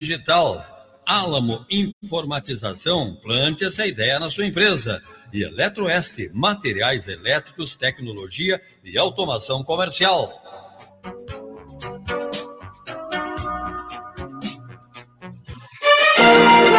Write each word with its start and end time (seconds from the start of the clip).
digital. 0.00 0.64
Álamo 1.06 1.66
Informatização, 1.68 3.16
plante 3.16 3.64
essa 3.64 3.86
ideia 3.86 4.18
na 4.18 4.30
sua 4.30 4.46
empresa. 4.46 5.02
E 5.32 5.42
Eletroeste, 5.42 6.30
materiais 6.32 7.06
elétricos, 7.06 7.74
tecnologia 7.74 8.60
e 8.82 8.96
automação 8.96 9.62
comercial. 9.62 10.30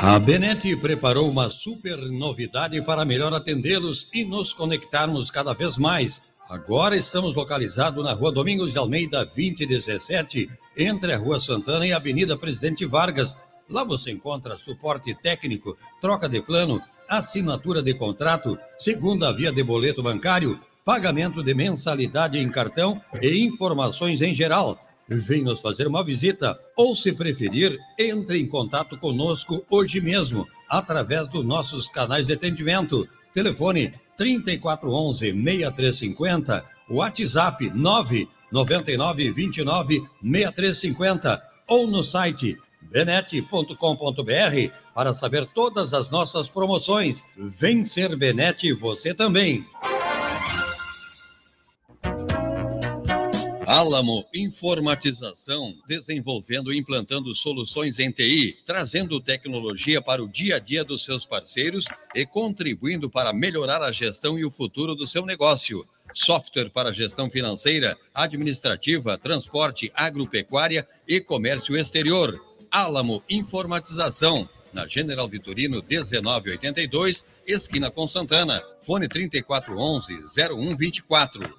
A 0.02 0.18
Benete 0.18 0.76
preparou 0.76 1.30
uma 1.30 1.52
super 1.52 1.98
novidade 1.98 2.82
para 2.82 3.06
melhor 3.06 3.34
atendê-los 3.34 4.10
e 4.12 4.26
nos 4.26 4.54
conectarmos 4.54 5.30
cada 5.30 5.54
vez 5.54 5.78
mais. 5.78 6.24
Agora 6.52 6.98
estamos 6.98 7.34
localizados 7.34 8.04
na 8.04 8.12
rua 8.12 8.30
Domingos 8.30 8.74
de 8.74 8.78
Almeida, 8.78 9.24
2017, 9.24 10.50
entre 10.76 11.14
a 11.14 11.18
Rua 11.18 11.40
Santana 11.40 11.88
e 11.88 11.94
a 11.94 11.96
Avenida 11.96 12.36
Presidente 12.36 12.86
Vargas. 12.86 13.38
Lá 13.70 13.86
você 13.86 14.12
encontra 14.12 14.58
suporte 14.58 15.16
técnico, 15.16 15.78
troca 16.02 16.28
de 16.28 16.42
plano, 16.42 16.82
assinatura 17.08 17.82
de 17.82 17.94
contrato, 17.94 18.60
segunda 18.78 19.32
via 19.32 19.50
de 19.50 19.64
boleto 19.64 20.04
bancário, 20.04 20.60
pagamento 20.84 21.42
de 21.42 21.54
mensalidade 21.54 22.38
em 22.38 22.50
cartão 22.50 23.02
e 23.22 23.46
informações 23.46 24.22
em 24.22 24.34
geral. 24.34 24.78
Vem 25.08 25.44
nos 25.44 25.62
fazer 25.62 25.88
uma 25.88 26.04
visita 26.04 26.60
ou, 26.76 26.94
se 26.94 27.14
preferir, 27.14 27.80
entre 27.98 28.42
em 28.42 28.46
contato 28.46 28.98
conosco 28.98 29.66
hoje 29.70 30.02
mesmo, 30.02 30.46
através 30.70 31.30
dos 31.30 31.46
nossos 31.46 31.88
canais 31.88 32.28
de 32.28 32.34
atendimento. 32.34 33.08
Telefone 33.34 33.94
3411 34.18 35.32
6350, 35.32 36.66
WhatsApp 36.90 37.70
999 37.74 39.32
29 39.32 40.04
6350 40.22 41.42
ou 41.68 41.88
no 41.88 42.04
site 42.04 42.58
benete.com.br 42.82 43.76
para 44.94 45.14
saber 45.14 45.48
todas 45.54 45.94
as 45.94 46.10
nossas 46.10 46.50
promoções. 46.50 47.24
Vem 47.38 47.86
ser 47.86 48.16
Benete 48.16 48.74
você 48.74 49.14
também. 49.14 49.66
Álamo 53.72 54.26
Informatização, 54.34 55.74
desenvolvendo 55.88 56.74
e 56.74 56.78
implantando 56.78 57.34
soluções 57.34 58.00
em 58.00 58.12
TI, 58.12 58.58
trazendo 58.66 59.22
tecnologia 59.22 60.02
para 60.02 60.22
o 60.22 60.28
dia 60.28 60.58
a 60.58 60.60
dia 60.60 60.84
dos 60.84 61.06
seus 61.06 61.26
parceiros 61.26 61.86
e 62.14 62.26
contribuindo 62.26 63.10
para 63.10 63.32
melhorar 63.32 63.82
a 63.82 63.90
gestão 63.90 64.38
e 64.38 64.44
o 64.44 64.52
futuro 64.52 64.94
do 64.94 65.08
seu 65.08 65.26
negócio. 65.26 65.88
Software 66.14 66.70
para 66.70 66.92
gestão 66.92 67.30
financeira, 67.30 67.98
administrativa, 68.14 69.18
transporte, 69.18 69.90
agropecuária 69.96 70.86
e 71.08 71.22
comércio 71.22 71.78
exterior. 71.78 72.44
Álamo 72.70 73.24
Informatização, 73.30 74.50
na 74.74 74.86
General 74.86 75.30
Vitorino 75.30 75.82
1982, 75.90 77.24
esquina 77.48 77.90
com 77.90 78.06
Santana. 78.06 78.62
Fone 78.82 79.08
3411 79.08 80.14
0124. 80.28 81.56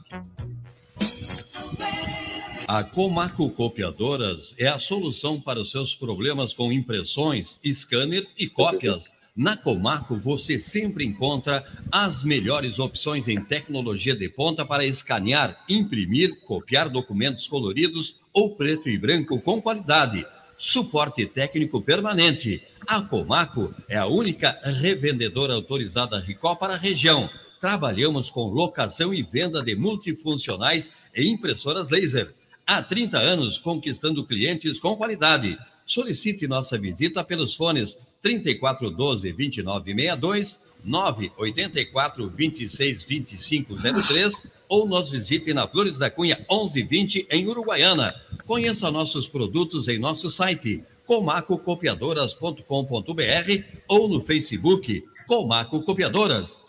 A 2.75 2.83
Comaco 2.83 3.51
Copiadoras 3.51 4.55
é 4.59 4.67
a 4.67 4.79
solução 4.79 5.39
para 5.39 5.61
os 5.61 5.71
seus 5.71 5.95
problemas 5.95 6.55
com 6.55 6.73
impressões, 6.73 7.61
scanner 7.63 8.27
e 8.39 8.49
cópias. 8.49 9.13
Na 9.37 9.59
Comaco 9.59 10.17
você 10.17 10.59
sempre 10.59 11.05
encontra 11.05 11.67
as 11.91 12.25
melhores 12.25 12.79
opções 12.79 13.29
em 13.29 13.39
tecnologia 13.45 14.17
de 14.17 14.27
ponta 14.27 14.65
para 14.65 14.87
escanear, 14.87 15.63
imprimir, 15.69 16.41
copiar 16.47 16.89
documentos 16.89 17.47
coloridos 17.47 18.17
ou 18.33 18.57
preto 18.57 18.89
e 18.89 18.97
branco 18.97 19.39
com 19.43 19.61
qualidade. 19.61 20.25
Suporte 20.57 21.27
técnico 21.27 21.79
permanente. 21.83 22.63
A 22.87 23.03
Comaco 23.03 23.75
é 23.87 23.99
a 23.99 24.07
única 24.07 24.59
revendedora 24.65 25.53
autorizada 25.53 26.19
Ricó 26.19 26.55
para 26.55 26.73
a 26.73 26.79
região. 26.79 27.29
Trabalhamos 27.61 28.31
com 28.31 28.49
locação 28.49 29.13
e 29.13 29.23
venda 29.23 29.63
de 29.63 29.77
multifuncionais 29.77 30.91
e 31.15 31.29
impressoras 31.29 31.91
laser 31.91 32.33
Há 32.67 32.83
30 32.83 33.19
anos 33.19 33.59
conquistando 33.59 34.25
clientes 34.25 34.81
com 34.81 34.97
qualidade. 34.97 35.59
Solicite 35.85 36.47
nossa 36.47 36.79
visita 36.79 37.23
pelos 37.25 37.55
fones 37.55 37.99
3412 38.23 39.33
2962, 39.33 40.65
984 40.85 42.31
26 42.31 43.05
2503 43.05 44.47
ou 44.69 44.87
nos 44.89 45.11
visite 45.11 45.53
na 45.53 45.67
Flores 45.69 45.99
da 45.99 46.09
Cunha 46.09 46.39
1120 46.51 47.27
em 47.31 47.47
Uruguaiana. 47.47 48.15
Conheça 48.47 48.91
nossos 48.91 49.29
produtos 49.29 49.87
em 49.89 49.99
nosso 49.99 50.31
site 50.31 50.83
comacocopiadoras.com.br 51.05 53.65
ou 53.89 54.09
no 54.09 54.21
Facebook 54.21 55.05
Comaco 55.27 55.83
Copiadoras. 55.83 56.62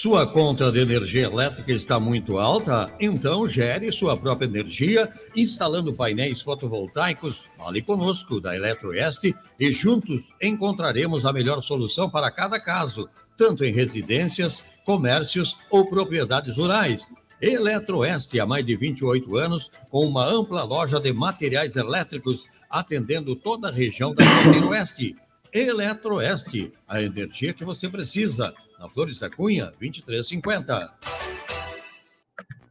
Sua 0.00 0.24
conta 0.28 0.70
de 0.70 0.78
energia 0.78 1.24
elétrica 1.24 1.72
está 1.72 1.98
muito 1.98 2.38
alta? 2.38 2.88
Então 3.00 3.48
gere 3.48 3.90
sua 3.90 4.16
própria 4.16 4.46
energia 4.46 5.10
instalando 5.34 5.92
painéis 5.92 6.40
fotovoltaicos. 6.40 7.42
Fale 7.58 7.82
conosco 7.82 8.40
da 8.40 8.54
Eletroeste 8.54 9.34
e 9.58 9.72
juntos 9.72 10.22
encontraremos 10.40 11.26
a 11.26 11.32
melhor 11.32 11.60
solução 11.64 12.08
para 12.08 12.30
cada 12.30 12.60
caso, 12.60 13.08
tanto 13.36 13.64
em 13.64 13.72
residências, 13.72 14.62
comércios 14.84 15.58
ou 15.68 15.84
propriedades 15.84 16.56
rurais. 16.56 17.08
Eletroeste 17.42 18.38
há 18.38 18.46
mais 18.46 18.64
de 18.64 18.76
28 18.76 19.36
anos, 19.36 19.68
com 19.90 20.06
uma 20.06 20.24
ampla 20.24 20.62
loja 20.62 21.00
de 21.00 21.12
materiais 21.12 21.74
elétricos, 21.74 22.46
atendendo 22.70 23.34
toda 23.34 23.66
a 23.66 23.72
região 23.72 24.14
da 24.14 24.24
fronteira 24.24 24.66
oeste. 24.68 25.16
Eletroeste, 25.52 26.72
a 26.86 27.02
energia 27.02 27.52
que 27.52 27.64
você 27.64 27.88
precisa 27.88 28.54
na 28.78 28.88
Flores 28.88 29.18
da 29.18 29.28
Cunha, 29.28 29.72
2350. 29.80 30.98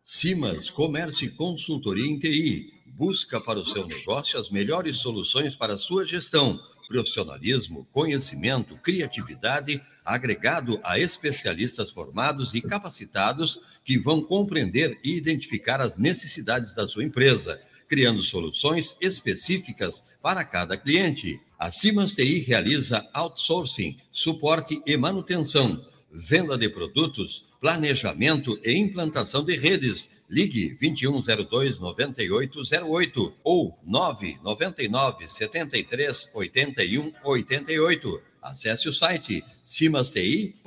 Simas 0.05 0.69
Comércio 0.69 1.25
e 1.25 1.31
Consultoria 1.31 2.07
em 2.07 2.17
TI. 2.17 2.73
Busca 2.85 3.41
para 3.41 3.59
o 3.59 3.65
seu 3.65 3.85
negócio 3.85 4.39
as 4.39 4.49
melhores 4.49 4.97
soluções 4.97 5.55
para 5.55 5.73
a 5.73 5.77
sua 5.77 6.05
gestão. 6.05 6.59
Profissionalismo, 6.87 7.85
conhecimento, 7.91 8.77
criatividade, 8.77 9.81
agregado 10.05 10.79
a 10.81 10.97
especialistas 10.97 11.91
formados 11.91 12.53
e 12.53 12.61
capacitados 12.61 13.59
que 13.83 13.97
vão 13.99 14.21
compreender 14.21 14.97
e 15.03 15.17
identificar 15.17 15.81
as 15.81 15.97
necessidades 15.97 16.73
da 16.73 16.87
sua 16.87 17.03
empresa, 17.03 17.59
criando 17.89 18.23
soluções 18.23 18.95
específicas 19.01 20.05
para 20.21 20.45
cada 20.45 20.77
cliente. 20.77 21.41
A 21.59 21.69
Simas 21.69 22.13
TI 22.13 22.39
realiza 22.39 23.05
outsourcing, 23.13 23.97
suporte 24.13 24.81
e 24.85 24.95
manutenção 24.95 25.77
venda 26.17 26.57
de 26.57 26.67
produtos, 26.67 27.45
planejamento 27.61 28.59
e 28.63 28.75
implantação 28.75 29.45
de 29.45 29.55
redes. 29.55 30.09
Ligue 30.29 30.75
2102 30.79 31.79
9808 31.79 33.35
ou 33.43 33.77
999 33.85 35.29
73 35.29 36.31
81 36.33 37.13
88. 37.23 38.21
Acesse 38.41 38.89
o 38.89 38.93
site 38.93 39.43
cimasti.com.br. 39.63 40.57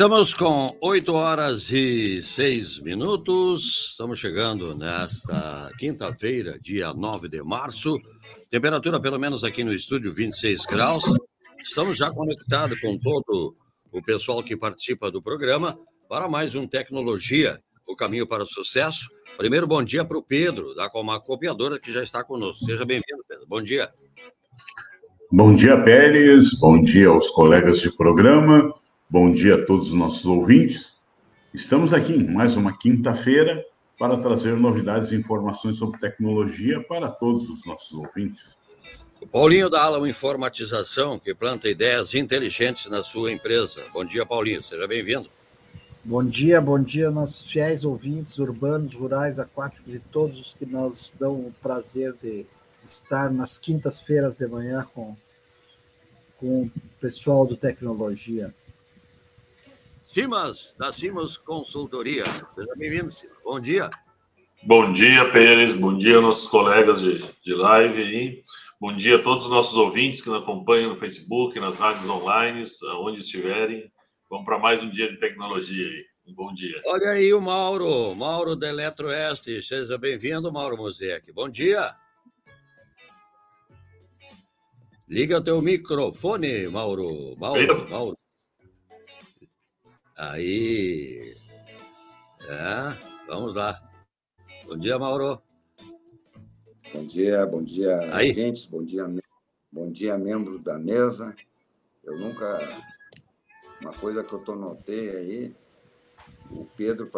Estamos 0.00 0.32
com 0.32 0.74
8 0.80 1.12
horas 1.12 1.70
e 1.70 2.22
6 2.22 2.78
minutos. 2.78 3.90
Estamos 3.90 4.18
chegando 4.18 4.74
nesta 4.74 5.70
quinta-feira, 5.78 6.58
dia 6.58 6.94
9 6.94 7.28
de 7.28 7.42
março. 7.42 8.00
Temperatura, 8.50 8.98
pelo 8.98 9.18
menos 9.18 9.44
aqui 9.44 9.62
no 9.62 9.74
estúdio, 9.74 10.10
26 10.10 10.62
graus. 10.64 11.04
Estamos 11.60 11.98
já 11.98 12.10
conectados 12.10 12.80
com 12.80 12.96
todo 12.98 13.54
o 13.92 14.02
pessoal 14.02 14.42
que 14.42 14.56
participa 14.56 15.10
do 15.10 15.20
programa 15.20 15.78
para 16.08 16.26
mais 16.26 16.54
um 16.54 16.66
Tecnologia, 16.66 17.60
o 17.86 17.94
caminho 17.94 18.26
para 18.26 18.44
o 18.44 18.46
sucesso. 18.46 19.06
Primeiro, 19.36 19.66
bom 19.66 19.82
dia 19.82 20.02
para 20.02 20.16
o 20.16 20.22
Pedro, 20.22 20.74
da 20.74 20.88
Comac 20.88 21.26
Copiadora, 21.26 21.78
que 21.78 21.92
já 21.92 22.02
está 22.02 22.24
conosco. 22.24 22.64
Seja 22.64 22.86
bem-vindo, 22.86 23.22
Pedro. 23.28 23.44
Bom 23.46 23.60
dia. 23.60 23.90
Bom 25.30 25.54
dia, 25.54 25.78
Pérez. 25.84 26.54
Bom 26.54 26.80
dia 26.80 27.08
aos 27.08 27.30
colegas 27.30 27.82
de 27.82 27.94
programa. 27.94 28.79
Bom 29.12 29.32
dia 29.32 29.56
a 29.56 29.66
todos 29.66 29.88
os 29.88 29.94
nossos 29.94 30.24
ouvintes. 30.24 30.94
Estamos 31.52 31.92
aqui 31.92 32.12
em 32.12 32.32
mais 32.32 32.54
uma 32.54 32.78
quinta-feira 32.78 33.60
para 33.98 34.16
trazer 34.16 34.56
novidades 34.56 35.10
e 35.10 35.16
informações 35.16 35.78
sobre 35.78 35.98
tecnologia 35.98 36.80
para 36.84 37.10
todos 37.10 37.50
os 37.50 37.66
nossos 37.66 37.92
ouvintes. 37.92 38.56
O 39.20 39.26
Paulinho 39.26 39.68
da 39.68 39.82
Alamo 39.82 40.06
Informatização, 40.06 41.18
que 41.18 41.34
planta 41.34 41.68
ideias 41.68 42.14
inteligentes 42.14 42.88
na 42.88 43.02
sua 43.02 43.32
empresa. 43.32 43.84
Bom 43.92 44.04
dia, 44.04 44.24
Paulinho, 44.24 44.62
seja 44.62 44.86
bem-vindo. 44.86 45.28
Bom 46.04 46.24
dia, 46.24 46.60
bom 46.60 46.80
dia, 46.80 47.10
nossos 47.10 47.50
fiéis 47.50 47.84
ouvintes 47.84 48.38
urbanos, 48.38 48.94
rurais, 48.94 49.40
aquáticos 49.40 49.92
e 49.92 49.98
todos 49.98 50.38
os 50.38 50.54
que 50.54 50.64
nos 50.64 51.12
dão 51.18 51.32
o 51.32 51.54
prazer 51.60 52.14
de 52.22 52.46
estar 52.86 53.28
nas 53.28 53.58
quintas-feiras 53.58 54.36
de 54.36 54.46
manhã 54.46 54.86
com, 54.94 55.16
com 56.38 56.62
o 56.62 56.70
pessoal 57.00 57.44
do 57.44 57.56
Tecnologia. 57.56 58.54
Simas, 60.12 60.74
da 60.76 60.92
Simas 60.92 61.36
Consultoria. 61.36 62.24
Seja 62.52 62.74
bem-vindo, 62.76 63.12
Simas. 63.12 63.38
Bom 63.44 63.60
dia. 63.60 63.88
Bom 64.64 64.92
dia, 64.92 65.30
Pérez. 65.30 65.72
Bom 65.72 65.96
dia, 65.96 66.20
nossos 66.20 66.48
colegas 66.48 67.00
de, 67.00 67.24
de 67.44 67.54
live 67.54 68.02
aí. 68.02 68.42
Bom 68.80 68.92
dia 68.92 69.16
a 69.16 69.22
todos 69.22 69.44
os 69.44 69.50
nossos 69.50 69.76
ouvintes 69.76 70.20
que 70.20 70.28
nos 70.28 70.42
acompanham 70.42 70.90
no 70.90 70.96
Facebook, 70.96 71.60
nas 71.60 71.76
rádios 71.76 72.10
online, 72.10 72.64
onde 72.98 73.20
estiverem. 73.20 73.88
Vamos 74.28 74.44
para 74.44 74.58
mais 74.58 74.82
um 74.82 74.90
dia 74.90 75.08
de 75.08 75.16
tecnologia 75.20 75.86
aí. 75.86 76.04
Um 76.26 76.34
bom 76.34 76.52
dia. 76.52 76.80
Olha 76.86 77.10
aí 77.10 77.32
o 77.32 77.40
Mauro, 77.40 78.12
Mauro 78.16 78.56
da 78.56 78.68
Eletroeste. 78.68 79.62
Seja 79.62 79.96
bem-vindo, 79.96 80.52
Mauro 80.52 80.76
Mosek. 80.76 81.32
Bom 81.32 81.48
dia. 81.48 81.94
Liga 85.08 85.38
o 85.38 85.40
teu 85.40 85.62
microfone, 85.62 86.66
Mauro. 86.66 87.36
Mauro, 87.38 87.88
Mauro. 87.88 88.20
Aí. 90.20 91.34
É, 92.42 93.26
vamos 93.26 93.54
lá. 93.54 93.82
Bom 94.66 94.76
dia, 94.76 94.98
Mauro. 94.98 95.40
Bom 96.92 97.06
dia, 97.06 97.46
bom 97.46 97.62
dia, 97.62 98.14
Aí. 98.14 98.28
ouvintes, 98.28 98.66
bom 98.66 98.84
dia, 98.84 99.08
bom 99.72 99.90
dia, 99.90 100.18
membros 100.18 100.62
da 100.62 100.78
mesa. 100.78 101.34
Eu 102.04 102.18
nunca. 102.18 102.68
Uma 103.80 103.94
coisa 103.94 104.22
que 104.22 104.34
eu 104.34 104.44
tô 104.44 104.54
notei 104.54 105.16
aí, 105.16 105.56
o 106.50 106.66
Pedro 106.66 107.10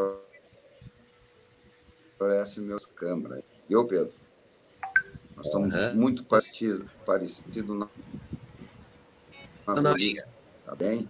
parece 2.16 2.60
meus 2.60 2.86
câmeras. 2.86 3.42
E 3.68 3.72
eu, 3.72 3.84
Pedro? 3.84 4.12
Nós 5.34 5.46
estamos 5.46 5.74
uhum. 5.74 5.94
muito 5.96 6.24
parecidos 6.24 6.88
parecido 7.04 7.74
na, 7.74 7.88
na 9.66 9.92
linha. 9.92 10.24
Tá 10.64 10.76
bem? 10.76 11.08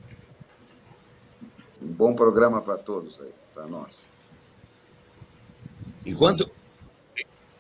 Um 1.83 1.93
bom 1.93 2.15
programa 2.15 2.63
para 2.63 2.79
todos 2.79 3.21
aí, 3.21 3.33
para 3.53 3.67
nós. 3.67 4.05
Enquanto, 6.07 6.49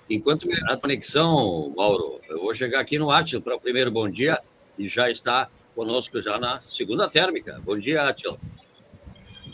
enquanto 0.09 0.49
a 0.69 0.77
conexão, 0.77 1.75
Mauro, 1.77 2.21
eu 2.29 2.41
vou 2.41 2.55
chegar 2.55 2.79
aqui 2.79 3.01
no 3.01 3.11
Átila 3.11 3.43
para 3.43 3.57
o 3.57 3.61
primeiro 3.61 3.91
bom 3.91 4.09
dia 4.09 4.41
e 4.79 4.87
já 4.87 5.11
está 5.11 5.51
conosco 5.75 6.23
já 6.23 6.39
na 6.39 6.63
segunda 6.71 7.11
térmica. 7.11 7.61
Bom 7.65 7.77
dia, 7.77 8.05
Átila. 8.05 8.39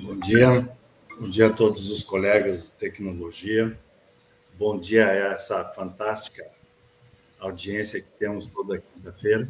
Bom 0.01 0.17
dia. 0.19 0.69
Bom 1.19 1.31
dia 1.31 1.47
a 1.47 1.53
todos 1.53 1.91
os 1.91 2.03
colegas 2.03 2.65
de 2.65 2.73
tecnologia. 2.73 3.79
Bom 4.59 4.79
dia 4.79 5.09
a 5.09 5.15
essa 5.33 5.65
fantástica 5.65 6.45
audiência 7.41 8.03
que 8.03 8.11
temos 8.11 8.47
toda 8.47 8.79
quinta-feira. 8.79 9.49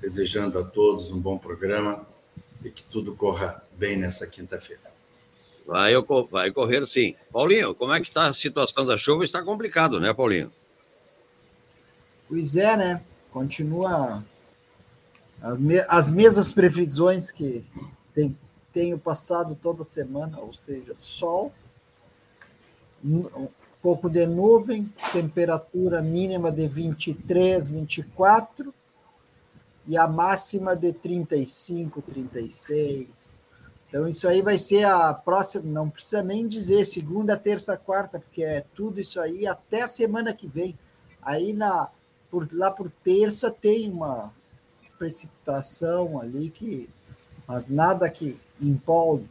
Desejando 0.00 0.60
a 0.60 0.64
todos 0.64 1.10
um 1.10 1.18
bom 1.18 1.36
programa 1.36 2.06
e 2.64 2.70
que 2.70 2.84
tudo 2.84 3.14
corra 3.14 3.62
bem 3.76 3.96
nessa 3.96 4.26
quinta-feira. 4.26 4.82
Vai, 5.66 5.92
vai 6.30 6.50
correr 6.50 6.86
sim. 6.86 7.14
Paulinho, 7.32 7.74
como 7.74 7.92
é 7.92 8.00
que 8.00 8.08
está 8.08 8.26
a 8.26 8.34
situação 8.34 8.84
da 8.84 8.96
chuva? 8.96 9.24
Está 9.24 9.42
complicado, 9.42 10.00
né, 10.00 10.12
Paulinho? 10.12 10.52
Pois 12.28 12.56
é, 12.56 12.76
né? 12.76 13.02
Continua 13.30 14.24
as 15.88 16.10
mesmas 16.10 16.52
previsões 16.52 17.30
que 17.30 17.64
tem, 18.14 18.36
tenho 18.72 18.98
passado 18.98 19.58
toda 19.60 19.82
semana, 19.82 20.38
ou 20.38 20.54
seja, 20.54 20.94
sol, 20.94 21.52
um 23.04 23.48
pouco 23.82 24.08
de 24.08 24.24
nuvem, 24.26 24.92
temperatura 25.12 26.00
mínima 26.00 26.52
de 26.52 26.68
23, 26.68 27.68
24 27.68 28.72
e 29.86 29.96
a 29.96 30.06
máxima 30.06 30.76
de 30.76 30.92
35, 30.92 32.02
36. 32.02 33.40
Então, 33.88 34.08
isso 34.08 34.26
aí 34.26 34.40
vai 34.40 34.58
ser 34.58 34.84
a 34.84 35.12
próxima, 35.12 35.64
não 35.64 35.90
precisa 35.90 36.22
nem 36.22 36.48
dizer 36.48 36.86
segunda, 36.86 37.36
terça, 37.36 37.76
quarta, 37.76 38.18
porque 38.18 38.42
é 38.42 38.64
tudo 38.74 39.00
isso 39.00 39.20
aí 39.20 39.46
até 39.46 39.82
a 39.82 39.88
semana 39.88 40.32
que 40.32 40.46
vem. 40.46 40.78
Aí, 41.20 41.52
na, 41.52 41.90
por, 42.30 42.48
lá 42.52 42.70
por 42.70 42.90
terça, 43.04 43.50
tem 43.50 43.90
uma 43.90 44.32
precipitação 44.98 46.18
ali, 46.18 46.48
que, 46.48 46.88
mas 47.46 47.68
nada 47.68 48.08
que 48.08 48.40
empolgue, 48.60 49.28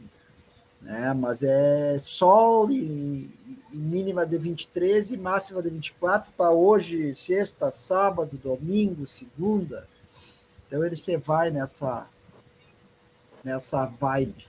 né? 0.80 1.12
mas 1.12 1.42
é 1.42 1.98
sol 1.98 2.70
e, 2.70 3.30
e 3.72 3.76
mínima 3.76 4.24
de 4.24 4.38
23 4.38 5.10
e 5.10 5.16
máxima 5.16 5.60
de 5.60 5.70
24 5.70 6.30
para 6.36 6.50
hoje, 6.50 7.14
sexta, 7.14 7.70
sábado, 7.70 8.38
domingo, 8.40 9.08
segunda. 9.08 9.88
Então 10.72 10.86
ele 10.86 10.96
se 10.96 11.18
vai 11.18 11.50
nessa 11.50 12.08
nessa 13.44 13.84
vibe. 13.84 14.46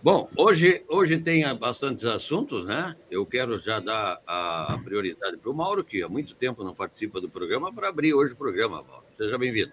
Bom, 0.00 0.30
hoje, 0.36 0.84
hoje 0.88 1.18
tem 1.18 1.42
bastantes 1.56 2.04
assuntos, 2.04 2.64
né? 2.64 2.94
Eu 3.10 3.26
quero 3.26 3.58
já 3.58 3.80
dar 3.80 4.22
a 4.24 4.78
prioridade 4.84 5.38
para 5.38 5.50
o 5.50 5.54
Mauro, 5.54 5.82
que 5.82 6.04
há 6.04 6.08
muito 6.08 6.36
tempo 6.36 6.62
não 6.62 6.72
participa 6.72 7.20
do 7.20 7.28
programa, 7.28 7.72
para 7.72 7.88
abrir 7.88 8.14
hoje 8.14 8.34
o 8.34 8.36
programa, 8.36 8.80
Mauro. 8.80 9.04
Seja 9.16 9.36
bem-vindo. 9.36 9.72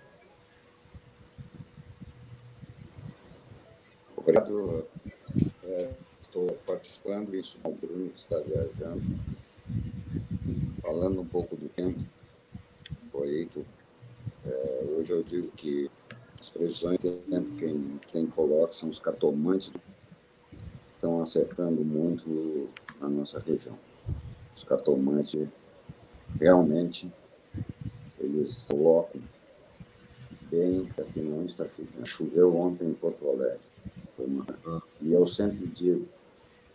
Obrigado. 4.17 4.87
É, 5.63 5.89
estou 6.23 6.53
participando, 6.65 7.35
isso 7.35 7.59
o 7.63 7.71
Bruno 7.71 8.09
que 8.09 8.19
está 8.19 8.39
viajando. 8.39 9.03
Falando 10.81 11.21
um 11.21 11.27
pouco 11.27 11.55
do 11.55 11.69
tempo, 11.69 11.99
foi 13.11 13.47
que 13.53 13.63
é, 14.45 14.85
hoje 14.97 15.11
eu 15.11 15.23
digo 15.23 15.51
que 15.51 15.89
as 16.39 16.49
previsões 16.49 16.97
tempo 16.99 17.55
quem, 17.57 17.99
quem 18.07 18.25
coloca 18.27 18.73
são 18.73 18.89
os 18.89 18.99
cartomantes 18.99 19.71
estão 20.95 21.21
acertando 21.21 21.83
muito 21.83 22.69
a 22.99 23.07
nossa 23.07 23.39
região. 23.39 23.77
Os 24.55 24.63
cartomantes 24.63 25.47
realmente 26.39 27.11
eles 28.19 28.67
colocam 28.69 29.21
bem 30.51 30.89
aqui 30.97 31.21
não 31.21 31.45
está 31.45 31.67
chovendo. 31.67 32.05
Choveu 32.05 32.55
ontem 32.55 32.89
em 32.89 32.93
Porto 32.93 33.27
Alegre. 33.29 33.59
Uma... 34.17 34.45
E 35.01 35.13
eu 35.13 35.25
sempre 35.25 35.65
digo, 35.67 36.07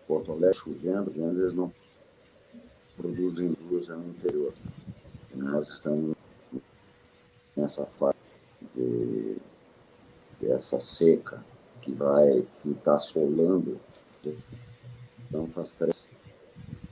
Porto 0.08 0.32
Alegre 0.32 0.54
chovendo, 0.54 1.12
eles 1.14 1.52
não 1.52 1.72
produzem 2.96 3.48
indústria 3.48 3.96
no 3.96 4.08
interior. 4.08 4.54
E 5.34 5.38
nós 5.38 5.68
estamos 5.68 6.15
nessa 7.56 7.86
fase 7.86 8.16
de, 8.74 9.36
dessa 10.40 10.78
seca 10.78 11.44
que 11.80 11.92
vai, 11.92 12.46
que 12.62 12.70
está 12.70 12.96
assolando 12.96 13.80
então 15.28 15.46
faz 15.48 15.74
três, 15.74 16.08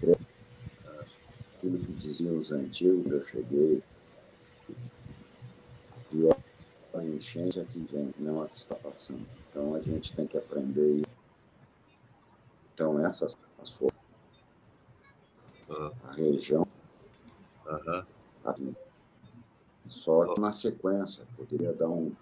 três 0.00 0.18
aquilo 1.56 1.78
que 1.78 1.92
diziam 1.92 2.36
os 2.36 2.52
antigos, 2.52 3.10
eu 3.10 3.22
cheguei, 3.22 3.82
pior 6.10 6.36
a 6.94 7.04
enchente 7.04 7.58
é 7.58 7.64
que 7.64 7.78
vem, 7.80 8.14
não 8.18 8.42
a 8.42 8.48
que 8.48 8.56
está 8.56 8.74
passando. 8.76 9.26
Então 9.50 9.74
a 9.74 9.80
gente 9.80 10.14
tem 10.14 10.26
que 10.26 10.36
aprender. 10.36 11.02
Então 12.72 13.04
essa 13.04 13.26
a 13.60 13.64
sua 13.64 13.90
a 16.04 16.12
região 16.12 16.66
uhum. 17.66 18.74
Só 19.88 20.34
na 20.36 20.52
sequência 20.52 21.24
poderia 21.36 21.72
dar 21.72 21.88
um, 21.88 22.12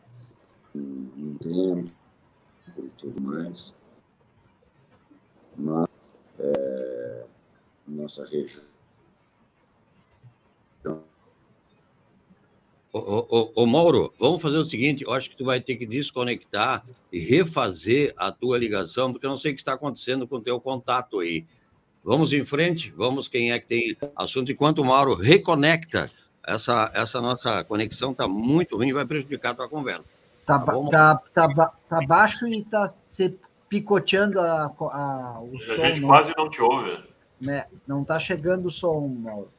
um, 0.74 1.10
um 1.16 1.36
tempo 1.38 1.92
e 2.78 2.88
tudo 2.98 3.20
mais 3.20 3.74
na 5.56 5.86
é, 6.38 7.24
nossa 7.86 8.24
região. 8.26 8.72
Ô, 12.94 12.98
ô, 12.98 13.52
ô, 13.54 13.66
Mauro, 13.66 14.12
vamos 14.18 14.42
fazer 14.42 14.58
o 14.58 14.66
seguinte: 14.66 15.04
eu 15.04 15.12
acho 15.12 15.30
que 15.30 15.36
tu 15.36 15.46
vai 15.46 15.60
ter 15.60 15.76
que 15.76 15.86
desconectar 15.86 16.84
e 17.10 17.18
refazer 17.20 18.12
a 18.18 18.30
tua 18.30 18.58
ligação, 18.58 19.12
porque 19.12 19.24
eu 19.24 19.30
não 19.30 19.38
sei 19.38 19.52
o 19.52 19.54
que 19.54 19.62
está 19.62 19.72
acontecendo 19.72 20.28
com 20.28 20.36
o 20.36 20.42
teu 20.42 20.60
contato 20.60 21.20
aí. 21.20 21.46
Vamos 22.04 22.32
em 22.32 22.44
frente, 22.44 22.90
vamos 22.90 23.28
quem 23.28 23.52
é 23.52 23.58
que 23.58 23.66
tem 23.66 23.96
assunto, 24.14 24.52
enquanto 24.52 24.80
o 24.80 24.84
Mauro 24.84 25.14
reconecta. 25.14 26.10
Essa, 26.44 26.90
essa 26.94 27.20
nossa 27.20 27.62
conexão 27.64 28.12
está 28.12 28.26
muito 28.26 28.76
ruim, 28.76 28.92
vai 28.92 29.06
prejudicar 29.06 29.50
a 29.50 29.54
tua 29.54 29.68
conversa. 29.68 30.18
Tá, 30.44 30.58
tá, 30.58 31.16
tá, 31.32 31.48
tá, 31.54 31.72
tá 31.88 32.06
baixo 32.06 32.48
e 32.48 32.58
está 32.58 32.92
picoteando 33.68 34.40
a, 34.40 34.64
a, 34.64 35.40
o 35.40 35.56
a 35.56 35.60
som. 35.60 35.72
A 35.72 35.88
gente 35.88 36.00
não, 36.00 36.08
quase 36.08 36.32
não 36.36 36.50
te 36.50 36.60
ouve. 36.60 37.04
Né? 37.40 37.66
Não 37.86 38.02
está 38.02 38.18
chegando 38.18 38.66
o 38.66 38.70
som, 38.70 39.06
Mauro. 39.06 39.50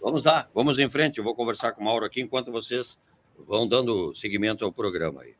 Vamos 0.00 0.24
lá, 0.24 0.48
vamos 0.52 0.78
em 0.78 0.90
frente. 0.90 1.18
Eu 1.18 1.24
vou 1.24 1.34
conversar 1.34 1.72
com 1.72 1.80
o 1.80 1.84
Mauro 1.84 2.04
aqui 2.04 2.20
enquanto 2.20 2.50
vocês 2.50 2.98
vão 3.46 3.68
dando 3.68 4.12
seguimento 4.16 4.64
ao 4.64 4.72
programa 4.72 5.22
aí. 5.22 5.34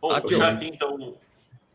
Bom, 0.00 0.10
vou 0.10 0.20
puxar 0.20 0.52
aqui 0.52 0.66
então 0.66 1.16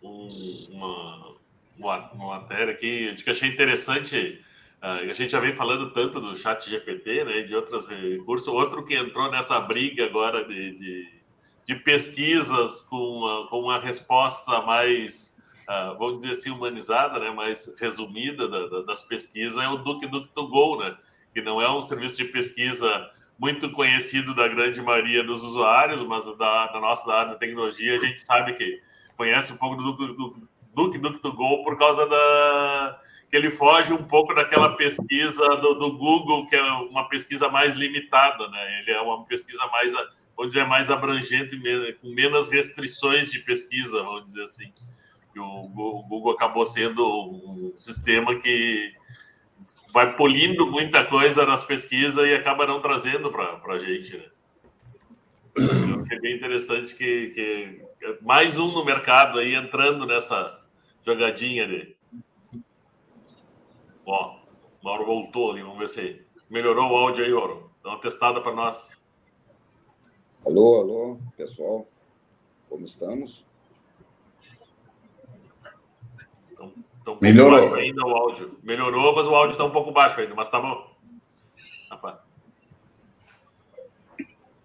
um, 0.01 0.27
uma, 0.73 1.35
uma, 1.77 2.27
matéria 2.27 2.73
aqui 2.73 3.15
que 3.15 3.29
achei 3.29 3.49
interessante. 3.49 4.43
Uh, 4.83 5.09
a 5.09 5.13
gente 5.13 5.31
já 5.31 5.39
vem 5.39 5.55
falando 5.55 5.91
tanto 5.91 6.19
do 6.19 6.35
chat 6.35 6.69
GPT, 6.69 7.23
né, 7.23 7.41
de 7.43 7.55
outros 7.55 7.87
recursos. 7.87 8.49
Outro 8.49 8.83
que 8.83 8.93
entrou 8.93 9.31
nessa 9.31 9.57
briga 9.61 10.05
agora 10.05 10.43
de, 10.43 10.77
de 10.77 11.23
de 11.65 11.75
pesquisas 11.75 12.83
com 12.83 12.97
uma, 12.97 13.47
com 13.47 13.59
uma 13.61 13.79
resposta 13.79 14.61
mais, 14.61 15.41
uh, 15.63 15.97
vamos 15.97 16.21
dizer 16.21 16.31
assim, 16.31 16.49
humanizada, 16.51 17.19
né, 17.19 17.31
mais 17.31 17.75
resumida 17.79 18.47
da, 18.47 18.67
da, 18.67 18.81
das 18.81 19.03
pesquisas, 19.03 19.57
é 19.57 19.67
o 19.67 19.77
Duke 19.77 20.07
Duke 20.07 20.29
to 20.33 20.47
Go, 20.47 20.79
né, 20.79 20.95
que 21.33 21.41
não 21.41 21.61
é 21.61 21.71
um 21.71 21.81
serviço 21.81 22.17
de 22.17 22.25
pesquisa 22.25 23.09
muito 23.39 23.71
conhecido 23.71 24.35
da 24.35 24.47
grande 24.47 24.81
maioria 24.81 25.23
dos 25.23 25.43
usuários, 25.43 26.01
mas 26.03 26.25
da, 26.37 26.67
da 26.67 26.79
nossa 26.79 27.07
da 27.07 27.19
área 27.19 27.31
da 27.31 27.39
tecnologia, 27.39 27.97
a 27.97 27.99
gente 27.99 28.21
sabe 28.21 28.53
que 28.53 28.81
conhece 29.17 29.53
um 29.53 29.57
pouco 29.57 29.81
do 29.81 29.93
Duke 29.93 30.13
Duke, 30.13 30.41
Duke, 30.75 30.97
Duke 30.97 31.19
to 31.19 31.33
Go 31.33 31.63
por 31.63 31.77
causa 31.77 32.05
da 32.07 32.99
ele 33.35 33.49
foge 33.49 33.91
um 33.91 34.03
pouco 34.03 34.33
daquela 34.33 34.75
pesquisa 34.75 35.47
do, 35.57 35.73
do, 35.73 35.97
Google, 35.97 36.45
que 36.47 36.55
é 36.55 36.61
uma 36.61 37.07
pesquisa 37.09 37.49
mais 37.49 37.75
limitada, 37.75 38.47
né? 38.49 38.79
Ele 38.81 38.91
é 38.91 39.01
uma 39.01 39.25
pesquisa 39.25 39.65
mais, 39.67 39.91
vamos 40.37 40.53
dizer, 40.53 40.67
mais 40.67 40.91
abrangente, 40.91 41.59
com 41.99 42.09
menos 42.09 42.51
restrições 42.51 43.31
de 43.31 43.39
pesquisa, 43.39 44.03
vamos 44.03 44.25
dizer 44.25 44.43
assim. 44.43 44.71
O 45.35 46.03
Google 46.07 46.33
acabou 46.33 46.63
sendo 46.63 47.03
um 47.03 47.73
sistema 47.75 48.35
que 48.35 48.93
vai 49.91 50.15
polindo 50.15 50.69
muita 50.69 51.03
coisa 51.03 51.45
nas 51.45 51.63
pesquisas 51.63 52.27
e 52.27 52.33
acaba 52.35 52.67
não 52.67 52.81
trazendo 52.81 53.31
para 53.31 53.59
a 53.67 53.79
gente, 53.79 54.17
né? 54.17 54.25
é 56.11 56.19
bem 56.19 56.35
interessante 56.35 56.95
que, 56.95 57.27
que 57.29 57.81
mais 58.21 58.57
um 58.57 58.71
no 58.71 58.83
mercado 58.83 59.37
aí 59.37 59.53
entrando 59.53 60.05
nessa 60.05 60.63
jogadinha 61.05 61.67
de 61.67 61.92
Ó, 64.05 64.39
Mauro 64.83 65.05
voltou 65.05 65.51
ali, 65.51 65.61
vamos 65.61 65.79
ver 65.79 65.87
se 65.87 66.25
melhorou 66.49 66.91
o 66.91 66.95
áudio 66.95 67.23
aí, 67.23 67.31
Mauro. 67.31 67.71
Dá 67.83 67.91
uma 67.91 67.99
testada 67.99 68.41
para 68.41 68.53
nós. 68.53 69.01
Alô, 70.45 70.79
alô, 70.81 71.19
pessoal. 71.37 71.87
Como 72.69 72.85
estamos? 72.85 73.45
Então, 76.51 76.73
tá 77.05 77.11
um 77.11 77.17
Melhorou. 77.21 77.59
baixo 77.59 77.75
ainda 77.75 78.05
o 78.05 78.09
áudio. 78.09 78.59
Melhorou, 78.61 79.15
mas 79.15 79.27
o 79.27 79.35
áudio 79.35 79.51
está 79.53 79.63
um 79.63 79.71
pouco 79.71 79.91
baixo 79.91 80.19
ainda, 80.19 80.35
mas 80.35 80.49
tá 80.49 80.59
bom. 80.59 80.85
Rapaz. 81.89 82.19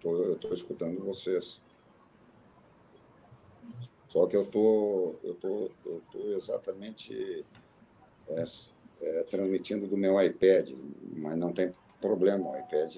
Tô, 0.01 0.15
eu 0.15 0.33
estou 0.33 0.53
escutando 0.53 1.03
vocês. 1.03 1.61
Só 4.07 4.25
que 4.27 4.35
eu 4.35 4.45
tô, 4.45 5.15
eu 5.23 5.35
tô, 5.35 5.71
eu 5.85 6.01
tô 6.11 6.19
exatamente 6.31 7.45
é, 8.29 8.43
é, 9.01 9.23
transmitindo 9.23 9.87
do 9.87 9.97
meu 9.97 10.21
iPad, 10.21 10.71
mas 11.15 11.37
não 11.37 11.51
tem 11.51 11.71
problema, 12.01 12.49
o 12.49 12.57
iPad 12.57 12.97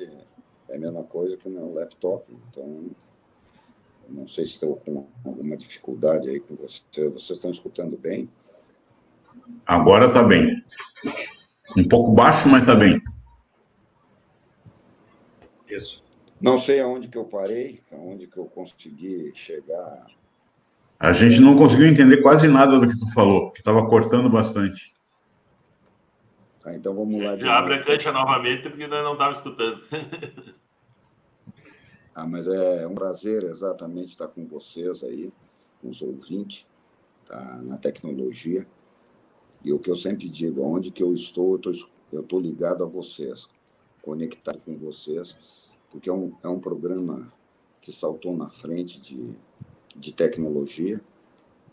é 0.69 0.75
a 0.75 0.79
mesma 0.79 1.03
coisa 1.03 1.37
que 1.37 1.47
o 1.47 1.51
meu 1.51 1.73
laptop, 1.73 2.25
então 2.49 2.91
não 4.09 4.27
sei 4.27 4.45
se 4.45 4.51
estou 4.51 4.75
com 4.77 5.07
alguma 5.25 5.55
dificuldade 5.55 6.29
aí 6.29 6.39
com 6.39 6.55
você. 6.55 6.81
Vocês 7.09 7.31
estão 7.31 7.49
escutando 7.49 7.97
bem? 7.97 8.29
Agora 9.65 10.07
está 10.07 10.21
bem. 10.21 10.63
Um 11.77 11.87
pouco 11.87 12.11
baixo, 12.11 12.49
mas 12.49 12.61
está 12.61 12.75
bem. 12.75 13.01
Isso. 15.67 16.03
Não 16.39 16.57
sei 16.57 16.81
aonde 16.81 17.07
que 17.07 17.17
eu 17.17 17.25
parei, 17.25 17.81
aonde 17.91 18.27
que 18.27 18.37
eu 18.37 18.45
consegui 18.45 19.31
chegar. 19.35 20.05
A 20.99 21.13
gente 21.13 21.39
não 21.39 21.55
conseguiu 21.55 21.87
entender 21.87 22.17
quase 22.21 22.47
nada 22.47 22.77
do 22.77 22.87
que 22.87 22.99
tu 22.99 23.11
falou, 23.13 23.51
que 23.51 23.59
estava 23.59 23.87
cortando 23.87 24.29
bastante. 24.29 24.93
Tá, 26.61 26.75
então 26.75 26.93
vamos 26.93 27.23
lá. 27.23 27.35
Já 27.35 27.57
abre 27.57 27.73
a 27.75 27.83
cancha 27.83 28.11
novamente, 28.11 28.69
porque 28.69 28.85
nós 28.85 29.03
não 29.03 29.13
estávamos 29.13 29.37
escutando. 29.39 29.83
ah, 32.13 32.27
mas 32.27 32.45
é 32.45 32.85
um 32.87 32.93
prazer 32.93 33.43
exatamente 33.43 34.09
estar 34.09 34.27
com 34.27 34.45
vocês 34.45 35.03
aí, 35.03 35.33
com 35.81 35.89
os 35.89 36.01
ouvintes, 36.03 36.67
tá, 37.25 37.59
na 37.63 37.77
tecnologia. 37.77 38.67
E 39.63 39.73
o 39.73 39.79
que 39.79 39.89
eu 39.89 39.95
sempre 39.95 40.29
digo, 40.29 40.63
onde 40.63 40.91
que 40.91 41.01
eu 41.01 41.13
estou, 41.13 41.59
eu 42.11 42.21
estou 42.21 42.39
ligado 42.39 42.83
a 42.83 42.87
vocês, 42.87 43.49
conectado 44.03 44.59
com 44.63 44.77
vocês, 44.77 45.35
porque 45.91 46.09
é 46.09 46.13
um, 46.13 46.33
é 46.43 46.47
um 46.47 46.59
programa 46.59 47.33
que 47.81 47.91
saltou 47.91 48.37
na 48.37 48.49
frente 48.49 49.01
de, 49.01 49.35
de 49.95 50.13
tecnologia. 50.13 51.01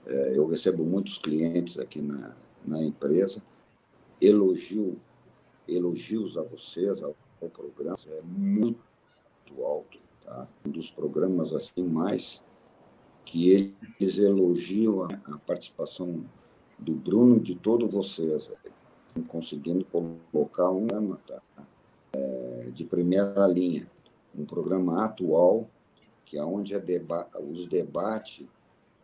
É, 0.07 0.39
eu 0.39 0.47
recebo 0.47 0.83
muitos 0.85 1.19
clientes 1.19 1.79
aqui 1.79 2.01
na, 2.01 2.35
na 2.67 2.83
empresa, 2.83 3.43
elogio, 4.21 4.99
elogios 5.67 6.37
a 6.37 6.43
vocês, 6.43 7.03
ao, 7.03 7.17
ao 7.43 7.49
programa, 7.49 7.99
é 8.09 8.23
muito 8.23 8.79
alto, 9.63 9.99
tá? 10.25 10.49
Um 10.67 10.71
dos 10.71 10.91
programas 10.91 11.53
assim 11.53 11.85
mais 11.85 12.43
que 13.25 13.51
eles 13.51 14.19
elogiam 14.19 15.05
a, 15.05 15.09
a 15.35 15.39
participação 15.39 16.25
do 16.79 16.95
Bruno 16.95 17.39
de 17.39 17.55
todos 17.55 17.91
vocês, 17.91 18.51
conseguindo 19.27 19.85
colocar 19.85 20.71
um 20.71 20.87
programa 20.87 21.21
tá? 21.27 21.43
é, 22.13 22.71
de 22.73 22.85
primeira 22.85 23.47
linha, 23.47 23.91
um 24.35 24.45
programa 24.45 25.05
atual, 25.05 25.69
que 26.25 26.39
é 26.39 26.45
onde 26.45 26.75
é 26.75 26.79
deba 26.79 27.29
os 27.41 27.67
debates 27.67 28.47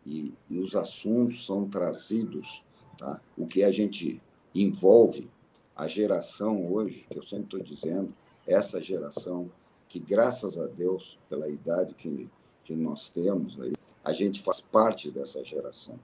e, 0.05 0.33
e, 0.49 0.59
os 0.59 0.75
assuntos 0.75 1.45
são 1.45 1.67
trazidos, 1.67 2.63
tá? 2.97 3.21
o 3.37 3.45
que 3.45 3.63
a 3.63 3.71
gente 3.71 4.21
envolve 4.55 5.29
a 5.75 5.87
geração 5.87 6.71
hoje, 6.71 7.05
que 7.09 7.17
eu 7.17 7.23
sempre 7.23 7.45
estou 7.45 7.59
dizendo, 7.59 8.13
essa 8.47 8.81
geração 8.81 9.51
que, 9.89 9.99
graças 9.99 10.57
a 10.57 10.67
Deus, 10.67 11.19
pela 11.29 11.49
idade 11.49 11.93
que, 11.93 12.29
que 12.63 12.73
nós 12.73 13.09
temos, 13.09 13.59
aí, 13.59 13.73
a 14.03 14.13
gente 14.13 14.41
faz 14.41 14.61
parte 14.61 15.11
dessa 15.11 15.43
geração. 15.43 15.99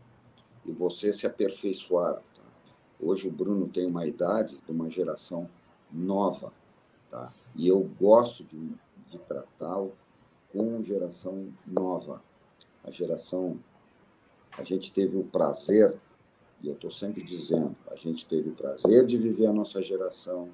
E 0.66 0.72
você 0.72 1.14
se 1.14 1.26
aperfeiçoaram. 1.26 2.22
Tá? 2.36 2.52
Hoje 3.00 3.28
o 3.28 3.32
Bruno 3.32 3.68
tem 3.68 3.86
uma 3.86 4.06
idade 4.06 4.58
de 4.58 4.72
uma 4.72 4.90
geração 4.90 5.50
nova. 5.92 6.52
Tá? 7.10 7.32
E 7.56 7.68
eu 7.68 7.90
gosto 8.00 8.44
de, 8.44 8.58
de 9.08 9.18
tratá-lo 9.20 9.94
com 10.52 10.82
geração 10.84 11.48
nova. 11.66 12.22
A 12.84 12.92
geração. 12.92 13.60
A 14.58 14.64
gente 14.64 14.92
teve 14.92 15.16
o 15.16 15.24
prazer 15.24 15.98
e 16.64 16.68
eu 16.68 16.74
estou 16.74 16.92
sempre 16.92 17.24
dizendo, 17.24 17.76
a 17.90 17.96
gente 17.96 18.26
teve 18.26 18.50
o 18.50 18.54
prazer 18.54 19.06
de 19.06 19.18
viver 19.18 19.48
a 19.48 19.54
nossa 19.54 19.82
geração, 19.82 20.50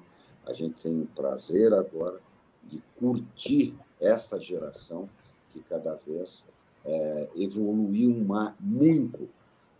a 0.46 0.54
gente 0.54 0.80
tem 0.82 1.02
o 1.02 1.06
prazer 1.06 1.74
agora 1.74 2.20
de 2.64 2.82
curtir 2.96 3.74
essa 4.00 4.40
geração 4.40 5.08
que 5.50 5.60
cada 5.60 5.94
vez 6.06 6.44
é, 6.84 7.28
evoluiu 7.36 8.24
muito 8.58 9.28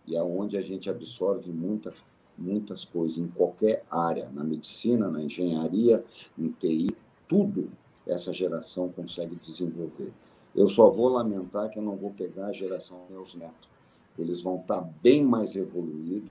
e 0.05 0.15
aonde 0.15 0.55
é 0.55 0.59
a 0.59 0.63
gente 0.63 0.89
absorve 0.89 1.51
muita, 1.51 1.93
muitas 2.37 2.85
coisas 2.85 3.17
em 3.17 3.27
qualquer 3.27 3.83
área, 3.89 4.29
na 4.29 4.43
medicina, 4.43 5.09
na 5.09 5.23
engenharia, 5.23 6.03
no 6.37 6.51
TI, 6.51 6.95
tudo 7.27 7.69
essa 8.05 8.33
geração 8.33 8.89
consegue 8.89 9.35
desenvolver. 9.35 10.11
Eu 10.55 10.67
só 10.67 10.89
vou 10.89 11.09
lamentar 11.09 11.69
que 11.69 11.77
eu 11.77 11.83
não 11.83 11.95
vou 11.95 12.11
pegar 12.11 12.47
a 12.47 12.53
geração 12.53 12.99
dos 13.01 13.09
meus 13.09 13.35
netos 13.35 13.68
eles 14.17 14.41
vão 14.41 14.59
estar 14.59 14.81
bem 15.01 15.23
mais 15.23 15.55
evoluídos, 15.55 16.29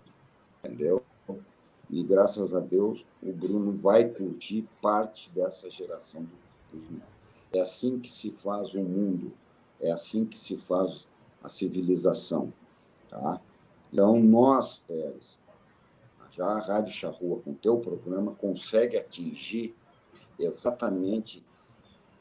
entendeu? 0.63 1.03
E 1.91 2.03
graças 2.03 2.55
a 2.55 2.61
Deus, 2.61 3.07
o 3.23 3.33
Bruno 3.33 3.73
vai 3.73 4.09
curtir 4.09 4.69
parte 4.83 5.31
dessa 5.31 5.71
geração 5.71 6.21
netos. 6.21 7.03
É 7.51 7.61
assim 7.61 7.99
que 7.99 8.11
se 8.11 8.31
faz 8.31 8.75
o 8.75 8.83
mundo, 8.83 9.33
é 9.81 9.91
assim 9.91 10.27
que 10.27 10.37
se 10.37 10.57
faz 10.57 11.09
a 11.43 11.49
civilização, 11.49 12.53
tá? 13.09 13.41
Então, 13.91 14.21
nós, 14.21 14.83
Pérez, 14.87 15.39
já 16.31 16.47
a 16.47 16.61
Rádio 16.61 16.93
Charrua, 16.93 17.41
com 17.41 17.53
o 17.53 17.55
teu 17.55 17.79
programa, 17.79 18.35
consegue 18.35 18.99
atingir 18.99 19.75
exatamente 20.39 21.43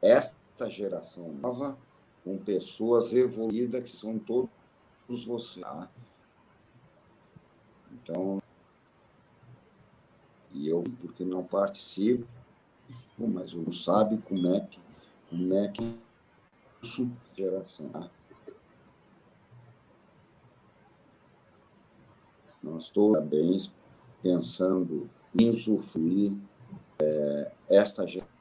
esta 0.01 0.69
geração 0.69 1.33
nova, 1.33 1.77
com 2.23 2.37
pessoas 2.37 3.13
evoluídas 3.13 3.83
que 3.83 3.95
são 3.95 4.17
todos 4.17 4.49
você. 5.09 5.61
Tá? 5.61 5.89
Então, 7.91 8.41
e 10.53 10.67
eu, 10.67 10.83
porque 11.01 11.23
não 11.23 11.43
participo, 11.43 12.25
mas 13.17 13.53
não 13.53 13.71
sabe 13.71 14.17
como 14.17 14.55
é 14.55 14.59
que, 14.61 14.79
como 15.29 15.53
é 15.53 15.67
que 15.67 15.99
isso 16.81 17.09
geração. 17.35 17.89
Tá? 17.89 18.09
Nós 22.61 22.83
estou 22.83 23.13
também 23.13 23.57
pensando 24.21 25.09
em 25.37 25.49
usufruir 25.49 26.33
é, 26.99 27.51
esta 27.69 28.05
geração. 28.05 28.36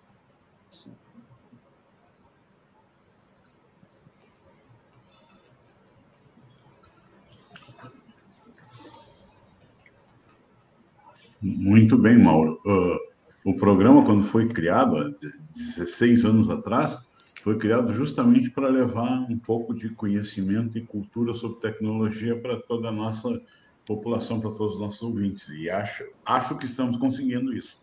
Muito 11.41 11.99
bem, 11.99 12.19
Mauro. 12.19 12.61
Uh, 12.65 13.51
o 13.51 13.55
programa, 13.55 14.05
quando 14.05 14.25
foi 14.25 14.49
criado, 14.49 14.97
há 14.97 15.15
16 15.55 16.25
anos 16.25 16.51
atrás, 16.51 17.11
foi 17.43 17.59
criado 17.59 17.93
justamente 17.93 18.51
para 18.51 18.69
levar 18.69 19.21
um 19.31 19.39
pouco 19.39 19.73
de 19.73 19.91
conhecimento 19.91 20.77
e 20.77 20.85
cultura 20.85 21.33
sobre 21.33 21.61
tecnologia 21.61 22.37
para 22.41 22.61
toda 22.61 22.89
a 22.89 22.93
nossa 22.93 23.41
população, 23.85 24.41
para 24.41 24.51
todos 24.51 24.75
os 24.75 24.81
nossos 24.81 25.03
ouvintes. 25.03 25.49
E 25.51 25.71
acho, 25.71 26.05
acho 26.25 26.57
que 26.59 26.67
estamos 26.67 26.97
conseguindo 26.97 27.53
isso. 27.53 27.81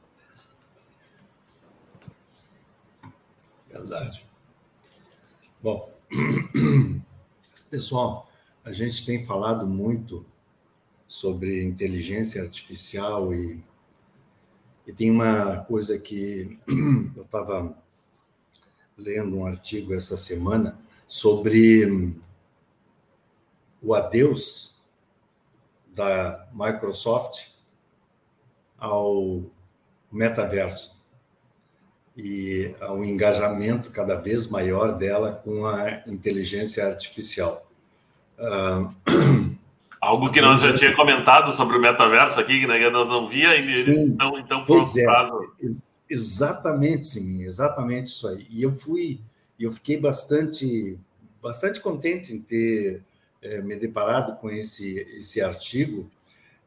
Verdade. 3.69 4.25
Bom, 5.61 5.89
pessoal, 7.71 8.29
a 8.65 8.71
gente 8.71 9.05
tem 9.05 9.25
falado 9.25 9.65
muito 9.65 10.25
sobre 11.13 11.63
inteligência 11.63 12.41
artificial 12.41 13.31
e, 13.35 13.63
e 14.87 14.91
tem 14.91 15.11
uma 15.11 15.57
coisa 15.57 15.99
que 15.99 16.57
eu 17.15 17.21
estava 17.21 17.77
lendo 18.97 19.37
um 19.37 19.45
artigo 19.45 19.93
essa 19.93 20.17
semana 20.17 20.75
sobre 21.07 22.15
o 23.79 23.93
adeus 23.93 24.81
da 25.93 26.47
Microsoft 26.51 27.49
ao 28.75 29.43
metaverso 30.11 30.99
e 32.17 32.73
ao 32.79 33.05
engajamento 33.05 33.91
cada 33.91 34.15
vez 34.15 34.47
maior 34.47 34.97
dela 34.97 35.31
com 35.31 35.67
a 35.67 36.01
inteligência 36.07 36.87
artificial. 36.87 37.69
Uh... 38.39 38.91
Algo 40.03 40.29
que 40.29 40.41
nós 40.41 40.59
já 40.59 40.75
tinha 40.75 40.93
comentado 40.93 41.49
sobre 41.53 41.77
o 41.77 41.81
metaverso 41.81 42.37
aqui, 42.37 42.67
né? 42.67 42.83
Eu 42.83 42.91
não 42.91 43.29
via 43.29 43.55
e 43.55 43.59
eles 43.59 43.87
estão 43.87 44.37
então 44.37 44.65
preocupados. 44.65 45.47
É. 45.61 45.67
Exatamente, 46.09 47.05
sim, 47.05 47.41
exatamente 47.43 48.07
isso 48.07 48.27
aí. 48.27 48.45
E 48.49 48.61
eu 48.61 48.73
fui, 48.73 49.21
eu 49.57 49.71
fiquei 49.71 49.97
bastante, 49.97 50.99
bastante 51.41 51.79
contente 51.79 52.33
em 52.33 52.41
ter 52.41 53.01
é, 53.41 53.61
me 53.61 53.77
deparado 53.77 54.35
com 54.35 54.49
esse, 54.49 54.99
esse 55.15 55.41
artigo, 55.41 56.11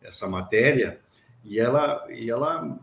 essa 0.03 0.27
matéria, 0.27 0.99
e 1.45 1.61
ela, 1.61 2.07
e 2.11 2.31
ela 2.31 2.79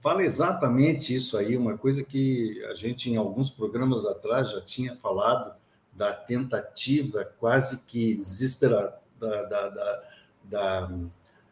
fala 0.00 0.24
exatamente 0.24 1.14
isso 1.14 1.36
aí, 1.36 1.54
uma 1.54 1.76
coisa 1.76 2.02
que 2.02 2.64
a 2.70 2.74
gente 2.74 3.10
em 3.10 3.18
alguns 3.18 3.50
programas 3.50 4.06
atrás 4.06 4.52
já 4.52 4.62
tinha 4.62 4.94
falado 4.94 5.54
da 5.92 6.14
tentativa 6.14 7.30
quase 7.38 7.84
que 7.84 8.14
desesperada 8.14 8.97
da, 9.18 9.42
da, 9.44 9.68
da, 9.68 10.02
da, 10.44 10.92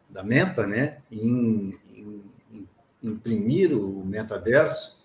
da 0.09 0.23
meta, 0.23 0.65
né, 0.65 0.99
em, 1.11 1.77
em 1.93 2.67
imprimir 3.03 3.73
o 3.73 4.05
metaverso, 4.05 5.03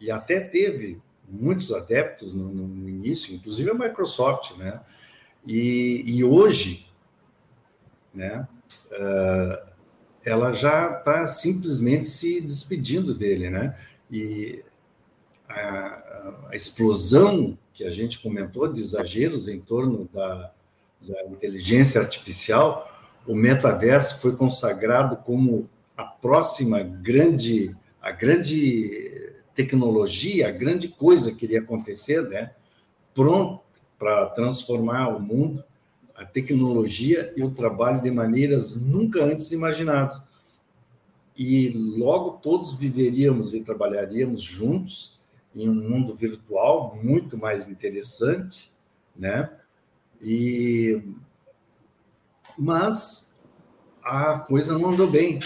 e 0.00 0.10
até 0.10 0.40
teve 0.40 1.00
muitos 1.28 1.72
adeptos 1.72 2.32
no, 2.32 2.48
no 2.48 2.88
início, 2.88 3.34
inclusive 3.34 3.70
a 3.70 3.74
Microsoft, 3.74 4.56
né? 4.56 4.80
E, 5.46 6.02
e 6.06 6.22
hoje, 6.22 6.86
né, 8.14 8.46
uh, 8.92 9.72
ela 10.24 10.52
já 10.52 10.98
está 10.98 11.26
simplesmente 11.26 12.08
se 12.08 12.40
despedindo 12.40 13.14
dele, 13.14 13.50
né? 13.50 13.76
E 14.10 14.62
a, 15.48 16.48
a, 16.50 16.56
explosão 16.56 17.58
que 17.72 17.84
a 17.84 17.90
gente 17.90 18.20
comentou 18.20 18.70
de 18.70 18.80
exageros 18.80 19.48
em 19.48 19.60
torno 19.60 20.08
da, 20.12 20.52
da 21.06 21.24
inteligência 21.24 22.00
artificial, 22.00 22.90
o 23.26 23.34
metaverso 23.34 24.20
foi 24.20 24.36
consagrado 24.36 25.16
como 25.16 25.68
a 25.96 26.04
próxima 26.04 26.82
grande, 26.82 27.76
a 28.00 28.10
grande 28.10 29.32
tecnologia, 29.54 30.48
a 30.48 30.52
grande 30.52 30.88
coisa 30.88 31.32
que 31.32 31.44
iria 31.44 31.60
acontecer, 31.60 32.22
né? 32.28 32.52
Pronto 33.14 33.62
para 33.98 34.26
transformar 34.30 35.08
o 35.16 35.20
mundo, 35.20 35.62
a 36.14 36.24
tecnologia 36.24 37.32
e 37.36 37.42
o 37.42 37.52
trabalho 37.52 38.00
de 38.00 38.10
maneiras 38.10 38.74
nunca 38.74 39.24
antes 39.24 39.52
imaginadas. 39.52 40.28
E 41.36 41.70
logo 41.70 42.32
todos 42.42 42.74
viveríamos 42.74 43.54
e 43.54 43.62
trabalharíamos 43.62 44.42
juntos 44.42 45.20
em 45.54 45.68
um 45.68 45.74
mundo 45.74 46.14
virtual 46.14 46.98
muito 47.02 47.38
mais 47.38 47.68
interessante, 47.68 48.72
né? 49.16 49.50
E 50.22 51.02
mas 52.56 53.40
a 54.02 54.38
coisa 54.38 54.78
não 54.78 54.90
andou 54.90 55.10
bem. 55.10 55.40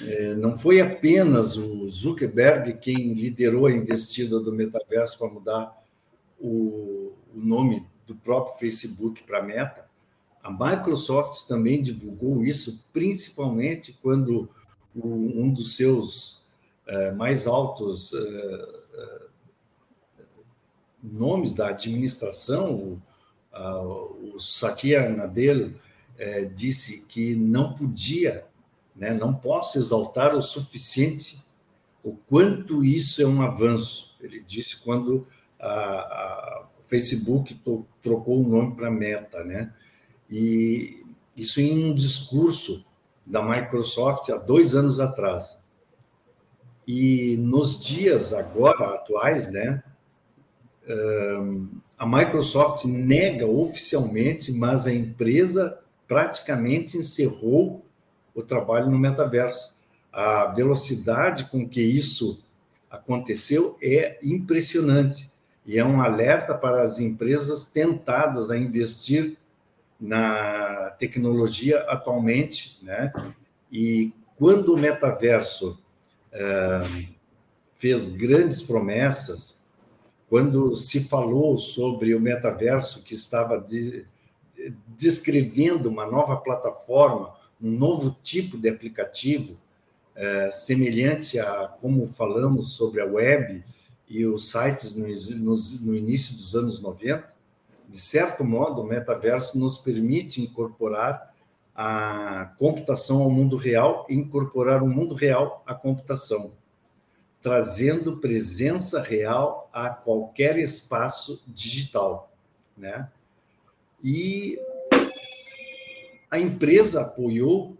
É, 0.00 0.34
não 0.34 0.58
foi 0.58 0.80
apenas 0.80 1.56
o 1.56 1.88
Zuckerberg 1.88 2.74
quem 2.74 3.14
liderou 3.14 3.66
a 3.66 3.72
investida 3.72 4.38
do 4.38 4.52
metaverso 4.52 5.18
para 5.18 5.32
mudar 5.32 5.84
o, 6.38 7.12
o 7.34 7.40
nome 7.40 7.86
do 8.06 8.14
próprio 8.14 8.58
Facebook 8.58 9.22
para 9.24 9.42
Meta. 9.42 9.88
A 10.42 10.50
Microsoft 10.50 11.48
também 11.48 11.82
divulgou 11.82 12.44
isso, 12.44 12.86
principalmente 12.92 13.98
quando 14.02 14.48
o, 14.94 15.08
um 15.08 15.50
dos 15.50 15.76
seus 15.76 16.46
é, 16.86 17.10
mais 17.12 17.46
altos 17.46 18.12
é, 18.12 18.18
é 18.94 19.26
nomes 21.02 21.52
da 21.52 21.68
administração, 21.68 23.00
a, 23.56 23.80
o 23.82 24.38
Satya 24.38 25.08
Nadella, 25.08 25.72
é, 26.18 26.44
disse 26.44 27.06
que 27.06 27.34
não 27.34 27.74
podia 27.74 28.46
né? 28.96 29.12
Não 29.12 29.32
posso 29.32 29.78
exaltar 29.78 30.34
o 30.34 30.40
suficiente 30.40 31.44
o 32.02 32.16
quanto 32.28 32.84
isso 32.84 33.20
é 33.20 33.26
um 33.26 33.42
avanço. 33.42 34.16
Ele 34.20 34.42
disse 34.46 34.80
quando 34.80 35.26
a, 35.60 35.68
a, 35.68 36.66
o 36.80 36.84
Facebook 36.84 37.54
to, 37.56 37.84
trocou 38.00 38.40
o 38.42 38.48
nome 38.48 38.74
para 38.74 38.90
Meta, 38.90 39.44
né? 39.44 39.72
E 40.30 41.04
isso 41.36 41.60
em 41.60 41.90
um 41.90 41.94
discurso 41.94 42.84
da 43.24 43.42
Microsoft 43.42 44.30
há 44.30 44.36
dois 44.36 44.74
anos 44.74 45.00
atrás. 45.00 45.62
E 46.86 47.36
nos 47.38 47.84
dias 47.84 48.32
agora 48.32 48.94
atuais, 48.94 49.50
né? 49.52 49.82
A 51.98 52.06
Microsoft 52.06 52.84
nega 52.84 53.46
oficialmente, 53.46 54.52
mas 54.52 54.86
a 54.86 54.92
empresa 54.92 55.78
praticamente 56.06 56.96
encerrou 56.96 57.84
o 58.34 58.42
trabalho 58.42 58.90
no 58.90 58.98
metaverso. 58.98 59.76
A 60.12 60.46
velocidade 60.46 61.46
com 61.46 61.68
que 61.68 61.82
isso 61.82 62.44
aconteceu 62.90 63.76
é 63.82 64.18
impressionante 64.22 65.30
e 65.66 65.78
é 65.78 65.84
um 65.84 66.00
alerta 66.00 66.54
para 66.54 66.82
as 66.82 67.00
empresas 67.00 67.64
tentadas 67.64 68.50
a 68.50 68.56
investir 68.56 69.36
na 70.00 70.94
tecnologia 70.98 71.80
atualmente, 71.88 72.78
né? 72.82 73.12
E 73.72 74.12
quando 74.36 74.74
o 74.74 74.76
metaverso 74.76 75.78
fez 77.74 78.14
grandes 78.14 78.62
promessas, 78.62 79.65
quando 80.28 80.74
se 80.74 81.00
falou 81.04 81.56
sobre 81.56 82.14
o 82.14 82.20
metaverso 82.20 83.02
que 83.02 83.14
estava 83.14 83.58
de, 83.58 84.04
descrevendo 84.96 85.88
uma 85.88 86.06
nova 86.06 86.36
plataforma 86.36 87.34
um 87.60 87.70
novo 87.70 88.16
tipo 88.22 88.58
de 88.58 88.68
aplicativo, 88.68 89.56
é, 90.14 90.50
semelhante 90.50 91.38
a 91.38 91.68
como 91.80 92.06
falamos 92.06 92.72
sobre 92.72 93.00
a 93.00 93.06
web 93.06 93.64
e 94.08 94.24
os 94.24 94.50
sites 94.50 94.94
no, 94.94 95.06
no, 95.36 95.54
no 95.80 95.94
início 95.94 96.34
dos 96.36 96.54
anos 96.54 96.80
90, 96.80 97.34
de 97.88 98.00
certo 98.00 98.44
modo, 98.44 98.82
o 98.82 98.86
metaverso 98.86 99.58
nos 99.58 99.78
permite 99.78 100.42
incorporar 100.42 101.34
a 101.74 102.52
computação 102.58 103.22
ao 103.22 103.30
mundo 103.30 103.56
real 103.56 104.06
e 104.08 104.14
incorporar 104.14 104.82
o 104.82 104.88
mundo 104.88 105.14
real 105.14 105.62
à 105.66 105.74
computação, 105.74 106.52
trazendo 107.46 108.16
presença 108.16 109.00
real 109.00 109.70
a 109.72 109.88
qualquer 109.88 110.58
espaço 110.58 111.44
digital, 111.46 112.36
né? 112.76 113.08
E 114.02 114.58
a 116.28 116.40
empresa 116.40 117.02
apoiou, 117.02 117.76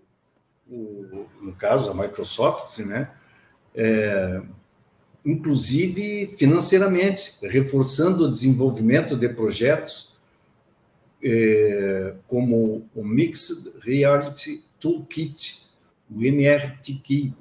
o, 0.71 1.27
no 1.43 1.53
caso, 1.53 1.91
a 1.91 1.95
Microsoft, 1.95 2.79
né? 2.79 3.11
É, 3.75 4.41
inclusive 5.25 6.29
financeiramente, 6.39 7.35
reforçando 7.43 8.27
o 8.27 8.31
desenvolvimento 8.31 9.17
de 9.17 9.29
projetos 9.31 10.15
é, 11.21 12.15
como 12.29 12.89
o 12.95 13.05
Mixed 13.05 13.81
Reality 13.81 14.63
Toolkit, 14.79 15.67
o 16.09 16.23
MRTK, 16.23 17.35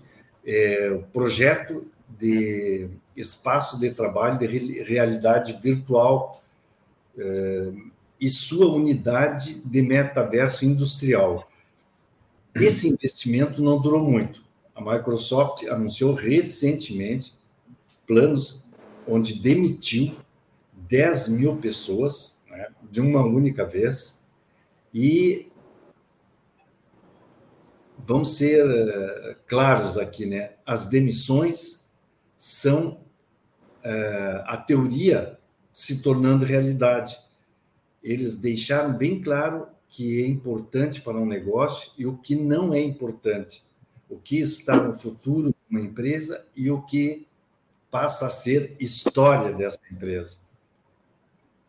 é, 0.43 0.89
projeto 1.13 1.91
de 2.19 2.89
espaço 3.15 3.79
de 3.79 3.91
trabalho 3.91 4.37
de 4.37 4.47
realidade 4.83 5.53
virtual 5.61 6.43
é, 7.17 7.71
e 8.19 8.29
sua 8.29 8.67
unidade 8.67 9.61
de 9.65 9.81
metaverso 9.81 10.65
industrial. 10.65 11.49
Esse 12.53 12.87
investimento 12.87 13.61
não 13.61 13.79
durou 13.79 14.01
muito. 14.01 14.43
A 14.73 14.81
Microsoft 14.81 15.65
anunciou 15.67 16.13
recentemente 16.13 17.33
planos 18.07 18.65
onde 19.07 19.39
demitiu 19.39 20.15
10 20.73 21.29
mil 21.29 21.57
pessoas 21.57 22.41
né, 22.49 22.67
de 22.91 23.01
uma 23.01 23.23
única 23.23 23.65
vez 23.65 24.29
e 24.93 25.51
vamos 27.97 28.37
ser 28.37 28.63
uh, 28.65 29.35
claros 29.47 29.97
aqui, 29.97 30.25
né? 30.25 30.51
As 30.65 30.87
demissões 30.87 31.84
são 32.45 32.99
uh, 33.83 34.43
a 34.45 34.55
teoria 34.55 35.39
se 35.73 36.03
tornando 36.03 36.45
realidade. 36.45 37.17
Eles 38.03 38.37
deixaram 38.37 38.93
bem 38.93 39.19
claro 39.19 39.67
que 39.89 40.21
é 40.21 40.27
importante 40.27 41.01
para 41.01 41.17
um 41.17 41.25
negócio 41.25 41.91
e 41.97 42.05
o 42.05 42.15
que 42.15 42.35
não 42.35 42.71
é 42.71 42.79
importante, 42.79 43.63
o 44.07 44.19
que 44.19 44.39
está 44.39 44.75
no 44.75 44.93
futuro 44.93 45.49
de 45.49 45.55
uma 45.67 45.81
empresa 45.81 46.45
e 46.55 46.69
o 46.69 46.83
que 46.83 47.27
passa 47.89 48.27
a 48.27 48.29
ser 48.29 48.75
história 48.79 49.51
dessa 49.51 49.81
empresa. 49.91 50.37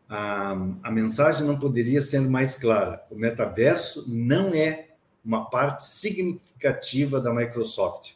A, 0.06 0.50
a 0.82 0.90
mensagem 0.90 1.46
não 1.46 1.58
poderia 1.58 2.02
ser 2.02 2.20
mais 2.20 2.54
clara. 2.54 3.02
O 3.10 3.14
metaverso 3.14 4.04
não 4.06 4.52
é 4.52 4.90
uma 5.24 5.48
parte 5.48 5.84
significativa 5.84 7.18
da 7.18 7.32
Microsoft. 7.32 8.12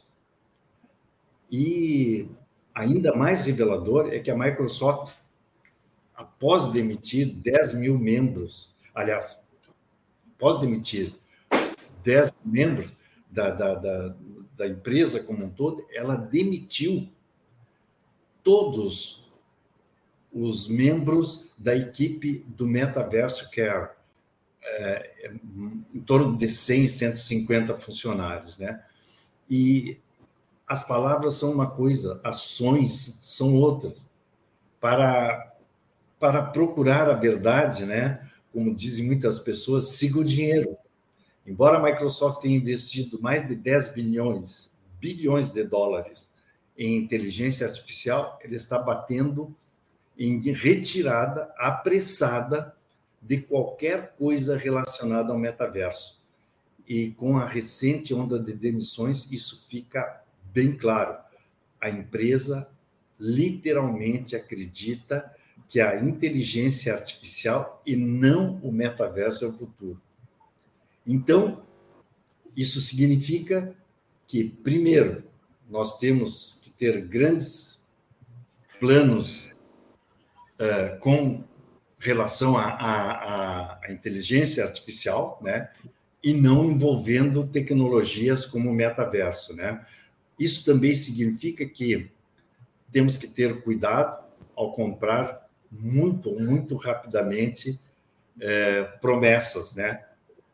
E 1.51 2.29
ainda 2.73 3.15
mais 3.15 3.41
revelador 3.41 4.07
é 4.13 4.19
que 4.19 4.31
a 4.31 4.37
Microsoft, 4.37 5.15
após 6.15 6.67
demitir 6.71 7.27
10 7.27 7.75
mil 7.75 7.97
membros, 7.97 8.75
aliás, 8.93 9.47
após 10.35 10.59
demitir 10.59 11.13
10 12.03 12.33
membros 12.43 12.93
da, 13.29 13.49
da, 13.49 13.75
da, 13.75 14.15
da 14.57 14.67
empresa 14.67 15.23
como 15.23 15.45
um 15.45 15.49
todo, 15.49 15.85
ela 15.93 16.15
demitiu 16.15 17.09
todos 18.43 19.29
os 20.31 20.67
membros 20.67 21.53
da 21.57 21.75
equipe 21.75 22.45
do 22.47 22.65
Metaverso 22.65 23.51
Care 23.51 23.89
é, 24.63 25.31
em 25.93 25.99
torno 26.01 26.37
de 26.37 26.49
100, 26.49 26.87
150 26.87 27.75
funcionários, 27.77 28.57
né? 28.57 28.83
E 29.49 29.97
as 30.71 30.87
palavras 30.87 31.33
são 31.33 31.51
uma 31.51 31.69
coisa, 31.69 32.21
ações 32.23 33.19
são 33.21 33.55
outras. 33.55 34.09
Para, 34.79 35.53
para 36.17 36.41
procurar 36.43 37.09
a 37.09 37.13
verdade, 37.13 37.85
né? 37.85 38.25
Como 38.53 38.73
dizem 38.73 39.05
muitas 39.05 39.37
pessoas, 39.37 39.89
siga 39.89 40.19
o 40.19 40.23
dinheiro. 40.23 40.77
Embora 41.45 41.77
a 41.77 41.83
Microsoft 41.83 42.39
tenha 42.39 42.55
investido 42.55 43.21
mais 43.21 43.45
de 43.45 43.53
10 43.53 43.89
bilhões, 43.89 44.71
bilhões 44.97 45.49
de 45.49 45.61
dólares 45.65 46.31
em 46.77 46.95
inteligência 46.95 47.67
artificial, 47.67 48.39
ele 48.41 48.55
está 48.55 48.79
batendo 48.79 49.53
em 50.17 50.39
retirada 50.53 51.53
apressada 51.57 52.73
de 53.21 53.41
qualquer 53.41 54.15
coisa 54.17 54.55
relacionada 54.55 55.33
ao 55.33 55.37
metaverso. 55.37 56.23
E 56.87 57.11
com 57.11 57.37
a 57.37 57.45
recente 57.45 58.13
onda 58.13 58.39
de 58.39 58.53
demissões, 58.53 59.29
isso 59.29 59.67
fica 59.67 60.20
bem 60.53 60.75
claro. 60.75 61.17
A 61.79 61.89
empresa 61.89 62.69
literalmente 63.19 64.35
acredita 64.35 65.33
que 65.69 65.79
a 65.79 65.95
inteligência 66.03 66.93
artificial 66.93 67.81
e 67.85 67.95
não 67.95 68.55
o 68.57 68.71
metaverso 68.71 69.45
é 69.45 69.47
o 69.47 69.53
futuro. 69.53 70.01
Então, 71.07 71.63
isso 72.55 72.81
significa 72.81 73.73
que, 74.27 74.43
primeiro, 74.43 75.23
nós 75.69 75.97
temos 75.97 76.59
que 76.63 76.69
ter 76.71 77.01
grandes 77.01 77.81
planos 78.79 79.51
uh, 80.59 80.99
com 80.99 81.43
relação 81.99 82.57
à, 82.57 83.79
inteligência 83.89 84.63
artificial, 84.65 85.39
né? 85.41 85.69
E 86.23 86.33
não 86.33 86.65
envolvendo 86.65 87.47
tecnologias 87.47 88.45
como 88.45 88.69
o 88.69 88.73
metaverso, 88.73 89.55
né? 89.55 89.85
Isso 90.39 90.65
também 90.65 90.93
significa 90.93 91.65
que 91.65 92.09
temos 92.91 93.17
que 93.17 93.27
ter 93.27 93.61
cuidado 93.61 94.23
ao 94.55 94.73
comprar 94.73 95.49
muito, 95.71 96.31
muito 96.39 96.75
rapidamente 96.75 97.79
é, 98.39 98.83
promessas, 98.83 99.75
né? 99.75 100.03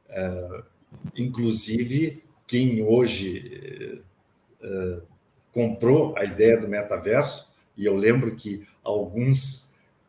É, 0.09 0.63
inclusive, 1.15 2.23
quem 2.45 2.83
hoje 2.83 4.03
é, 4.61 4.99
comprou 5.51 6.17
a 6.17 6.23
ideia 6.23 6.59
do 6.59 6.67
metaverso, 6.67 7.55
e 7.75 7.85
eu 7.85 7.95
lembro 7.95 8.35
que 8.35 8.67
alguns 8.83 9.67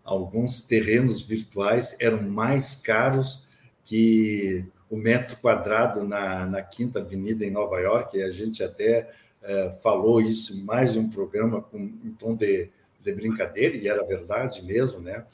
alguns 0.09 0.63
terrenos 0.63 1.21
virtuais 1.21 1.95
eram 2.01 2.23
mais 2.23 2.77
caros 2.81 3.51
que 3.85 4.65
o 4.89 4.97
metro 4.97 5.37
quadrado 5.37 6.03
na, 6.03 6.47
na 6.47 6.63
Quinta 6.63 7.01
Avenida 7.01 7.45
em 7.45 7.51
Nova 7.51 7.79
York, 7.79 8.17
e 8.17 8.23
a 8.23 8.31
gente 8.31 8.63
até 8.63 9.11
é, 9.43 9.71
falou 9.83 10.21
isso 10.21 10.57
em 10.57 10.65
mais 10.65 10.93
de 10.93 10.99
um 10.99 11.09
programa 11.09 11.63
com 11.63 11.79
um 11.79 12.15
tom 12.19 12.35
de, 12.35 12.71
de 13.01 13.13
brincadeira, 13.13 13.77
e 13.77 13.89
era 13.89 14.05
verdade 14.05 14.65
mesmo, 14.65 15.01
né? 15.01 15.25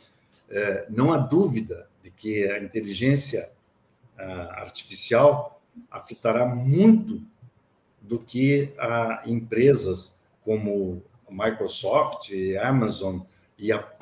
É, 0.49 0.87
não 0.90 1.12
há 1.12 1.19
dúvida 1.19 1.88
de 2.03 2.11
que 2.11 2.45
a 2.49 2.62
inteligência 2.62 3.51
a, 4.17 4.61
artificial 4.61 5.61
afetará 5.90 6.47
muito 6.47 7.23
do 8.01 8.19
que 8.19 8.75
a 8.79 9.23
empresas 9.27 10.23
como 10.45 11.03
Microsoft, 11.31 12.31
Amazon 12.62 13.21
e 13.59 13.73
a 13.73 13.95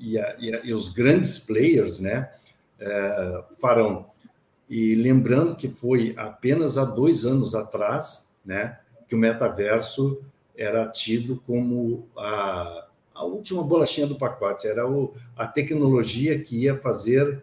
e, 0.00 0.18
a, 0.18 0.34
e, 0.38 0.50
e 0.64 0.74
os 0.74 0.88
grandes 0.88 1.38
players 1.38 2.00
né, 2.00 2.30
é, 2.78 3.44
farão. 3.60 4.06
E 4.68 4.94
lembrando 4.94 5.54
que 5.54 5.68
foi 5.68 6.14
apenas 6.16 6.78
há 6.78 6.84
dois 6.84 7.26
anos 7.26 7.54
atrás 7.54 8.34
né, 8.44 8.79
que 9.10 9.16
o 9.16 9.18
metaverso 9.18 10.22
era 10.56 10.86
tido 10.86 11.42
como 11.44 12.08
a, 12.16 12.86
a 13.12 13.24
última 13.24 13.60
bolachinha 13.60 14.06
do 14.06 14.14
pacote, 14.14 14.68
era 14.68 14.88
o, 14.88 15.12
a 15.36 15.48
tecnologia 15.48 16.38
que 16.38 16.62
ia 16.62 16.76
fazer 16.76 17.42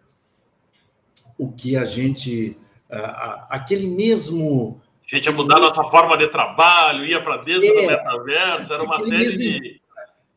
o 1.36 1.52
que 1.52 1.76
a 1.76 1.84
gente. 1.84 2.56
A, 2.90 3.48
aquele 3.50 3.86
mesmo. 3.86 4.80
A 5.04 5.14
gente 5.14 5.26
ia 5.26 5.32
mudar 5.32 5.60
nossa 5.60 5.84
forma 5.84 6.16
de 6.16 6.28
trabalho, 6.28 7.04
ia 7.04 7.22
para 7.22 7.36
dentro 7.38 7.66
é, 7.66 7.82
do 7.82 7.86
metaverso, 7.86 8.72
era 8.72 8.82
uma 8.82 9.00
série 9.00 9.18
mesmo, 9.18 9.38
de 9.38 9.80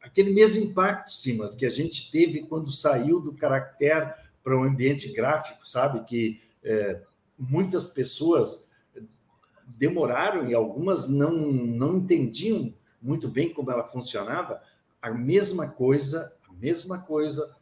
aquele 0.01 0.31
mesmo 0.31 0.61
impacto, 0.61 1.11
Simas, 1.11 1.55
que 1.55 1.65
a 1.65 1.69
gente 1.69 2.11
teve 2.11 2.41
quando 2.43 2.69
saiu 2.71 3.21
do 3.21 3.33
caractere 3.33 4.11
para 4.43 4.55
o 4.55 4.61
um 4.61 4.63
ambiente 4.63 5.09
gráfico, 5.13 5.65
sabe? 5.65 6.03
Que 6.05 6.41
é, 6.63 6.99
muitas 7.37 7.87
pessoas 7.87 8.70
demoraram 9.77 10.47
e 10.47 10.53
algumas 10.53 11.07
não, 11.07 11.31
não 11.31 11.97
entendiam 11.97 12.73
muito 13.01 13.27
bem 13.27 13.53
como 13.53 13.71
ela 13.71 13.83
funcionava. 13.83 14.61
A 15.01 15.09
mesma 15.09 15.67
coisa, 15.67 16.33
a 16.49 16.53
mesma 16.53 16.99
coisa 16.99 17.55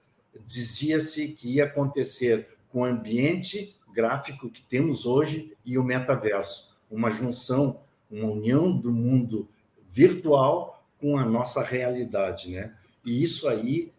dizia-se 0.45 1.30
que 1.30 1.56
ia 1.56 1.65
acontecer 1.65 2.50
com 2.69 2.82
o 2.82 2.86
ambiente 2.86 3.76
gráfico 3.93 4.50
que 4.50 4.62
temos 4.62 5.06
hoje 5.06 5.56
e 5.65 5.78
o 5.78 5.84
metaverso, 5.84 6.78
uma 6.89 7.10
junção, 7.10 7.82
uma 8.10 8.28
união 8.28 8.72
do 8.72 8.91
mundo 8.91 9.48
virtual 9.89 10.84
com 11.00 11.17
a 11.17 11.26
nossa 11.26 11.63
realidade, 11.63 12.52
né? 12.52 12.76
E 13.06 13.24
isso 13.24 13.48
aí, 13.48 13.91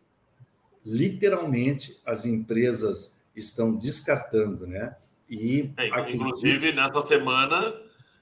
literalmente, 0.84 2.00
as 2.04 2.26
empresas 2.26 3.22
estão 3.34 3.74
descartando, 3.74 4.66
né? 4.66 4.96
E 5.28 5.70
é, 5.76 6.12
inclusive 6.12 6.72
nessa 6.72 7.00
semana, 7.00 7.74